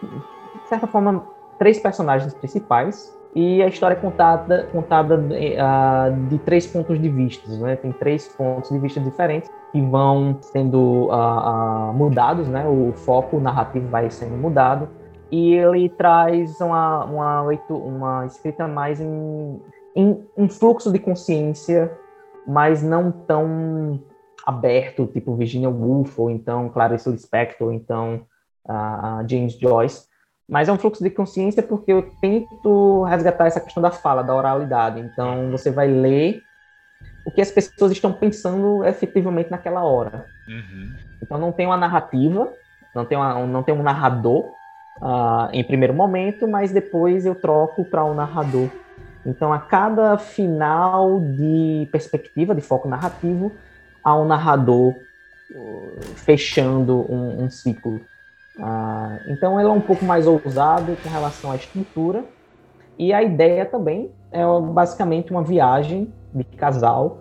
[0.73, 1.23] certa forma,
[1.59, 7.49] três personagens principais e a história é contada, contada uh, de três pontos de vista,
[7.57, 7.75] né?
[7.75, 12.67] Tem três pontos de vista diferentes que vão sendo uh, uh, mudados, né?
[12.67, 14.87] O foco narrativo vai sendo mudado
[15.31, 17.41] e ele traz uma, uma,
[17.71, 19.59] uma escrita mais em,
[19.95, 21.91] em um fluxo de consciência,
[22.47, 23.99] mas não tão
[24.45, 28.21] aberto, tipo Virginia Woolf, ou então Clarice Lispector, ou então
[29.27, 30.07] James Joyce,
[30.53, 34.35] mas é um fluxo de consciência porque eu tento resgatar essa questão da fala, da
[34.35, 34.99] oralidade.
[34.99, 36.43] Então, você vai ler
[37.25, 40.27] o que as pessoas estão pensando efetivamente naquela hora.
[40.47, 40.93] Uhum.
[41.23, 42.53] Então, não tem uma narrativa,
[42.93, 44.45] não tem, uma, não tem um narrador
[45.01, 48.69] uh, em primeiro momento, mas depois eu troco para um narrador.
[49.25, 53.51] Então, a cada final de perspectiva, de foco narrativo,
[54.03, 54.93] há um narrador
[55.49, 58.01] uh, fechando um, um ciclo.
[58.59, 62.23] Ah, então ela é um pouco mais ousado com relação à estrutura.
[62.97, 67.19] E a ideia também é basicamente uma viagem de casal.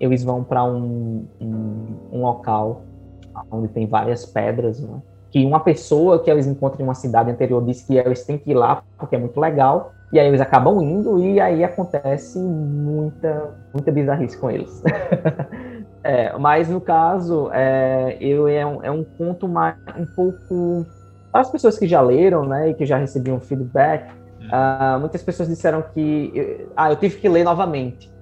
[0.00, 2.82] Eles vão para um, um, um, local
[3.50, 5.00] onde tem várias pedras, né?
[5.30, 8.50] que uma pessoa que eles encontram em uma cidade anterior disse que eles têm que
[8.50, 9.92] ir lá porque é muito legal.
[10.12, 14.82] E aí eles acabam indo e aí acontece muita, muita bizarrice com eles.
[16.04, 20.84] É, mas no caso, é, eu é um, é um conto mais um pouco.
[21.30, 24.10] Para as pessoas que já leram, né, e que já recebiam feedback,
[24.42, 28.12] uh, muitas pessoas disseram que eu, ah, eu tive que ler novamente.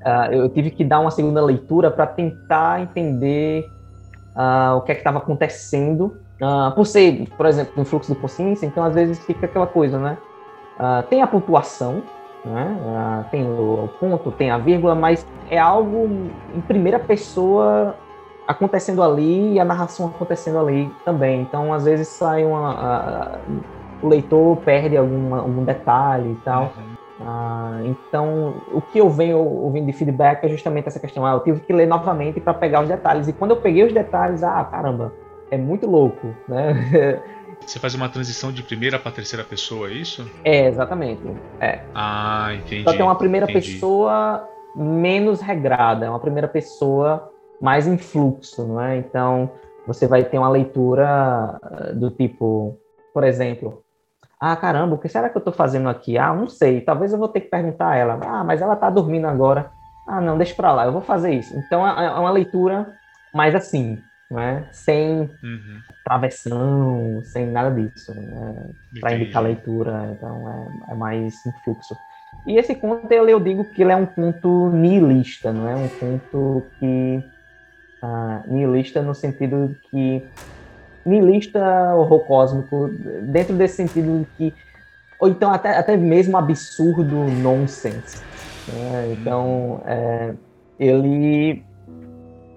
[0.00, 3.64] Uh, eu tive que dar uma segunda leitura para tentar entender
[4.36, 6.18] uh, o que é que estava acontecendo.
[6.74, 10.18] por ser, por exemplo, um fluxo de consciência, então às vezes fica aquela coisa, né?
[11.10, 12.04] tem a pontuação,
[12.48, 12.76] né?
[12.86, 16.08] Ah, tem o ponto, tem a vírgula, mas é algo
[16.54, 17.94] em primeira pessoa
[18.46, 21.42] acontecendo ali e a narração acontecendo ali também.
[21.42, 23.38] Então, às vezes sai uma, a,
[24.02, 26.72] o leitor perde alguma, algum detalhe e tal.
[26.76, 26.98] Uhum.
[27.20, 31.26] Ah, então, o que eu venho ouvindo de feedback é justamente essa questão.
[31.26, 33.28] Ah, eu tive que ler novamente para pegar os detalhes.
[33.28, 35.12] E quando eu peguei os detalhes, ah, caramba,
[35.50, 37.22] é muito louco, né?
[37.66, 40.28] Você faz uma transição de primeira para terceira pessoa, é isso?
[40.44, 41.22] É, exatamente.
[41.60, 41.80] É.
[41.94, 42.84] Ah, entendi.
[42.84, 43.74] Só tem uma primeira entendi.
[43.74, 47.30] pessoa menos regrada, é uma primeira pessoa
[47.60, 48.96] mais em fluxo, não é?
[48.96, 49.50] Então,
[49.86, 52.78] você vai ter uma leitura ah, do tipo,
[53.12, 53.82] por exemplo,
[54.40, 56.16] ah, caramba, o que será que eu estou fazendo aqui?
[56.16, 58.20] Ah, não sei, talvez eu vou ter que perguntar a ela.
[58.22, 59.70] Ah, mas ela está dormindo agora.
[60.06, 61.56] Ah, não, deixa para lá, eu vou fazer isso.
[61.58, 62.94] Então, é, é uma leitura
[63.34, 63.98] mais assim,
[64.30, 64.68] né?
[64.72, 65.80] sem uhum.
[66.08, 68.70] Travessão, sem nada disso, né?
[68.98, 71.94] para indicar leitura, então é, é, mais um fluxo.
[72.46, 75.88] E esse conto eu, eu digo que ele é um conto nihilista, não é um
[75.88, 77.22] conto que
[78.02, 80.22] uh, nihilista no sentido que
[81.04, 82.88] nihilista horror cósmico
[83.22, 84.54] dentro desse sentido que
[85.20, 88.22] ou então até, até mesmo absurdo nonsense
[88.68, 89.16] Né?
[89.18, 90.34] Então, é,
[90.78, 91.64] ele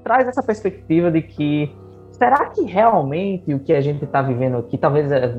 [0.04, 1.74] traz essa perspectiva de que
[2.22, 5.36] será que realmente o que a gente está vivendo aqui, talvez é,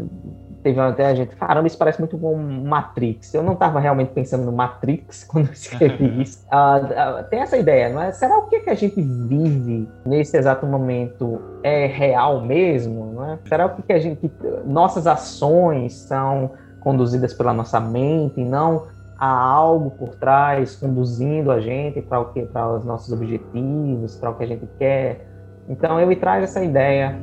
[0.65, 3.33] teve até a gente, caramba, isso parece muito com Matrix.
[3.35, 6.45] Eu não estava realmente pensando no Matrix quando eu escrevi isso.
[6.47, 8.11] Uh, uh, tem essa ideia, não é?
[8.11, 13.13] Será o que, que a gente vive nesse exato momento é real mesmo?
[13.13, 13.39] Não é?
[13.47, 14.29] Será o que, que a gente.
[14.65, 16.51] Nossas ações são
[16.81, 18.89] conduzidas pela nossa mente e não
[19.21, 24.31] há algo por trás conduzindo a gente para o que para os nossos objetivos, para
[24.31, 25.32] o que a gente quer.
[25.69, 27.17] Então eu me traz essa ideia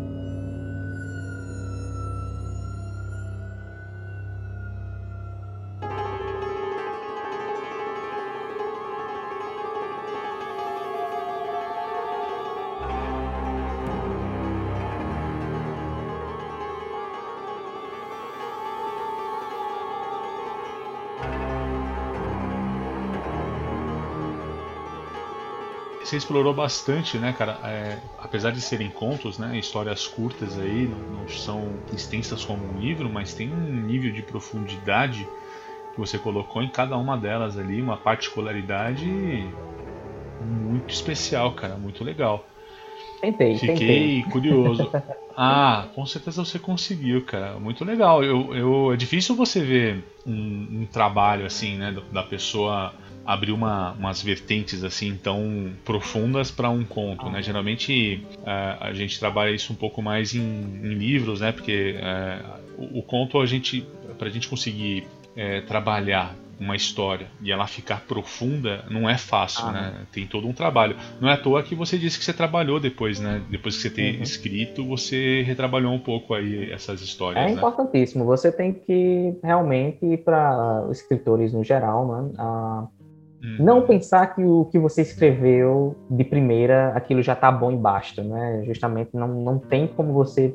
[26.10, 27.60] você explorou bastante, né, cara?
[27.64, 32.78] É, apesar de serem contos, né, histórias curtas aí, não, não, são extensas como um
[32.80, 35.28] livro, mas tem um nível de profundidade
[35.94, 39.52] que você colocou em cada uma delas ali, uma particularidade
[40.42, 42.46] muito especial, cara, muito legal.
[43.22, 44.32] Tentei, Fiquei tentei.
[44.32, 44.92] curioso.
[45.42, 47.58] Ah, com certeza você conseguiu, cara.
[47.60, 48.22] Muito legal.
[48.24, 52.94] Eu, eu, é difícil você ver um, um trabalho assim, né, da pessoa
[53.30, 57.44] abrir uma, umas vertentes assim tão profundas para um conto, né?
[57.44, 61.52] Geralmente a, a gente trabalha isso um pouco mais em, em livros, né?
[61.52, 62.40] Porque é,
[62.76, 63.86] o, o, conto a gente,
[64.18, 69.68] para a gente conseguir é, trabalhar uma história e ela ficar profunda não é fácil,
[69.68, 69.94] ah, né?
[70.12, 70.96] Tem todo um trabalho.
[71.22, 73.44] Não é à toa que você disse que você trabalhou depois, né?
[73.48, 74.24] Depois que você ter uhum.
[74.24, 77.44] escrito, você retrabalhou um pouco aí essas histórias.
[77.44, 77.54] É né?
[77.54, 78.26] importantíssimo.
[78.26, 82.88] Você tem que realmente para escritores no geral, né?
[83.42, 83.66] A Uhum.
[83.66, 88.22] Não pensar que o que você escreveu de primeira, aquilo já está bom e basta,
[88.22, 88.64] né?
[88.66, 90.54] Justamente não, não tem como você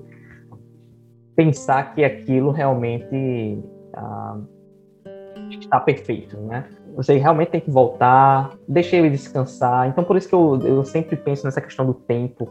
[1.35, 3.59] pensar que aquilo realmente
[3.95, 4.39] ah,
[5.51, 6.65] está perfeito, né?
[6.95, 9.89] Você realmente tem que voltar, deixar ele descansar.
[9.89, 12.51] Então, por isso que eu, eu sempre penso nessa questão do tempo.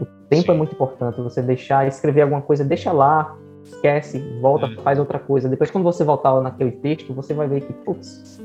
[0.00, 0.50] O tempo é Sim.
[0.52, 1.20] é muito importante.
[1.20, 4.76] Você deixar, escrever alguma coisa, deixa lá, esquece, volta, uhum.
[4.78, 5.48] faz outra coisa.
[5.48, 8.40] Depois, quando você voltar naquele texto, você vai ver que, putz,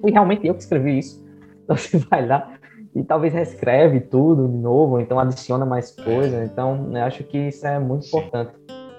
[0.00, 1.26] fui realmente eu que escrevi isso.
[1.68, 2.58] Então você vai lá
[2.96, 6.44] e talvez reescreve tudo de novo, então adiciona mais coisa.
[6.44, 8.16] Então eu acho que isso é muito Sim.
[8.16, 8.52] importante.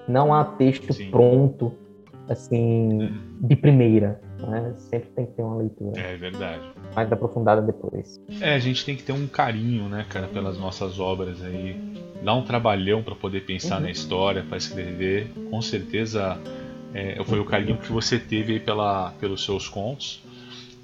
[0.06, 1.10] Não há texto Sim.
[1.10, 1.72] pronto,
[2.28, 3.18] assim, hum.
[3.40, 4.20] de primeira.
[4.38, 4.72] Né?
[4.76, 6.00] Sempre tem que ter uma leitura.
[6.00, 6.62] É verdade.
[6.94, 8.20] Mais aprofundada depois.
[8.40, 11.76] É, a gente tem que ter um carinho, né, cara, pelas nossas obras aí.
[12.22, 13.82] Dá um trabalhão para poder pensar uhum.
[13.82, 15.30] na história, para escrever.
[15.50, 16.38] Com certeza
[16.94, 20.22] é, foi o carinho que você teve aí pela, pelos seus contos.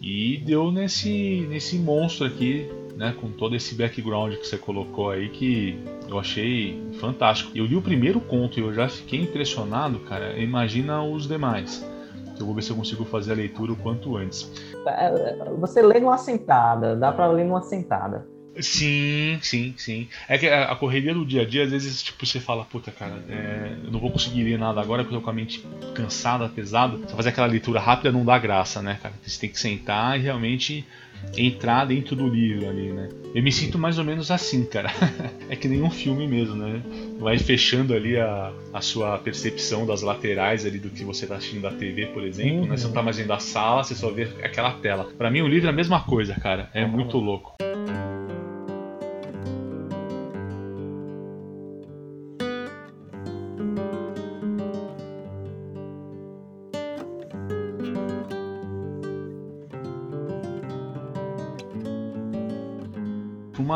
[0.00, 3.14] E deu nesse, nesse monstro aqui, né?
[3.20, 5.78] Com todo esse background que você colocou aí, que
[6.08, 7.50] eu achei fantástico.
[7.54, 10.38] Eu li o primeiro conto e eu já fiquei impressionado, cara.
[10.38, 11.84] Imagina os demais.
[12.38, 14.50] Eu vou ver se eu consigo fazer a leitura o quanto antes.
[14.86, 18.26] É, você lê numa sentada, dá para ler numa sentada.
[18.60, 20.08] Sim, sim, sim.
[20.28, 23.22] É que a, correria do dia a dia, às vezes, tipo, você fala, puta, cara,
[23.28, 25.64] é, eu não vou conseguir ler nada agora porque eu tô com a mente
[25.94, 26.96] cansada, pesada.
[26.96, 29.14] Você fazer aquela leitura rápida não dá graça, né, cara?
[29.22, 30.84] Você tem que sentar e realmente
[31.36, 33.08] entrar dentro do livro ali, né?
[33.34, 34.90] Eu me sinto mais ou menos assim, cara.
[35.48, 36.82] é que nem um filme mesmo, né?
[37.18, 41.62] Vai fechando ali a, a sua percepção das laterais ali do que você tá assistindo
[41.62, 42.66] da TV, por exemplo, uhum.
[42.68, 42.76] né?
[42.76, 45.04] Você não tá mais vendo a sala, você só vê aquela tela.
[45.16, 46.70] Para mim o livro é a mesma coisa, cara.
[46.72, 46.90] É uhum.
[46.90, 47.56] muito louco.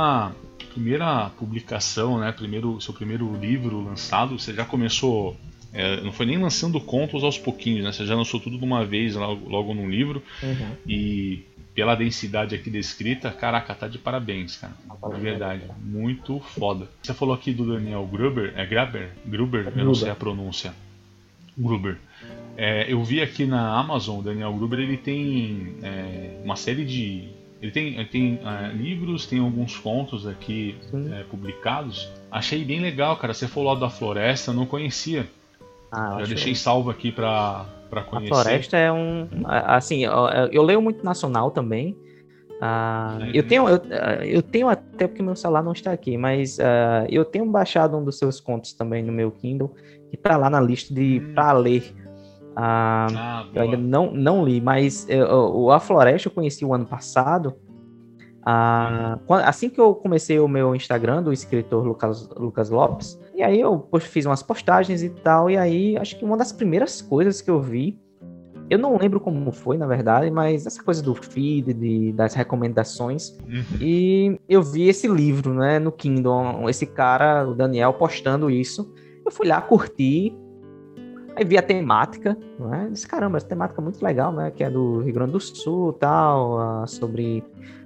[0.01, 0.35] Uma
[0.73, 5.37] primeira publicação, né, primeiro, seu primeiro livro lançado, você já começou,
[5.73, 8.85] é, não foi nem lançando contos aos pouquinhos, né, você já lançou tudo de uma
[8.85, 10.77] vez logo, logo num livro uhum.
[10.87, 11.45] e
[11.75, 14.75] pela densidade aqui descrita, caraca, tá de parabéns, cara.
[15.15, 16.89] De verdade, muito foda.
[17.01, 19.11] Você falou aqui do Daniel Gruber, é Graber?
[19.25, 20.75] Gruber, eu não sei a pronúncia.
[21.57, 21.97] Gruber.
[22.57, 27.29] É, eu vi aqui na Amazon, o Daniel Gruber, ele tem é, uma série de
[27.61, 32.09] ele tem, ele tem uh, livros, tem alguns contos aqui uh, publicados.
[32.31, 33.35] Achei bem legal, cara.
[33.35, 35.29] Você falou da floresta, eu não conhecia.
[35.93, 38.33] Ah, Já deixei salvo aqui pra, pra conhecer.
[38.33, 39.29] A floresta é um.
[39.47, 40.13] Assim, eu,
[40.51, 41.97] eu leio muito nacional também.
[42.61, 43.31] Uh, é.
[43.35, 43.79] eu, tenho, eu,
[44.23, 48.05] eu tenho até porque meu celular não está aqui, mas uh, eu tenho baixado um
[48.05, 49.75] dos seus contos também no meu Kindle,
[50.11, 51.35] que está lá na lista de hum.
[51.35, 51.95] para ler
[52.57, 56.87] Ah, ah, eu ainda não, não li, mas eu, A Floresta eu conheci o ano
[56.87, 57.55] passado.
[58.45, 63.61] Ah, assim que eu comecei o meu Instagram do escritor Lucas, Lucas Lopes, e aí
[63.61, 67.51] eu fiz umas postagens e tal, e aí acho que uma das primeiras coisas que
[67.51, 67.99] eu vi,
[68.71, 73.37] eu não lembro como foi, na verdade, mas essa coisa do feed, de, das recomendações,
[73.47, 73.79] uhum.
[73.81, 78.91] e eu vi esse livro, né, no Kindle, esse cara, o Daniel, postando isso,
[79.25, 80.35] eu fui lá curtir,
[81.41, 82.91] Aí vi a temática, né?
[82.93, 84.51] Disse, caramba, essa temática é muito legal, né?
[84.51, 87.43] Que é do Rio Grande do Sul tal, uh, sobre.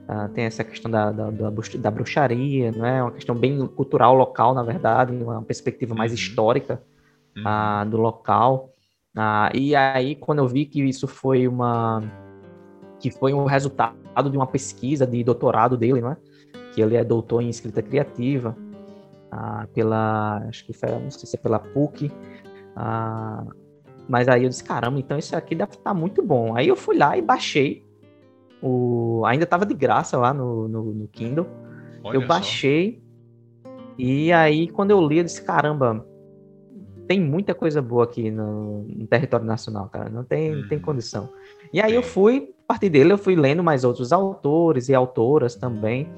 [0.09, 3.01] Uh, tem essa questão da, da, da, da bruxaria, né?
[3.01, 6.17] Uma questão bem cultural local, na verdade, uma perspectiva mais uhum.
[6.17, 6.83] histórica
[7.39, 8.71] uh, do local.
[9.55, 12.03] e aí, quando eu vi que isso foi uma.
[12.99, 16.17] que foi um resultado de uma pesquisa de doutorado dele, né?
[16.73, 18.57] Que ele é doutor em escrita criativa,
[19.73, 20.39] pela.
[20.49, 22.11] acho que foi, não sei se é pela PUC.
[22.77, 23.45] Ah,
[24.09, 26.57] mas aí eu disse, caramba, então isso aqui deve estar muito bom.
[26.57, 27.85] Aí eu fui lá e baixei.
[28.63, 29.23] O...
[29.27, 31.47] Ainda estava de graça lá no, no, no Kindle.
[32.03, 33.03] Olha eu baixei.
[33.63, 33.71] Só.
[33.99, 36.05] E aí, quando eu li, eu disse, caramba,
[37.07, 40.09] tem muita coisa boa aqui no, no território nacional, cara.
[40.09, 40.69] Não tem, hum.
[40.69, 40.85] tem uhum.
[40.85, 41.29] condição.
[41.73, 45.55] E aí eu fui, a partir dele, eu fui lendo mais outros autores e autoras
[45.55, 46.09] também.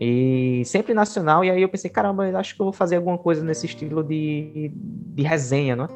[0.00, 3.18] E sempre nacional, e aí eu pensei, caramba, eu acho que eu vou fazer alguma
[3.18, 5.88] coisa nesse estilo de, de resenha, né?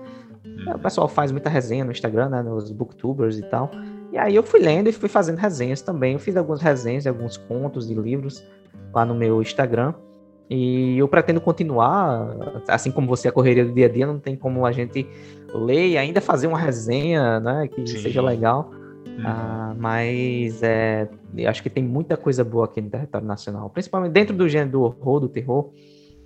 [0.45, 0.75] Uhum.
[0.75, 2.43] O pessoal faz muita resenha no Instagram, né?
[2.43, 3.71] Nos booktubers e tal.
[4.13, 6.13] E aí eu fui lendo e fui fazendo resenhas também.
[6.13, 8.45] Eu fiz algumas resenhas de alguns contos e livros
[8.95, 9.93] lá no meu Instagram.
[10.49, 12.37] E eu pretendo continuar,
[12.69, 15.07] assim como você, a correria do dia a dia, não tem como a gente
[15.53, 17.67] ler e ainda fazer uma resenha, né?
[17.67, 17.99] Que Sim.
[17.99, 18.71] seja legal.
[19.07, 19.23] Uhum.
[19.25, 21.09] Ah, mas é,
[21.49, 24.83] acho que tem muita coisa boa aqui no território nacional, principalmente dentro do gênero do
[24.83, 25.71] horror, do terror,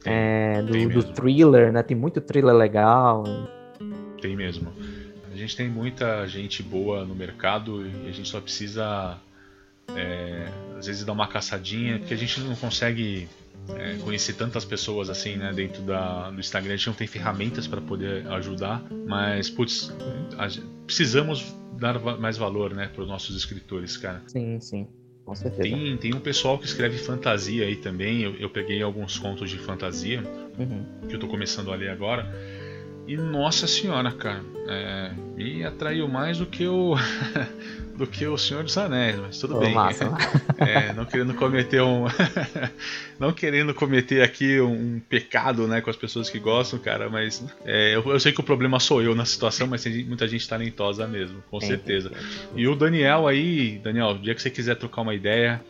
[0.03, 1.83] tem, é, do, do, thriller, né?
[1.83, 3.25] Tem muito thriller legal.
[4.21, 4.73] Tem mesmo.
[5.33, 9.19] A gente tem muita gente boa no mercado e a gente só precisa,
[9.95, 10.49] é,
[10.79, 13.29] às vezes, dar uma caçadinha, porque a gente não consegue
[13.77, 16.75] é, conhecer tantas pessoas assim, né, dentro da, do Instagram.
[16.75, 19.93] A gente não tem ferramentas para poder ajudar, mas, putz,
[20.39, 20.49] a,
[20.87, 24.23] precisamos dar mais valor, né, para os nossos escritores, cara.
[24.27, 24.87] Sim, sim.
[25.25, 25.63] Com certeza.
[25.63, 28.23] Tem, tem um pessoal que escreve fantasia aí também.
[28.23, 30.23] Eu, eu peguei alguns contos de fantasia
[30.59, 31.07] uhum.
[31.09, 32.29] que eu tô começando a ler agora.
[33.11, 36.95] E nossa senhora, cara, é, me atraiu mais do que o
[37.99, 39.75] do que o Senhor dos Anéis, mas tudo bem.
[39.75, 40.05] Massa,
[40.59, 42.05] é, não querendo cometer um
[43.19, 47.97] não querendo cometer aqui um, pecado, né, com as pessoas que gostam, cara, mas é,
[47.97, 51.05] eu, eu, sei que o problema sou eu na situação, mas tem muita gente talentosa
[51.09, 52.13] mesmo, com certeza.
[52.55, 55.61] E o Daniel aí, Daniel, o dia que você quiser trocar uma ideia,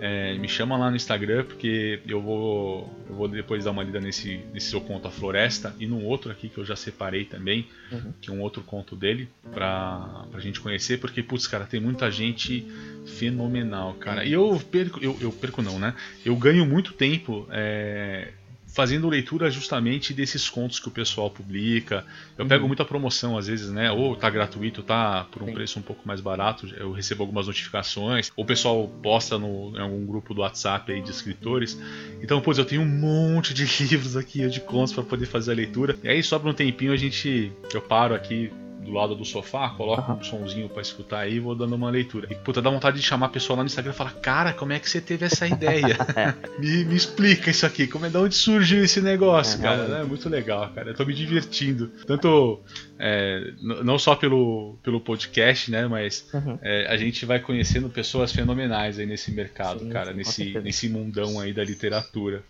[0.00, 4.00] é, me chama lá no Instagram, porque eu vou, eu vou depois dar uma lida
[4.00, 7.66] nesse, nesse seu conto A Floresta e num outro aqui que eu já separei também,
[7.90, 8.12] uhum.
[8.20, 12.10] que é um outro conto dele, pra, pra gente conhecer, porque, putz, cara, tem muita
[12.10, 12.66] gente
[13.06, 14.24] fenomenal, cara.
[14.24, 15.94] E eu perco, eu, eu perco não, né?
[16.24, 17.46] Eu ganho muito tempo.
[17.50, 18.32] É,
[18.74, 22.04] fazendo leitura justamente desses contos que o pessoal publica.
[22.36, 22.48] Eu uhum.
[22.48, 23.90] pego muita promoção às vezes, né?
[23.92, 25.54] Ou tá gratuito, tá por um Sim.
[25.54, 26.66] preço um pouco mais barato.
[26.76, 28.32] Eu recebo algumas notificações.
[28.36, 31.78] Ou o pessoal posta no, em algum grupo do WhatsApp aí de escritores.
[32.20, 35.54] Então, pois eu tenho um monte de livros aqui de contos para poder fazer a
[35.54, 35.96] leitura.
[36.02, 38.50] E aí sobra um tempinho a gente eu paro aqui
[38.84, 40.18] do lado do sofá, coloco uhum.
[40.18, 42.28] um sonzinho para escutar aí e vou dando uma leitura.
[42.30, 44.72] E puta, dá vontade de chamar a pessoa lá no Instagram e falar: Cara, como
[44.72, 45.96] é que você teve essa ideia?
[46.58, 49.82] me, me, explica isso aqui, como é de onde surgiu esse negócio, é, cara?
[49.98, 50.90] É muito legal, cara.
[50.90, 51.88] Eu tô me divertindo.
[52.06, 52.60] Tanto
[52.98, 55.86] é, não só pelo, pelo podcast, né?
[55.86, 56.58] Mas uhum.
[56.62, 61.40] é, a gente vai conhecendo pessoas fenomenais aí nesse mercado, Sim, cara, nesse, nesse mundão
[61.40, 62.42] aí da literatura.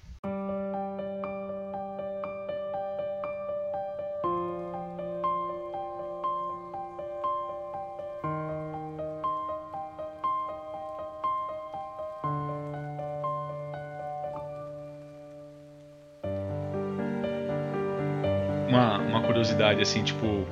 [19.54, 20.46] Curiosidade, assim, tipo,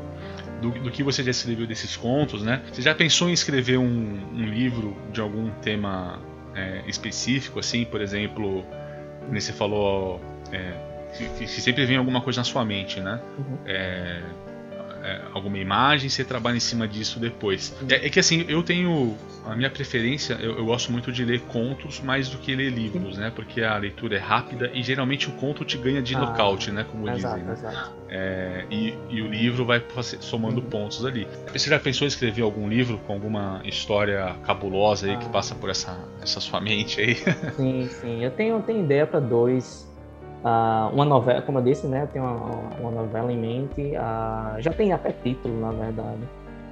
[0.60, 2.62] do, do, que você já escreveu desses contos, né?
[2.72, 3.84] Você já pensou em escrever um,
[4.32, 6.20] um livro de algum tema
[6.54, 8.64] é, específico, assim, por exemplo,
[9.30, 10.20] você falou
[10.52, 10.72] é,
[11.46, 13.20] sempre vem alguma coisa na sua mente, né?
[13.38, 13.58] Uhum.
[13.66, 14.22] É,
[15.02, 17.74] é, alguma imagem, você trabalha em cima disso depois.
[17.88, 21.40] É, é, que assim, eu tenho a minha preferência, eu, eu, gosto muito de ler
[21.40, 23.32] contos mais do que ler livros, né?
[23.34, 26.86] Porque a leitura é rápida e geralmente o conto te ganha de ah, nocaute, né?
[26.88, 27.48] Como exato, dizem.
[27.48, 27.52] Né?
[27.52, 27.92] Exato.
[28.08, 29.82] É, e, e, o livro vai
[30.20, 30.68] somando uhum.
[30.68, 31.26] pontos ali.
[31.52, 35.18] Você já pensou em escrever algum livro com alguma história cabulosa aí ah.
[35.18, 37.16] que passa por essa, essa sua mente aí?
[37.56, 38.24] Sim, sim.
[38.24, 39.91] Eu tenho, tenho ideia para dois
[40.44, 42.02] Uh, uma novela, como eu disse, né?
[42.02, 43.93] Eu tenho uma, uma novela em mente.
[43.93, 46.20] Uh, já tem até título, na verdade.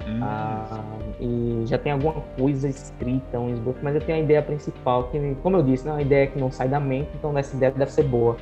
[0.07, 0.19] Hum.
[0.21, 0.79] Ah,
[1.19, 5.35] e já tem alguma coisa escrita, um esboço, mas eu tenho a ideia principal, que,
[5.43, 7.91] como eu disse, é uma ideia que não sai da mente, então essa ideia deve
[7.91, 8.35] ser boa.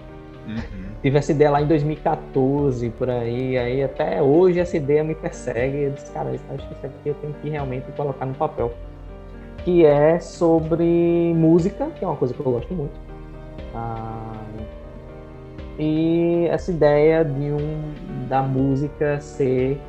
[0.48, 0.90] Uhum.
[1.02, 5.84] Tive essa ideia lá em 2014, por aí, aí até hoje essa ideia me persegue.
[5.84, 8.74] Eu disse, cara, acho que isso aqui eu tenho que realmente colocar no papel.
[9.64, 12.94] Que é sobre música, que é uma coisa que eu gosto muito.
[13.76, 14.34] Ah,
[15.80, 19.80] e essa ideia de um da música ser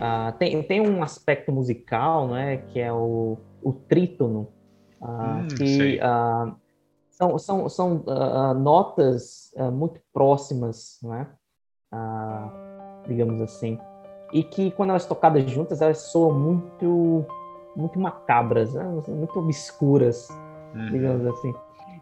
[0.00, 4.48] ah, tem, tem um aspecto musical, né, que é o, o trítono,
[5.00, 6.54] ah, hum, que ah,
[7.10, 8.04] são, são, são
[8.56, 11.28] notas muito próximas, né,
[13.06, 13.78] digamos assim,
[14.32, 17.24] e que quando elas tocadas juntas elas soam muito
[17.76, 20.28] muito macabras, né, muito obscuras,
[20.74, 20.90] uhum.
[20.90, 21.54] digamos assim.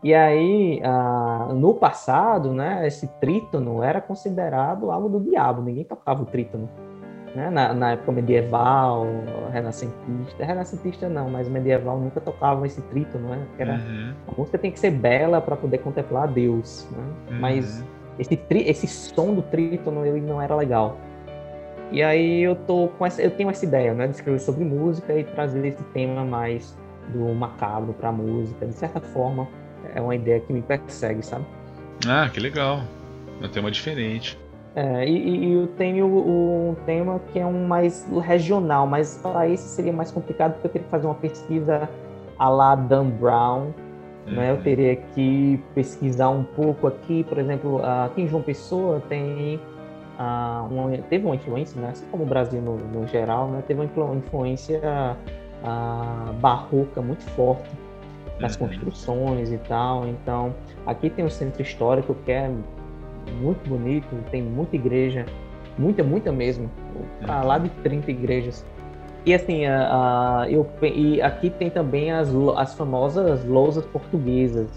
[0.03, 6.23] E aí, ah, no passado, né, esse trítono era considerado algo do diabo, ninguém tocava
[6.23, 6.69] o trítono.
[7.37, 7.49] Né?
[7.49, 9.07] Na, na, época medieval,
[9.51, 13.47] renascentista, renascentista não, mas medieval nunca tocava esse trítono, né?
[13.59, 14.13] Era, uhum.
[14.29, 17.05] A música tem que ser bela para poder contemplar Deus, né?
[17.31, 17.41] Uhum.
[17.41, 17.83] Mas
[18.19, 20.99] esse, tri, esse som do trítono ele não era legal.
[21.91, 25.19] E aí eu tô com essa, eu tenho essa ideia, né, de escrever sobre música
[25.19, 26.77] e trazer esse tema mais
[27.09, 29.49] do macabro para música, de certa forma
[29.95, 31.45] é uma ideia que me persegue, sabe?
[32.07, 32.83] Ah, que legal.
[33.41, 34.39] É um tema diferente.
[34.75, 39.69] É, e, e, eu tenho um tema que é um mais regional, mas para esse
[39.69, 41.89] seria mais complicado porque eu teria que fazer uma pesquisa
[42.39, 43.73] a la Dan Brown.
[44.27, 44.51] Né?
[44.51, 44.63] Eu uhum.
[44.63, 49.61] teria que pesquisar um pouco aqui, por exemplo, aqui em João Pessoa tem
[50.19, 51.91] uh, uma, teve uma influência, né?
[51.91, 53.63] assim como o Brasil no, no geral, né?
[53.67, 54.81] teve uma influência
[55.63, 57.69] uh, barroca muito forte
[58.39, 58.69] nas uhum.
[58.69, 60.07] construções e tal.
[60.07, 60.55] Então,
[60.87, 62.51] aqui tem um centro histórico que é
[63.41, 65.27] muito bonito, tem muita igreja,
[65.79, 66.71] muita, muita mesmo,
[67.21, 67.47] para uhum.
[67.47, 68.65] lá de 30 igrejas.
[69.25, 74.69] E assim, uh, eu, e aqui tem também as, as famosas lousas portuguesas,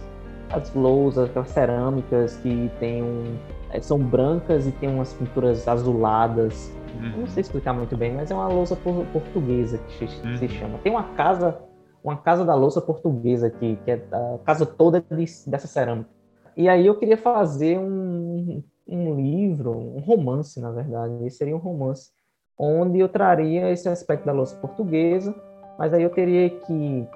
[0.52, 3.36] as lousas, aquelas cerâmicas que tem um,
[3.72, 6.72] eh, são brancas e tem umas pinturas azuladas.
[7.02, 7.22] Uhum.
[7.22, 10.38] Não sei explicar muito bem, mas é uma lousa portuguesa que se, uhum.
[10.38, 10.78] se chama.
[10.84, 11.58] Tem uma casa
[12.06, 16.10] uma casa da louça portuguesa aqui, que é a casa toda de, dessa cerâmica.
[16.56, 21.60] E aí eu queria fazer um, um livro, um romance, na verdade, esse seria um
[21.60, 22.12] romance,
[22.58, 25.36] onde eu traria esse aspecto da louça portuguesa,
[25.80, 27.08] mas aí eu teria que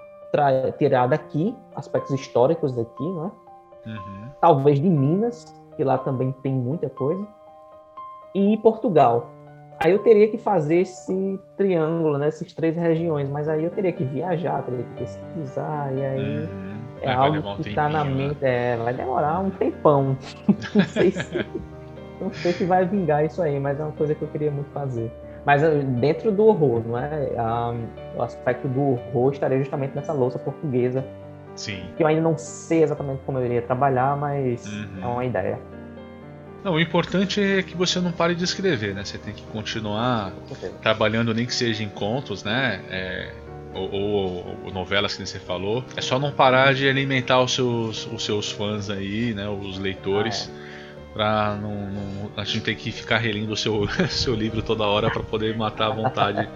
[0.80, 3.32] tirar daqui aspectos históricos daqui, né?
[3.86, 4.30] Uhum.
[4.42, 7.26] Talvez de Minas, que lá também tem muita coisa,
[8.34, 9.30] e Portugal,
[9.80, 14.04] Aí eu teria que fazer esse triângulo, né, três regiões, mas aí eu teria que
[14.04, 16.78] viajar, teria que pesquisar, e aí uhum.
[17.02, 20.18] é, algo que está na mente, é, vai demorar um tempão.
[20.76, 21.46] não, sei se,
[22.20, 24.70] não sei se vai vingar isso aí, mas é uma coisa que eu queria muito
[24.72, 25.10] fazer.
[25.46, 27.30] Mas eh, dentro do horror, não é?
[27.38, 31.06] Um, o aspecto do horror estaria justamente nessa louça portuguesa.
[31.56, 31.84] Sim.
[31.96, 35.04] Que eu ainda não sei exatamente como eu iria trabalhar, mas uhum.
[35.04, 35.60] é uma ideia.
[36.64, 39.04] Não, o importante é que você não pare de escrever, né?
[39.04, 40.34] Você tem que continuar
[40.82, 42.82] trabalhando, nem que seja em contos, né?
[42.90, 43.32] É,
[43.74, 45.84] ou, ou, ou, novelas que você falou.
[45.96, 49.48] É só não parar de alimentar os seus, os seus fãs aí, né?
[49.48, 50.52] Os leitores.
[50.52, 50.70] Ah, é.
[51.14, 55.10] Pra não, não, a gente ter que ficar relendo o seu, seu livro toda hora
[55.10, 56.48] para poder matar a vontade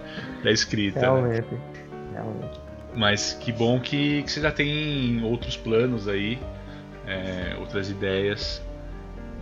[0.44, 1.00] da escrita.
[1.00, 1.06] Né?
[1.06, 1.60] Realmente, né?
[2.12, 2.60] realmente.
[2.94, 6.38] Mas que bom que, que você já tem outros planos aí,
[7.04, 8.62] é, outras ideias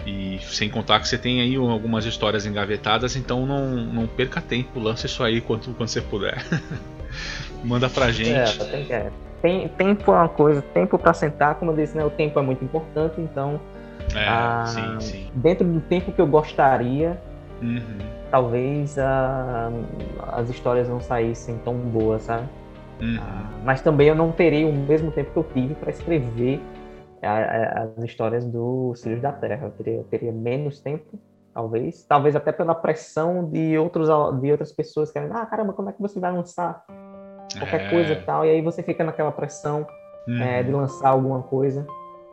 [0.07, 4.81] e sem contar que você tem aí algumas histórias engavetadas, então não, não perca tempo,
[4.81, 6.45] lance isso aí quando, quando você puder.
[7.63, 8.33] Manda pra gente.
[8.33, 9.11] É, tem, é,
[9.41, 12.43] tem, tempo é uma coisa, tempo para sentar, como eu disse, né, o tempo é
[12.43, 13.61] muito importante, então.
[14.15, 15.31] É, ah, sim, sim.
[15.35, 17.21] Dentro do tempo que eu gostaria,
[17.63, 17.99] uhum.
[18.31, 19.71] talvez ah,
[20.33, 22.49] as histórias não saíssem tão boas, sabe?
[23.01, 23.19] Uhum.
[23.21, 26.61] Ah, mas também eu não terei o mesmo tempo que eu tive para escrever
[27.27, 29.67] as histórias dos Filhos da Terra.
[29.67, 31.19] Eu teria, eu teria menos tempo,
[31.55, 32.05] talvez.
[32.05, 34.09] Talvez até pela pressão de, outros,
[34.41, 36.85] de outras pessoas que ah, caramba, como é que você vai lançar
[37.59, 37.91] qualquer é...
[37.91, 38.45] coisa e tal?
[38.45, 39.87] E aí você fica naquela pressão
[40.27, 40.43] uhum.
[40.43, 41.87] é, de lançar alguma coisa.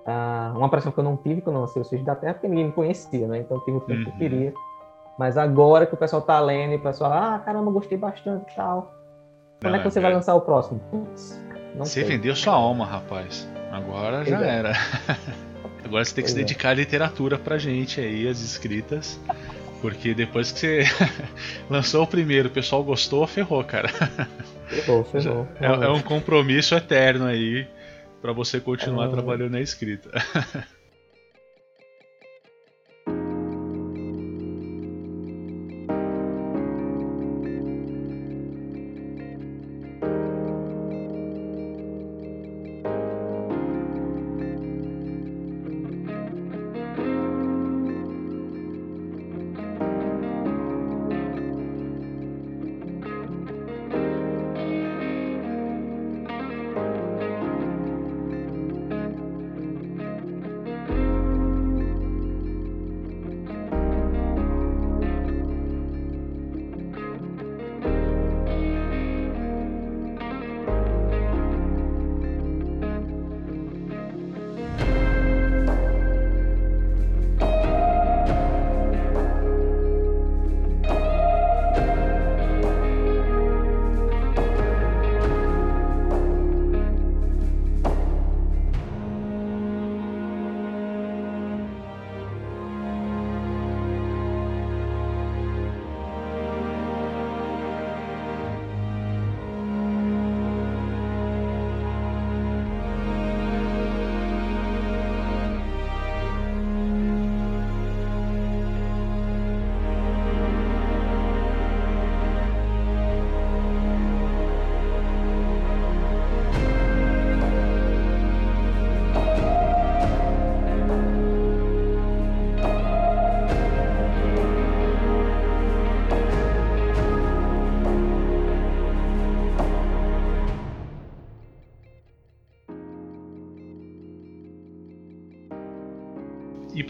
[0.06, 2.48] Uh, uma pressão que eu não tive quando eu lancei os Filhos da Terra, porque
[2.48, 3.40] ninguém me conhecia, né?
[3.40, 4.03] Então eu tive o tempo uhum.
[4.06, 4.20] que eu uhum.
[4.20, 4.53] queria.
[5.20, 8.56] Mas agora que o pessoal tá lendo e o pessoal, ah, caramba, gostei bastante e
[8.56, 8.94] tal.
[9.61, 10.02] Quando não, é que você é...
[10.02, 10.80] vai lançar o próximo?
[10.90, 11.40] Putz,
[11.78, 12.03] você sei.
[12.06, 13.48] vendeu sua alma, rapaz.
[13.72, 14.58] Agora já é.
[14.58, 14.74] era.
[15.84, 16.44] Agora você tem que pois se é.
[16.44, 19.20] dedicar à literatura pra gente aí, as escritas.
[19.82, 20.84] Porque depois que você
[21.70, 23.90] lançou o primeiro, o pessoal gostou, ferrou, cara.
[24.68, 25.48] Ferrou, ferrou.
[25.60, 27.68] É, é um compromisso eterno aí
[28.22, 29.10] para você continuar é...
[29.10, 30.12] trabalhando na escrita.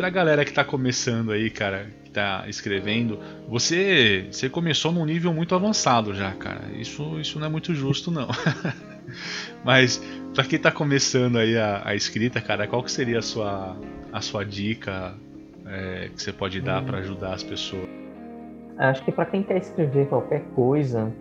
[0.10, 5.32] Pra galera que tá começando aí, cara, que tá escrevendo, você você começou num nível
[5.32, 6.62] muito avançado já, cara.
[6.74, 8.28] Isso, isso não é muito justo, não.
[9.64, 10.02] Mas
[10.34, 13.78] para quem tá começando aí a, a, escrita, cara, qual que seria a sua,
[14.12, 15.14] a sua dica
[15.68, 17.88] é, que você pode dar para ajudar as pessoas?
[18.78, 21.14] Acho que para quem quer escrever qualquer coisa,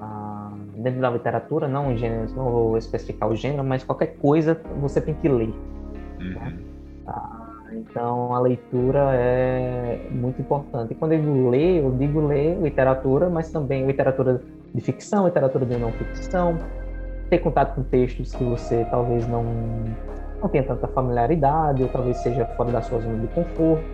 [0.00, 5.00] ah, dentro da literatura, não, gênero, não vou especificar o gênero, mas qualquer coisa você
[5.00, 5.52] tem que ler.
[6.20, 6.34] Uhum.
[6.34, 6.69] Né?
[7.90, 10.92] Então a leitura é muito importante.
[10.92, 14.40] E quando eu digo ler, eu digo ler literatura, mas também literatura
[14.72, 16.56] de ficção, literatura de não ficção,
[17.28, 19.44] ter contato com textos que você talvez não
[20.40, 23.84] não tenha tanta familiaridade, ou talvez seja fora da sua zona de conforto.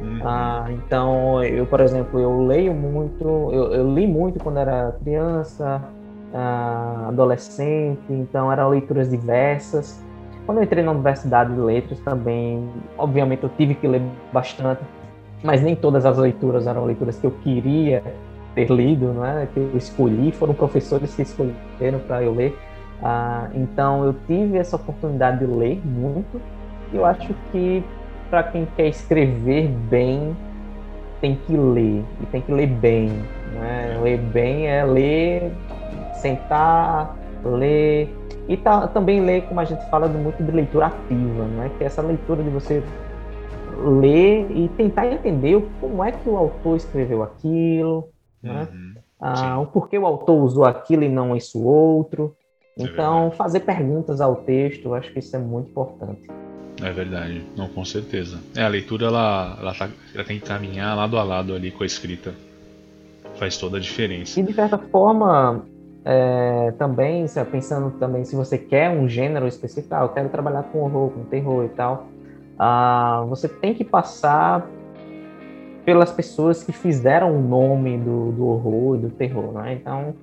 [0.00, 0.20] Uhum.
[0.24, 5.80] Ah, então, eu, por exemplo, eu leio muito, eu, eu li muito quando era criança,
[6.34, 10.02] ah, adolescente, então eram leituras diversas.
[10.44, 14.02] Quando eu entrei na Universidade de Letras também, obviamente eu tive que ler
[14.32, 14.82] bastante,
[15.42, 18.02] mas nem todas as leituras eram leituras que eu queria
[18.54, 19.48] ter lido, né?
[19.52, 22.58] que eu escolhi, foram professores que escolheram para eu ler.
[23.02, 26.40] Ah, então eu tive essa oportunidade de ler muito.
[26.92, 27.82] E eu acho que
[28.28, 30.36] para quem quer escrever bem,
[31.20, 33.08] tem que ler e tem que ler bem.
[33.54, 34.00] Né?
[34.02, 35.52] Ler bem é ler,
[36.14, 38.08] sentar, ler
[38.48, 41.70] e tá, também ler, como a gente fala, muito de leitura ativa, né?
[41.76, 42.82] que é essa leitura de você
[43.84, 48.08] ler e tentar entender como é que o autor escreveu aquilo,
[48.42, 48.68] né?
[48.72, 48.94] uhum.
[49.20, 52.36] ah, o porquê o autor usou aquilo e não isso outro.
[52.78, 56.28] É então, é fazer perguntas ao texto, eu acho que isso é muito importante.
[56.82, 58.40] É verdade, não, com certeza.
[58.56, 61.84] É, a leitura ela, ela, tá, ela tem que caminhar lado a lado ali com
[61.84, 62.34] a escrita.
[63.36, 64.38] Faz toda a diferença.
[64.40, 65.64] E de certa forma,
[66.04, 70.80] é, também, pensando também se você quer um gênero específico, ah, eu quero trabalhar com
[70.80, 72.06] horror, com terror e tal,
[72.58, 74.66] ah, você tem que passar
[75.84, 79.74] pelas pessoas que fizeram o nome do, do horror e do terror, né?
[79.74, 80.14] Então,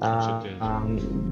[0.00, 0.82] ah, ah,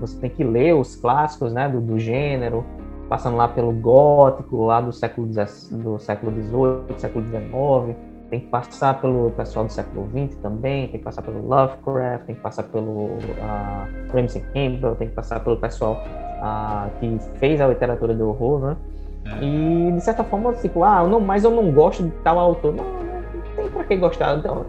[0.00, 2.64] você tem que ler os clássicos né, do, do, gênero,
[3.08, 7.96] passando lá pelo gótico, lá do século, do século XVIII, século XIX,
[8.34, 12.34] tem que passar pelo pessoal do século XX também, tem que passar pelo Lovecraft, tem
[12.34, 16.02] que passar pelo uh, Ramsey Campbell, tem que passar pelo pessoal
[16.40, 18.76] uh, que fez a literatura do horror, né?
[19.24, 19.44] É.
[19.44, 22.74] E de certa forma, tipo, ah, não, mas eu não gosto de tal autor.
[22.74, 24.36] Não, não tem pra que gostar.
[24.36, 24.66] Então,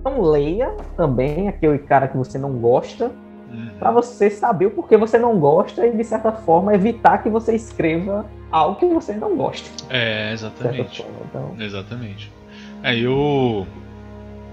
[0.00, 3.10] então leia também aquele cara que você não gosta,
[3.50, 3.70] uhum.
[3.80, 7.56] para você saber o porquê você não gosta e, de certa forma, evitar que você
[7.56, 9.68] escreva algo que você não gosta.
[9.90, 11.04] É, exatamente.
[11.28, 11.52] Então...
[11.58, 12.36] Exatamente.
[12.82, 13.66] É, eu,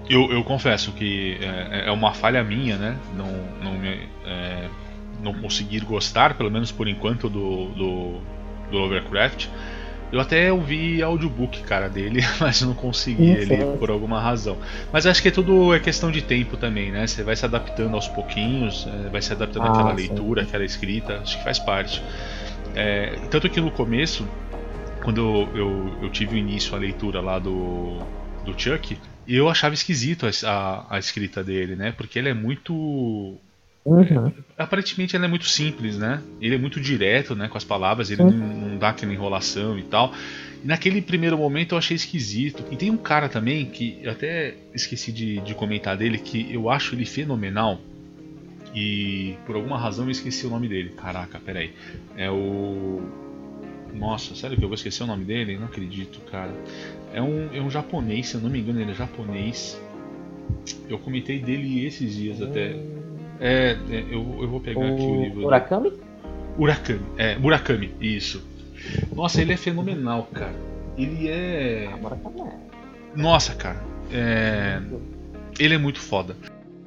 [0.08, 2.96] eu, eu confesso que é, é, uma falha minha, né?
[3.16, 3.30] Não,
[3.62, 3.84] não,
[4.26, 4.68] é,
[5.22, 8.20] não conseguir gostar, pelo menos por enquanto, do, do,
[8.70, 9.48] do Lovecraft.
[10.12, 14.56] Eu até ouvi audiobook, cara, dele, mas não consegui ele por alguma razão.
[14.92, 17.06] Mas acho que é tudo é questão de tempo também, né?
[17.06, 19.96] Você vai se adaptando aos pouquinhos, é, vai se adaptando ah, àquela sim.
[19.96, 22.02] leitura, àquela escrita, acho que faz parte.
[22.76, 24.28] É, tanto que no começo,
[25.04, 27.98] quando eu, eu, eu, tive o início a leitura lá do,
[28.44, 28.98] do Chuck,
[29.28, 31.92] eu achava esquisito a, a, a escrita dele, né?
[31.92, 33.38] Porque ele é muito
[33.84, 34.32] Uhum.
[34.56, 36.22] Aparentemente ele é muito simples, né?
[36.40, 38.30] Ele é muito direto, né, com as palavras, ele uhum.
[38.30, 40.14] não, não, dá aquela enrolação e tal.
[40.62, 42.64] E naquele primeiro momento eu achei esquisito.
[42.70, 46.70] E tem um cara também que eu até esqueci de, de comentar dele que eu
[46.70, 47.78] acho ele fenomenal.
[48.74, 50.94] E por alguma razão eu esqueci o nome dele.
[50.96, 51.72] Caraca, peraí.
[52.16, 53.02] É o.
[53.94, 55.56] Nossa, sério que eu vou esquecer o nome dele?
[55.56, 56.52] Não acredito, cara.
[57.12, 59.80] É um, é um japonês, se eu não me engano, ele é japonês.
[60.88, 62.76] Eu comentei dele esses dias até.
[63.40, 64.94] É, é eu, eu vou pegar o...
[64.94, 65.40] aqui o livro.
[65.42, 65.92] Murakami?
[66.58, 68.44] Murakami, é, Murakami, isso.
[69.14, 70.54] Nossa, ele é fenomenal, cara.
[70.96, 71.88] Ele é.
[71.92, 72.16] Ah,
[73.14, 73.20] é.
[73.20, 73.82] Nossa, cara.
[74.12, 74.80] É...
[75.58, 76.36] Ele é muito foda.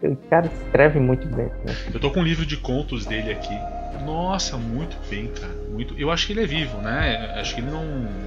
[0.02, 1.46] O cara escreve muito bem.
[1.46, 1.76] Né?
[1.94, 3.54] Eu tô com um livro de contos dele aqui.
[4.06, 5.54] Nossa, muito bem, cara.
[5.72, 5.98] Muito.
[5.98, 7.36] Eu acho que ele é vivo, né?
[7.40, 7.84] Acho que ele não.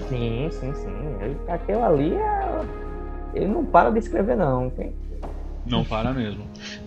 [0.09, 1.17] Sim, sim, sim.
[1.21, 2.61] Ele, aquele ali é.
[3.35, 4.69] Ele não para de escrever, não.
[4.69, 4.93] Okay?
[5.71, 6.45] Não para mesmo.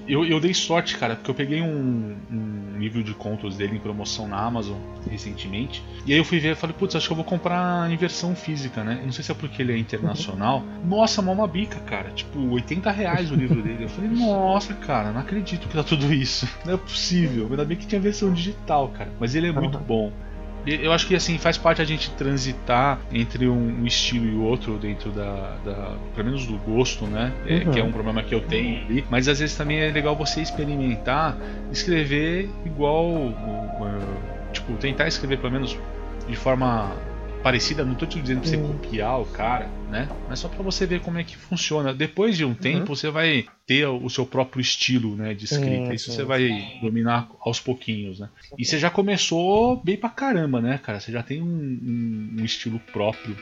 [0.08, 3.80] Eu, eu dei sorte, cara, porque eu peguei um, um livro de contos dele em
[3.80, 4.78] promoção na Amazon
[5.10, 5.84] recentemente.
[6.06, 8.36] E aí eu fui ver e falei, putz, acho que eu vou comprar em versão
[8.36, 9.02] física, né?
[9.04, 10.64] Não sei se é porque ele é internacional.
[10.86, 12.10] Nossa, uma bica, cara.
[12.12, 13.84] Tipo, 80 reais o livro dele.
[13.84, 16.48] Eu falei, nossa, cara, não acredito que tá tudo isso.
[16.66, 17.48] Não é possível.
[17.50, 19.12] Ainda bem que tinha versão digital, cara.
[19.20, 20.12] Mas ele é muito bom.
[20.66, 25.12] Eu acho que assim faz parte a gente transitar entre um, estilo e outro dentro
[25.12, 27.34] da, da pelo menos do gosto, né?
[27.46, 27.72] É, uhum.
[27.72, 29.06] Que é um problema que eu tenho ali.
[29.10, 31.38] Mas às vezes também é legal você experimentar,
[31.72, 33.34] escrever igual,
[34.54, 35.78] tipo tentar escrever pelo menos
[36.28, 36.92] de forma
[37.44, 40.10] parecida, não tô te dizendo pra você copiar o cara, né?
[40.28, 41.94] Mas só para você ver como é que funciona.
[41.94, 42.96] Depois de um tempo, uhum.
[42.96, 45.94] você vai ter o seu próprio estilo, né, de escrita.
[45.94, 48.28] Isso você vai dominar aos pouquinhos, né?
[48.58, 51.00] E você já começou bem pra caramba, né, cara?
[51.00, 53.38] Você já tem um, um, um estilo próprio.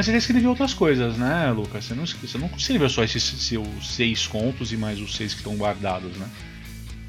[0.00, 1.84] Mas você já escreveu outras coisas, né, Lucas?
[1.84, 5.40] Você não, você não escreveu só esses seus seis contos e mais os seis que
[5.40, 6.26] estão guardados, né?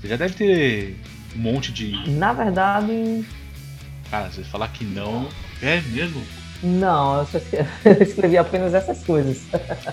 [0.02, 0.98] Você já deve ter
[1.34, 1.94] um monte de.
[2.10, 3.26] Na verdade.
[4.10, 5.30] Cara, você falar que não.
[5.62, 6.22] É mesmo?
[6.62, 7.38] Não, eu, só
[8.04, 9.42] escrevi apenas essas coisas.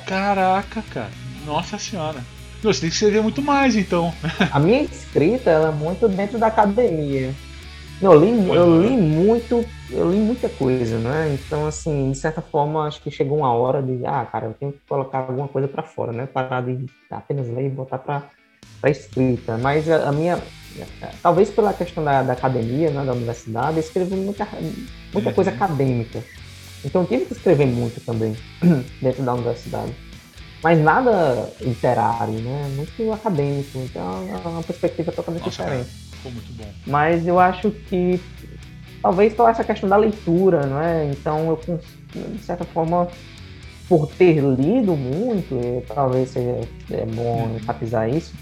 [0.05, 1.13] Caraca, cara.
[1.47, 2.19] Nossa senhora.
[2.65, 4.13] Não, você tem que escrever muito mais, então.
[4.51, 7.33] A minha escrita ela é muito dentro da academia.
[8.03, 11.35] Eu li, eu li muito, eu li muita coisa, né?
[11.35, 14.73] Então, assim, de certa forma, acho que chegou uma hora de, ah, cara, eu tenho
[14.73, 16.27] que colocar alguma coisa para fora, né?
[16.27, 19.57] Parar de apenas ler e botar para escrita.
[19.57, 20.39] Mas a, a, minha,
[21.23, 24.47] talvez pela questão da, da academia, né, da universidade, eu escrevo muita,
[25.13, 25.57] muita coisa uhum.
[25.57, 26.23] acadêmica.
[26.85, 28.37] Então, eu tive que escrever muito também
[29.01, 29.93] dentro da universidade.
[30.63, 32.69] Mas nada literário, né?
[32.77, 33.79] Muito acadêmico.
[33.79, 35.89] Então, é uma perspectiva totalmente Nossa, diferente.
[35.89, 36.73] Cara Ficou muito bom.
[36.87, 38.21] Mas eu acho que
[39.03, 41.07] talvez pela essa questão da leitura, não é?
[41.07, 41.81] Então eu
[42.15, 43.09] de certa forma
[43.89, 46.61] por ter lido muito, e talvez seja
[46.91, 47.57] é bom uhum.
[47.57, 48.35] enfatizar isso,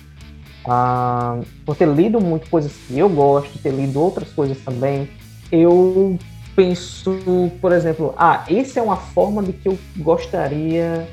[0.66, 5.08] ah, por ter lido muito coisas que eu gosto, ter lido outras coisas também,
[5.52, 6.18] eu
[6.56, 7.16] penso,
[7.60, 11.06] por exemplo, ah, essa é uma forma de que eu gostaria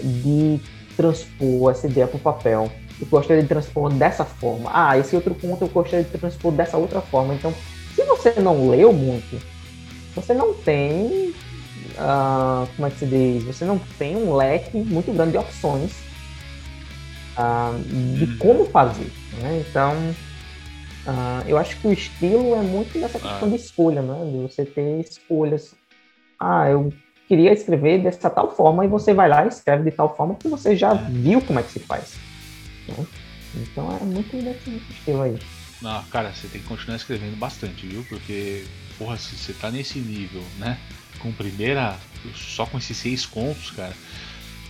[0.00, 0.60] de
[0.96, 2.70] transpor essa ideia para o papel
[3.00, 4.70] eu gostaria de transpor dessa forma.
[4.72, 7.34] Ah, esse outro ponto eu gostaria de transpor dessa outra forma.
[7.34, 7.52] Então,
[7.96, 9.42] se você não leu muito,
[10.14, 11.34] você não tem.
[11.96, 13.42] Uh, como é que se diz?
[13.44, 15.92] Você não tem um leque muito grande de opções
[17.38, 17.78] uh,
[18.14, 18.36] de hum.
[18.38, 19.10] como fazer.
[19.40, 19.64] Né?
[19.66, 19.94] Então,
[21.06, 24.30] uh, eu acho que o estilo é muito nessa questão de escolha, né?
[24.30, 25.74] de você ter escolhas.
[26.38, 26.92] Ah, eu
[27.26, 30.48] queria escrever dessa tal forma e você vai lá e escreve de tal forma que
[30.48, 32.14] você já viu como é que se faz.
[32.88, 33.06] Né?
[33.54, 35.38] Então é muito desse estilo aí.
[35.80, 38.04] Não, cara, você tem que continuar escrevendo bastante, viu?
[38.08, 38.64] Porque,
[38.98, 40.78] porra, se você tá nesse nível, né?
[41.18, 41.98] Com primeira.
[42.34, 43.94] Só com esses seis contos, cara.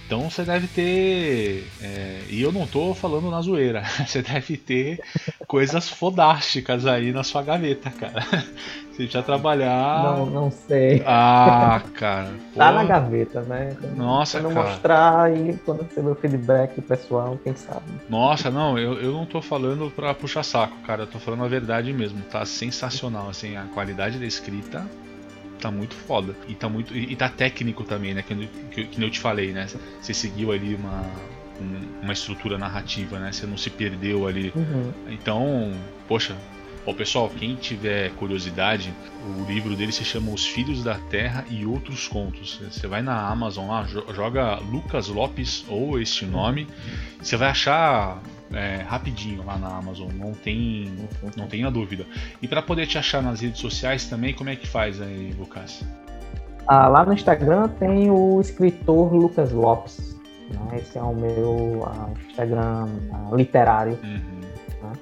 [0.07, 1.69] Então você deve ter.
[1.81, 3.83] É, e eu não tô falando na zoeira.
[4.07, 5.01] Você deve ter
[5.49, 8.25] coisas fodásticas aí na sua gaveta, cara.
[8.93, 10.05] Você já trabalhar.
[10.05, 11.03] Não, não sei.
[11.05, 12.31] Ah, cara.
[12.55, 13.77] tá na gaveta, né?
[13.97, 14.71] Nossa, quando cara.
[14.71, 17.83] mostrar aí, quando receber o feedback pessoal, quem sabe.
[18.09, 21.03] Nossa, não, eu, eu não tô falando pra puxar saco, cara.
[21.03, 22.23] Eu tô falando a verdade mesmo.
[22.23, 24.87] Tá sensacional, assim, a qualidade da escrita
[25.57, 26.35] tá muito foda.
[26.49, 26.97] E tá muito.
[26.97, 28.23] E tá técnico também, né?
[28.23, 29.67] Que, que, que eu te falei, né?
[30.01, 31.05] Você seguiu ali uma,
[32.03, 33.33] uma estrutura narrativa, né?
[33.33, 34.53] Você não se perdeu ali.
[34.55, 34.93] Uhum.
[35.09, 35.73] Então,
[36.09, 36.37] poxa.
[36.89, 41.67] Ó, pessoal, quem tiver curiosidade, o livro dele se chama Os Filhos da Terra e
[41.67, 42.61] Outros Contos.
[42.63, 43.85] Você vai na Amazon lá,
[44.15, 46.69] joga Lucas Lopes ou este nome,
[47.21, 48.23] você vai achar
[48.53, 50.95] é, rapidinho lá na Amazon, não tem,
[51.37, 52.07] não tenha dúvida.
[52.41, 55.85] E para poder te achar nas redes sociais também, como é que faz aí, Lucas?
[56.67, 60.17] Ah, lá no Instagram tem o escritor Lucas Lopes.
[60.51, 60.79] Né?
[60.79, 63.99] Esse é o meu ah, Instagram ah, literário.
[64.03, 64.41] Uhum.
[64.83, 64.93] Né?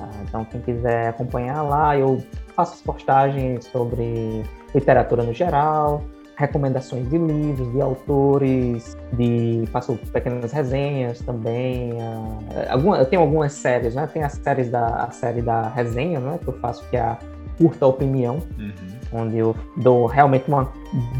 [0.00, 4.44] Ah, então, quem quiser acompanhar lá, eu faço postagens sobre
[4.74, 6.04] literatura no geral,
[6.38, 11.94] recomendações de livros, de autores, de faço pequenas resenhas também.
[11.94, 12.38] Uh,
[12.70, 14.06] alguma, eu tenho algumas séries, né?
[14.06, 16.38] Tem as séries da a série da resenha, né?
[16.40, 17.18] Que eu faço que é a
[17.58, 19.20] curta opinião, uhum.
[19.20, 20.72] onde eu dou realmente uma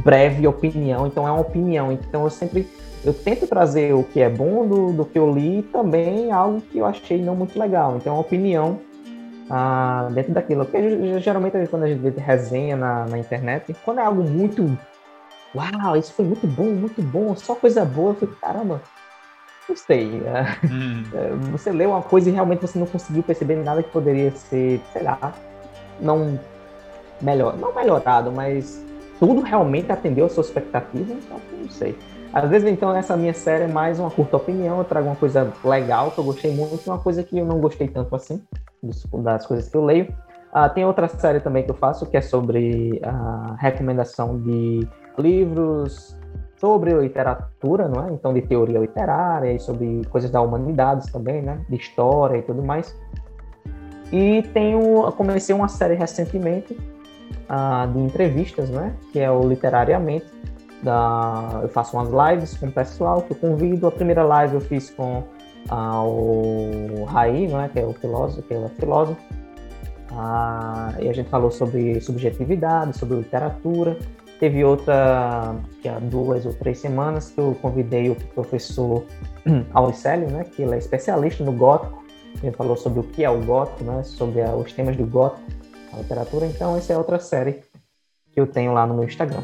[0.05, 1.09] breve opinião.
[1.09, 1.91] Então é uma opinião.
[1.91, 2.69] Então eu sempre
[3.05, 6.61] eu tento trazer o que é bom do, do que eu li e também algo
[6.61, 7.97] que eu achei não muito legal.
[7.97, 8.79] Então é uma opinião
[9.51, 10.65] ah, dentro daquilo.
[10.65, 14.79] Porque geralmente quando a gente vê resenha na, na internet, quando é algo muito
[15.55, 18.11] uau, isso foi muito bom, muito bom, só coisa boa.
[18.11, 18.83] Eu falei, caramba,
[19.69, 20.23] gostei.
[20.71, 21.05] Hum.
[21.53, 25.03] Você leu uma coisa e realmente você não conseguiu perceber nada que poderia ser, sei
[25.03, 25.33] lá,
[26.01, 26.39] não
[27.21, 28.85] melhor, não melhorado, mas
[29.19, 31.99] tudo realmente atendeu a sua expectativa, então não sei.
[32.33, 35.53] Às vezes, então, essa minha série é mais uma curta opinião, eu trago uma coisa
[35.65, 38.43] legal que eu gostei muito uma coisa que eu não gostei tanto assim,
[39.23, 40.13] das coisas que eu leio.
[40.53, 44.87] Ah, tem outra série também que eu faço que é sobre a recomendação de
[45.19, 46.17] livros
[46.61, 48.13] sobre literatura, não é?
[48.13, 51.61] Então, de teoria literária e sobre coisas da humanidade também, né?
[51.69, 52.95] De história e tudo mais.
[54.13, 56.77] E tenho, comecei uma série recentemente
[57.49, 58.95] uh, de entrevistas, né?
[59.13, 60.27] Que é o Literariamente.
[60.83, 63.87] Da, eu faço umas lives com o pessoal que eu convido.
[63.87, 65.25] A primeira live eu fiz com
[65.71, 67.69] uh, o Raí, né?
[67.73, 69.21] Que é o filósofo, que é filósofo.
[70.11, 73.97] Uh, e a gente falou sobre subjetividade, sobre literatura.
[74.39, 79.05] Teve outra, que há duas ou três semanas, que eu convidei o professor
[79.75, 82.05] Auricélio, né, que ele é especialista no gótico.
[82.43, 85.43] Ele falou sobre o que é o gótico, né, sobre os temas do gótico,
[85.93, 86.47] a literatura.
[86.47, 87.63] Então, essa é outra série
[88.33, 89.43] que eu tenho lá no meu Instagram.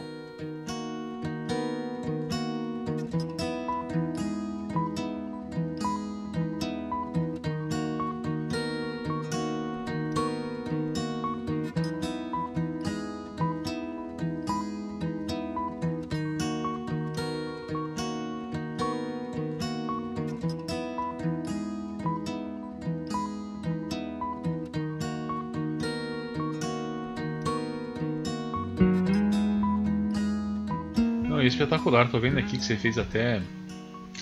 [31.95, 32.11] Espetacular.
[32.11, 33.41] Tô vendo aqui que você fez até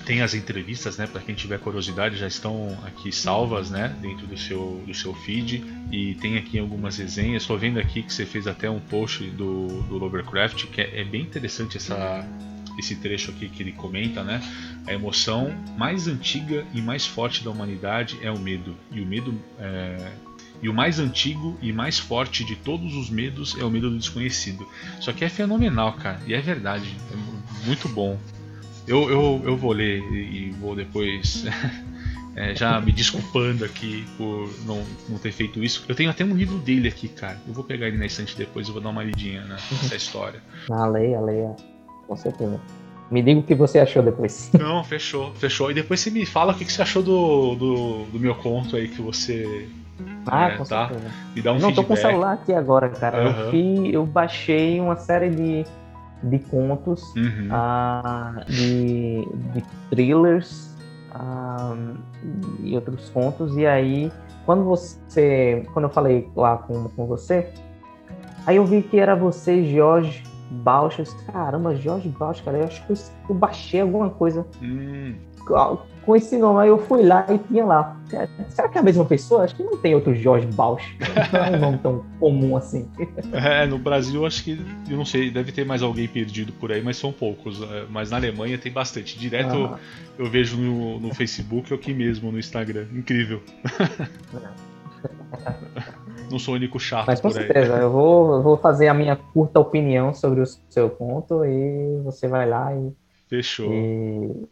[0.05, 1.07] tem as entrevistas, né?
[1.07, 3.95] Para quem tiver curiosidade, já estão aqui salvas, né?
[4.01, 5.65] Dentro do seu, do seu feed.
[5.91, 7.43] E tem aqui algumas resenhas.
[7.43, 11.05] Estou vendo aqui que você fez até um post do, do Lovecraft, que é, é,
[11.05, 12.27] bem interessante essa,
[12.79, 14.41] esse trecho aqui que ele comenta, né?
[14.87, 18.75] A emoção mais antiga e mais forte da humanidade é o medo.
[18.91, 20.11] E o medo é,
[20.63, 23.99] e o mais antigo e mais forte de todos os medos é o medo do
[23.99, 24.67] desconhecido.
[25.01, 26.21] Só que é fenomenal, cara.
[26.27, 26.97] E é verdade.
[27.13, 28.17] É muito bom.
[28.87, 31.45] Eu, eu, eu vou ler e vou depois.
[32.35, 35.85] É, já me desculpando aqui por não, não ter feito isso.
[35.87, 37.39] Eu tenho até um livro dele aqui, cara.
[37.47, 40.41] Eu vou pegar ele na estante depois e vou dar uma lidinha né, nessa história.
[40.71, 41.55] Ah, leia, leia.
[42.07, 42.59] Com certeza.
[43.11, 44.51] Me diga o que você achou depois.
[44.59, 45.71] Não, fechou, fechou.
[45.71, 48.77] E depois você me fala o que, que você achou do, do, do meu conto
[48.77, 49.69] aí que você
[50.27, 50.89] ah, é, com tá?
[50.89, 51.11] certeza.
[51.35, 51.77] Me dá um Não, feedback.
[51.77, 53.19] tô com o celular aqui agora, cara.
[53.19, 53.27] Uhum.
[53.27, 55.65] Eu, fui, eu baixei uma série de,
[56.23, 57.49] de contos, uhum.
[57.51, 60.77] uh, de, de thrillers
[61.15, 61.97] uh,
[62.63, 63.57] e outros contos.
[63.57, 64.11] E aí,
[64.47, 65.67] quando você.
[65.73, 67.53] Quando eu falei lá com, com você,
[68.47, 71.13] aí eu vi que era você, Jorge Bauchas.
[71.33, 72.59] Caramba, Jorge Bauchas, cara.
[72.59, 72.97] Eu acho que eu,
[73.29, 74.47] eu baixei alguma coisa.
[74.63, 75.15] Hum
[76.05, 76.61] com esse nome.
[76.61, 77.97] Aí eu fui lá e tinha lá.
[78.49, 79.45] Será que é a mesma pessoa?
[79.45, 80.85] Acho que não tem outro Jorge Bausch.
[81.33, 82.89] Não é um nome tão comum assim.
[83.33, 86.83] É, no Brasil acho que, eu não sei, deve ter mais alguém perdido por aí,
[86.83, 87.61] mas são poucos.
[87.63, 89.19] É, mas na Alemanha tem bastante.
[89.19, 89.79] Direto ah.
[90.19, 92.87] eu vejo no, no Facebook ou aqui mesmo no Instagram.
[92.93, 93.41] Incrível.
[96.31, 99.17] não sou o único chato Mas com certeza, eu vou, eu vou fazer a minha
[99.17, 102.93] curta opinião sobre o seu ponto e você vai lá e
[103.33, 103.73] Fechou.
[103.73, 104.47] E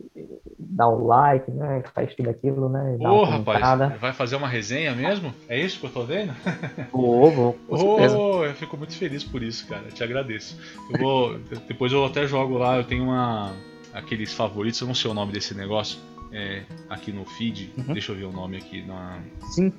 [0.59, 1.83] dá o like, né?
[1.95, 2.97] Faz tudo aquilo, né?
[2.99, 3.61] Dá Ô, rapaz,
[4.01, 5.35] vai fazer uma resenha mesmo?
[5.51, 6.33] É isso que eu tô vendo?
[6.91, 7.59] Vou, vou.
[7.69, 9.83] Oh, eu fico muito feliz por isso, cara.
[9.85, 10.59] Eu te agradeço.
[10.91, 11.39] Eu vou.
[11.69, 13.53] depois eu até jogo lá, eu tenho uma.
[13.93, 15.99] aqueles favoritos, eu não sei o nome desse negócio.
[16.33, 17.71] É, aqui no feed.
[17.77, 17.93] Uhum.
[17.93, 19.19] Deixa eu ver o nome aqui na.
[19.51, 19.71] Sim.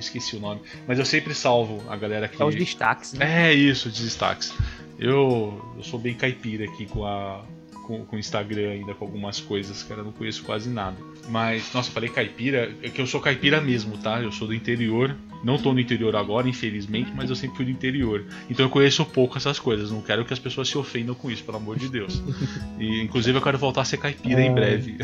[0.00, 0.62] Esqueci o nome.
[0.86, 2.40] Mas eu sempre salvo a galera que.
[2.40, 3.50] É os destaques, né?
[3.50, 4.54] É isso, os destaques.
[4.98, 7.44] Eu, eu sou bem caipira aqui com a
[7.88, 10.98] com, com o Instagram ainda, com algumas coisas, cara, eu não conheço quase nada.
[11.30, 14.22] Mas, nossa, falei caipira, é que eu sou caipira mesmo, tá?
[14.22, 15.16] Eu sou do interior.
[15.42, 18.26] Não tô no interior agora, infelizmente, mas eu sempre fui do interior.
[18.50, 19.90] Então eu conheço pouco essas coisas.
[19.90, 22.22] Não quero que as pessoas se ofendam com isso, pelo amor de Deus.
[22.78, 24.98] E, inclusive, eu quero voltar a ser caipira em breve.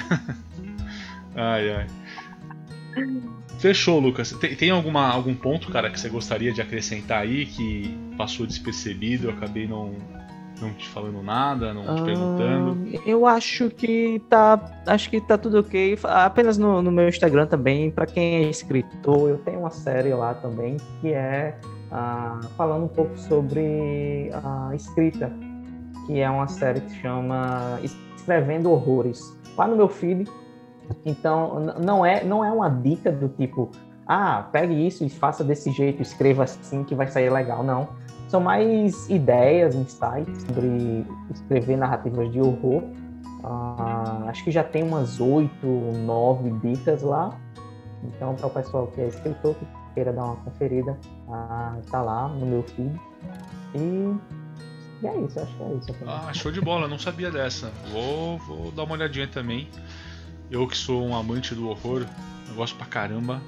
[1.34, 1.86] ai, ai.
[3.58, 4.30] Fechou, Lucas.
[4.32, 9.28] Tem, tem, alguma, algum ponto, cara, que você gostaria de acrescentar aí que passou despercebido?
[9.28, 9.96] Eu acabei não,
[10.60, 13.00] não te falando nada, não te ah, perguntando?
[13.06, 15.98] Eu acho que tá, acho que tá tudo ok.
[16.04, 20.34] Apenas no, no meu Instagram também, para quem é escritor, eu tenho uma série lá
[20.34, 21.58] também que é
[21.90, 25.32] ah, falando um pouco sobre a escrita,
[26.06, 27.78] que é uma série que se chama
[28.16, 29.36] Escrevendo Horrores.
[29.56, 30.28] Lá no meu feed.
[31.04, 33.70] Então, não é, não é uma dica do tipo,
[34.06, 37.62] ah, pegue isso e faça desse jeito, escreva assim que vai sair legal.
[37.62, 37.88] Não
[38.28, 42.82] são mais ideias, insights sobre escrever narrativas de horror.
[43.44, 47.38] Uh, acho que já tem umas oito, nove dicas lá.
[48.02, 50.98] Então, para o pessoal que é escritor, que queira dar uma conferida,
[51.28, 53.00] uh, tá lá no meu feed.
[53.74, 54.16] E,
[55.02, 55.94] e é isso, acho que é isso.
[56.06, 57.70] Ah, show de bola, não sabia dessa.
[57.92, 59.68] Vou, vou dar uma olhadinha também.
[60.50, 62.06] Eu que sou um amante do horror,
[62.48, 63.40] eu gosto pra caramba.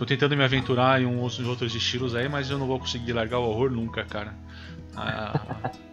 [0.00, 3.38] Tô tentando me aventurar em uns outros estilos aí, mas eu não vou conseguir largar
[3.38, 4.32] o horror nunca, cara.
[4.96, 5.38] Ah,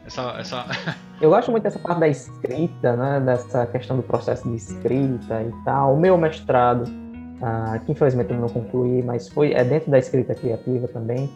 [0.06, 0.66] essa, essa,
[1.20, 3.20] Eu gosto muito dessa parte da escrita, né?
[3.20, 5.96] Dessa questão do processo de escrita e tal.
[5.96, 10.34] O meu mestrado, uh, que infelizmente eu não concluí, mas foi é dentro da escrita
[10.34, 11.30] criativa também,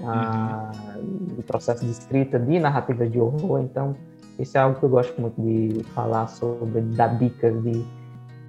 [0.00, 1.02] uh,
[1.36, 3.60] do processo de escrita de narrativas de horror.
[3.60, 3.94] Então,
[4.38, 7.84] isso é algo que eu gosto muito de falar sobre, dar dicas de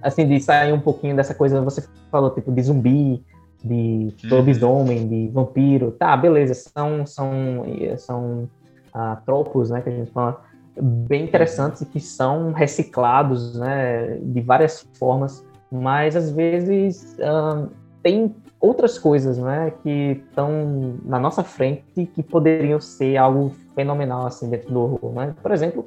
[0.02, 1.62] assim de sair um pouquinho dessa coisa.
[1.62, 3.26] Você falou tipo de zumbi,
[3.64, 4.30] de uhum.
[4.30, 5.92] lobisomem, de vampiro.
[5.92, 6.54] Tá, beleza.
[6.54, 7.64] São são
[7.98, 8.50] são
[8.96, 9.82] uh, tropos, né?
[9.82, 10.42] Que a gente fala
[10.80, 14.18] bem interessantes e que são reciclados, né?
[14.22, 17.70] De várias formas, mas às vezes uh,
[18.02, 19.74] tem outras coisas, né?
[19.84, 25.36] Que estão na nossa frente que poderiam ser algo fenomenal assim dentro do horror, né?
[25.42, 25.86] Por exemplo,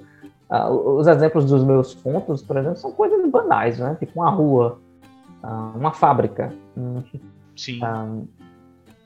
[0.50, 3.96] uh, os exemplos dos meus contos, por exemplo, são coisas banais, né?
[3.98, 4.78] Tipo uma rua,
[5.74, 7.02] uma fábrica, um,
[7.56, 7.80] Sim.
[7.82, 8.28] Uh,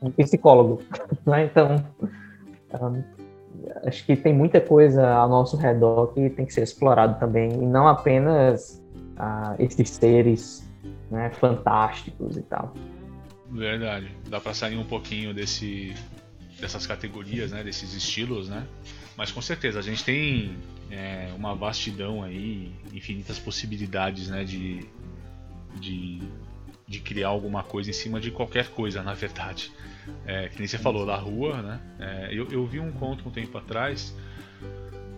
[0.03, 0.83] um psicólogo,
[1.27, 1.45] né?
[1.45, 1.85] Então,
[3.85, 7.67] acho que tem muita coisa ao nosso redor que tem que ser explorado também, e
[7.67, 8.83] não apenas
[9.59, 10.69] esses seres
[11.11, 12.73] né, fantásticos e tal.
[13.51, 14.09] Verdade.
[14.29, 15.95] Dá para sair um pouquinho desse
[16.61, 18.67] dessas categorias, né, desses estilos, né?
[19.17, 20.57] Mas com certeza a gente tem
[20.91, 24.85] é, uma vastidão aí, infinitas possibilidades, né, de,
[25.81, 26.21] de,
[26.89, 29.71] de criar alguma coisa em cima de qualquer coisa, na verdade.
[30.25, 31.81] É, que nem você falou da rua, né?
[31.99, 34.17] É, eu, eu vi um conto um tempo atrás.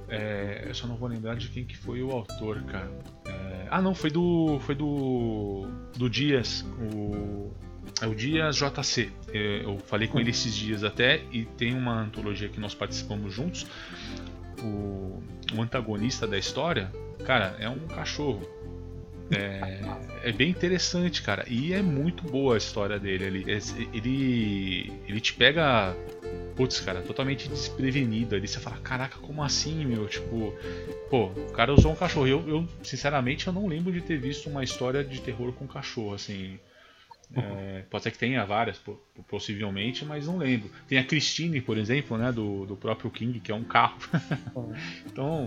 [0.08, 2.90] É, eu só não vou lembrar de quem que foi o autor, cara.
[3.24, 7.52] É, ah, não, foi do foi do do Dias, o
[8.02, 9.12] é o Dias JC.
[9.32, 13.32] É, eu falei com ele esses dias até e tem uma antologia que nós participamos
[13.32, 13.66] juntos.
[14.62, 15.22] O,
[15.54, 16.90] o antagonista da história,
[17.24, 18.42] cara, é um cachorro.
[19.30, 21.44] É, é, bem interessante, cara.
[21.48, 23.24] E é muito boa a história dele.
[23.24, 23.60] Ele,
[23.92, 25.94] ele, ele te pega,
[26.56, 28.34] putz, cara, totalmente desprevenido.
[28.34, 30.08] Ali você fala, caraca, como assim, meu?
[30.08, 30.52] Tipo,
[31.08, 32.26] pô, o cara usou um cachorro.
[32.26, 36.14] Eu, eu, sinceramente, eu não lembro de ter visto uma história de terror com cachorro,
[36.14, 36.58] assim.
[37.32, 38.80] É, pode ser que tenha várias,
[39.28, 40.68] possivelmente, mas não lembro.
[40.88, 43.98] Tem a Christine, por exemplo, né, do, do próprio King, que é um carro.
[45.06, 45.46] então,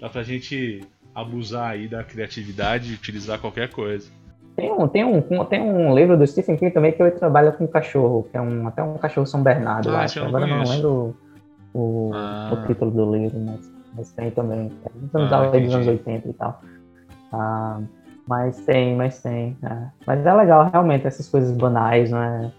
[0.00, 0.80] dá pra gente
[1.14, 4.10] abusar aí da criatividade e utilizar qualquer coisa.
[4.54, 7.66] Tem um, tem, um, tem um livro do Stephen King também que ele trabalha com
[7.66, 10.20] cachorro, que é um, até um cachorro São Bernardo, ah, acho.
[10.20, 10.64] Não Agora conheço.
[10.64, 11.16] não lembro
[11.72, 12.50] o, ah.
[12.52, 14.70] o, título do livro, mas, mas tem também.
[15.04, 16.60] Estamos ah, dos anos 80 e tal.
[17.32, 17.80] Ah,
[18.28, 19.56] mas tem, mas tem.
[19.62, 19.86] É.
[20.06, 22.52] Mas é legal, realmente, essas coisas banais, né?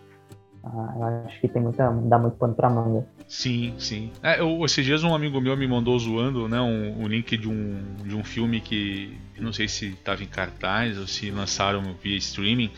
[0.64, 1.90] Ah, eu acho que tem muita.
[1.92, 3.06] dá muito pano pra manga.
[3.28, 4.12] Sim, sim.
[4.24, 6.62] É, eu, esses dias um amigo meu me mandou zoando, né?
[6.62, 9.18] Um, um link de um, de um filme que.
[9.38, 12.72] não sei se estava em cartaz ou se lançaram via streaming.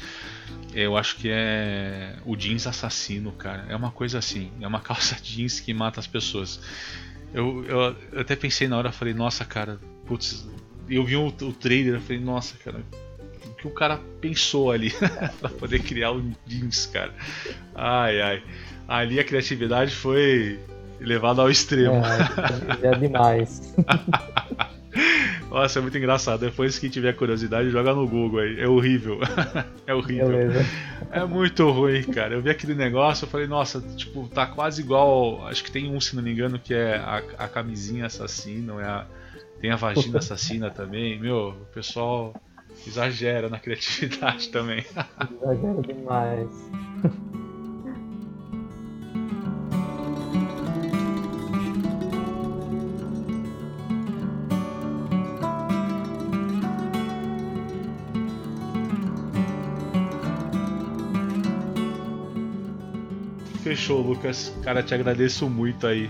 [0.73, 3.65] Eu acho que é o jeans assassino, cara.
[3.69, 4.51] É uma coisa assim.
[4.59, 6.59] É uma calça jeans que mata as pessoas.
[7.31, 10.47] Eu, eu, eu até pensei na hora, falei, nossa, cara, putz,
[10.89, 12.83] eu vi o, o trailer falei, nossa, cara,
[13.65, 14.91] que o cara pensou ali
[15.39, 17.11] para poder criar o jeans, cara.
[17.73, 18.43] Ai, ai.
[18.87, 20.59] Ali a criatividade foi
[20.99, 22.01] levada ao extremo.
[22.83, 23.73] É, é demais.
[25.49, 26.41] Nossa, é muito engraçado.
[26.41, 28.59] Depois que tiver curiosidade, joga no Google aí.
[28.59, 29.19] É horrível.
[29.87, 30.27] é horrível.
[30.27, 30.65] Beleza.
[31.11, 32.35] É muito ruim, cara.
[32.35, 35.47] Eu vi aquele negócio, eu falei, nossa, tipo, tá quase igual.
[35.47, 38.85] Acho que tem um, se não me engano, que é a, a camisinha assassina, é
[38.85, 39.05] a,
[39.59, 41.19] tem a vagina assassina também.
[41.19, 42.33] Meu, o pessoal
[42.85, 44.85] exagera na criatividade também.
[45.41, 46.49] Exagera demais.
[63.65, 64.55] Fechou, Lucas.
[64.63, 66.09] Cara, te agradeço muito aí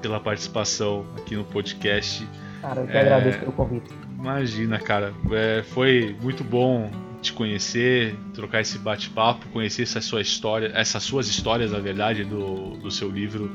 [0.00, 2.26] pela participação aqui no podcast.
[2.62, 4.11] Cara, eu que é, agradeço pelo convite.
[4.22, 5.12] Imagina, cara.
[5.32, 6.88] É, foi muito bom
[7.20, 12.76] te conhecer, trocar esse bate-papo, conhecer essa sua história, essas suas histórias, na verdade, do,
[12.76, 13.50] do seu livro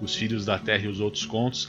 [0.00, 1.68] Os Filhos da Terra e os Outros Contos.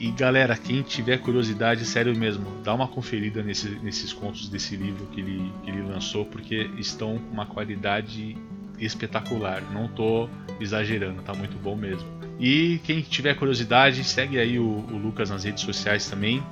[0.00, 5.06] E galera, quem tiver curiosidade, sério mesmo, dá uma conferida nesse, nesses contos desse livro
[5.06, 8.36] que ele, que ele lançou, porque estão com uma qualidade
[8.80, 9.62] espetacular.
[9.72, 12.08] Não tô exagerando, tá muito bom mesmo.
[12.40, 16.42] E quem tiver curiosidade, segue aí o, o Lucas nas redes sociais também.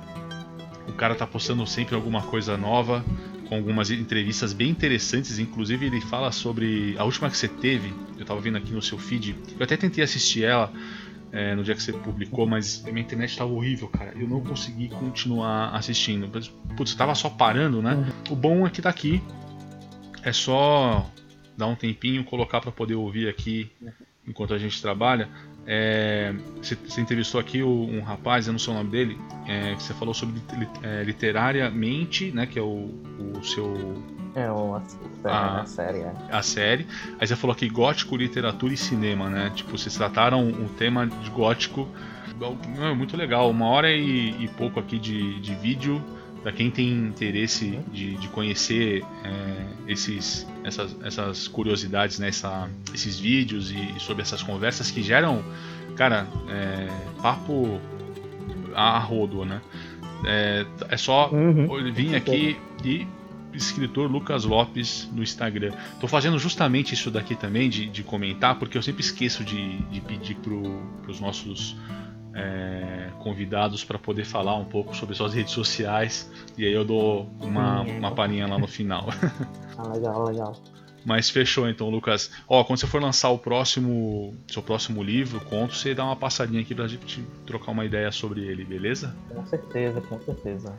[0.87, 3.03] O cara tá postando sempre alguma coisa nova,
[3.47, 5.39] com algumas entrevistas bem interessantes.
[5.39, 7.93] Inclusive, ele fala sobre a última que você teve.
[8.17, 9.35] Eu tava vendo aqui no seu feed.
[9.57, 10.71] Eu até tentei assistir ela
[11.31, 14.13] é, no dia que você publicou, mas minha internet tava horrível, cara.
[14.15, 16.29] Eu não consegui continuar assistindo.
[16.77, 17.95] Putz, eu tava só parando, né?
[17.95, 18.33] Uhum.
[18.33, 19.21] O bom é que tá aqui.
[20.23, 21.09] É só
[21.57, 23.71] dar um tempinho, colocar para poder ouvir aqui
[24.27, 25.29] enquanto a gente trabalha.
[25.67, 29.17] É, você, você, entrevistou aqui o, um rapaz, eu não sei o nome dele,
[29.47, 30.39] é, que você falou sobre
[30.83, 32.45] é, literariamente, né?
[32.45, 32.91] Que é o,
[33.35, 34.03] o seu.
[34.35, 34.83] É, uma,
[35.23, 36.13] a, a, série, é.
[36.29, 36.87] A série.
[37.19, 39.51] Aí você falou aqui gótico, literatura e cinema, né?
[39.55, 41.87] Tipo, vocês trataram o tema de gótico.
[42.79, 46.03] É muito legal, uma hora e, e pouco aqui de, de vídeo
[46.45, 53.17] para quem tem interesse de, de conhecer é, esses, essas, essas curiosidades, né, essa, esses
[53.17, 55.43] vídeos e, e, sobre essas conversas que geram,
[55.95, 56.87] cara, é,
[57.19, 57.81] papo
[58.75, 59.59] a rodo, né?
[60.23, 61.91] É, é só uhum.
[61.91, 63.07] vir aqui e
[63.51, 65.71] escritor Lucas Lopes no Instagram.
[65.99, 69.99] Tô fazendo justamente isso daqui também, de, de comentar, porque eu sempre esqueço de, de
[69.99, 71.75] pedir para os nossos
[72.35, 77.29] é, convidados para poder falar um pouco sobre suas redes sociais e aí eu dou
[77.39, 79.07] uma, uma palhinha lá no final.
[79.77, 80.53] ah, legal, legal.
[81.05, 82.31] Mas fechou então, Lucas.
[82.47, 86.61] Ó, quando você for lançar o próximo, seu próximo livro, conto, você dá uma passadinha
[86.61, 89.15] aqui pra gente trocar uma ideia sobre ele, beleza?
[89.29, 90.73] Com certeza, com certeza.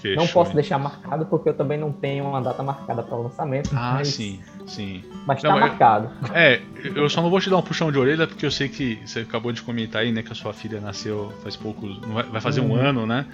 [0.00, 0.56] Fechou, não posso hein?
[0.56, 3.70] deixar marcado porque eu também não tenho uma data marcada para o lançamento.
[3.72, 4.08] Ah, mas...
[4.08, 4.40] sim,
[4.70, 5.02] sim.
[5.26, 6.10] Mas está marcado.
[6.32, 8.98] É, eu só não vou te dar um puxão de orelha porque eu sei que
[9.04, 11.88] você acabou de comentar aí, né, que a sua filha nasceu faz pouco,
[12.30, 12.76] vai fazer um uhum.
[12.76, 13.26] ano, né?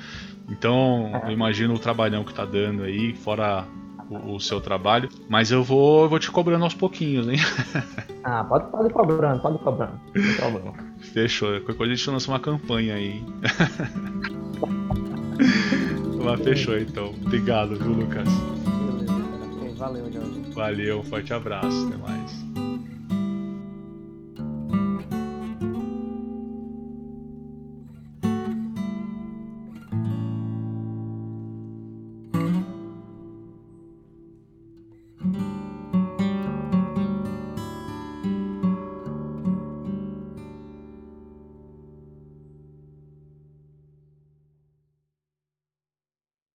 [0.48, 1.28] Então, é.
[1.28, 3.64] eu imagino o trabalhão que tá dando aí, fora
[4.08, 5.08] o, o, seu trabalho.
[5.28, 7.38] Mas eu vou, eu vou te cobrando aos pouquinhos, hein?
[8.28, 10.00] Ah, pode, pode cobrando, pode cobrando.
[10.12, 10.74] Não problema.
[10.98, 11.60] Fechou.
[11.60, 13.24] Qualquer coisa a gente lança uma campanha aí.
[16.24, 17.14] Mas fechou então.
[17.24, 18.26] Obrigado, viu, Lucas?
[19.76, 20.40] Valeu, Jorge.
[20.52, 21.86] Valeu, um forte abraço.
[21.88, 22.45] Até mais.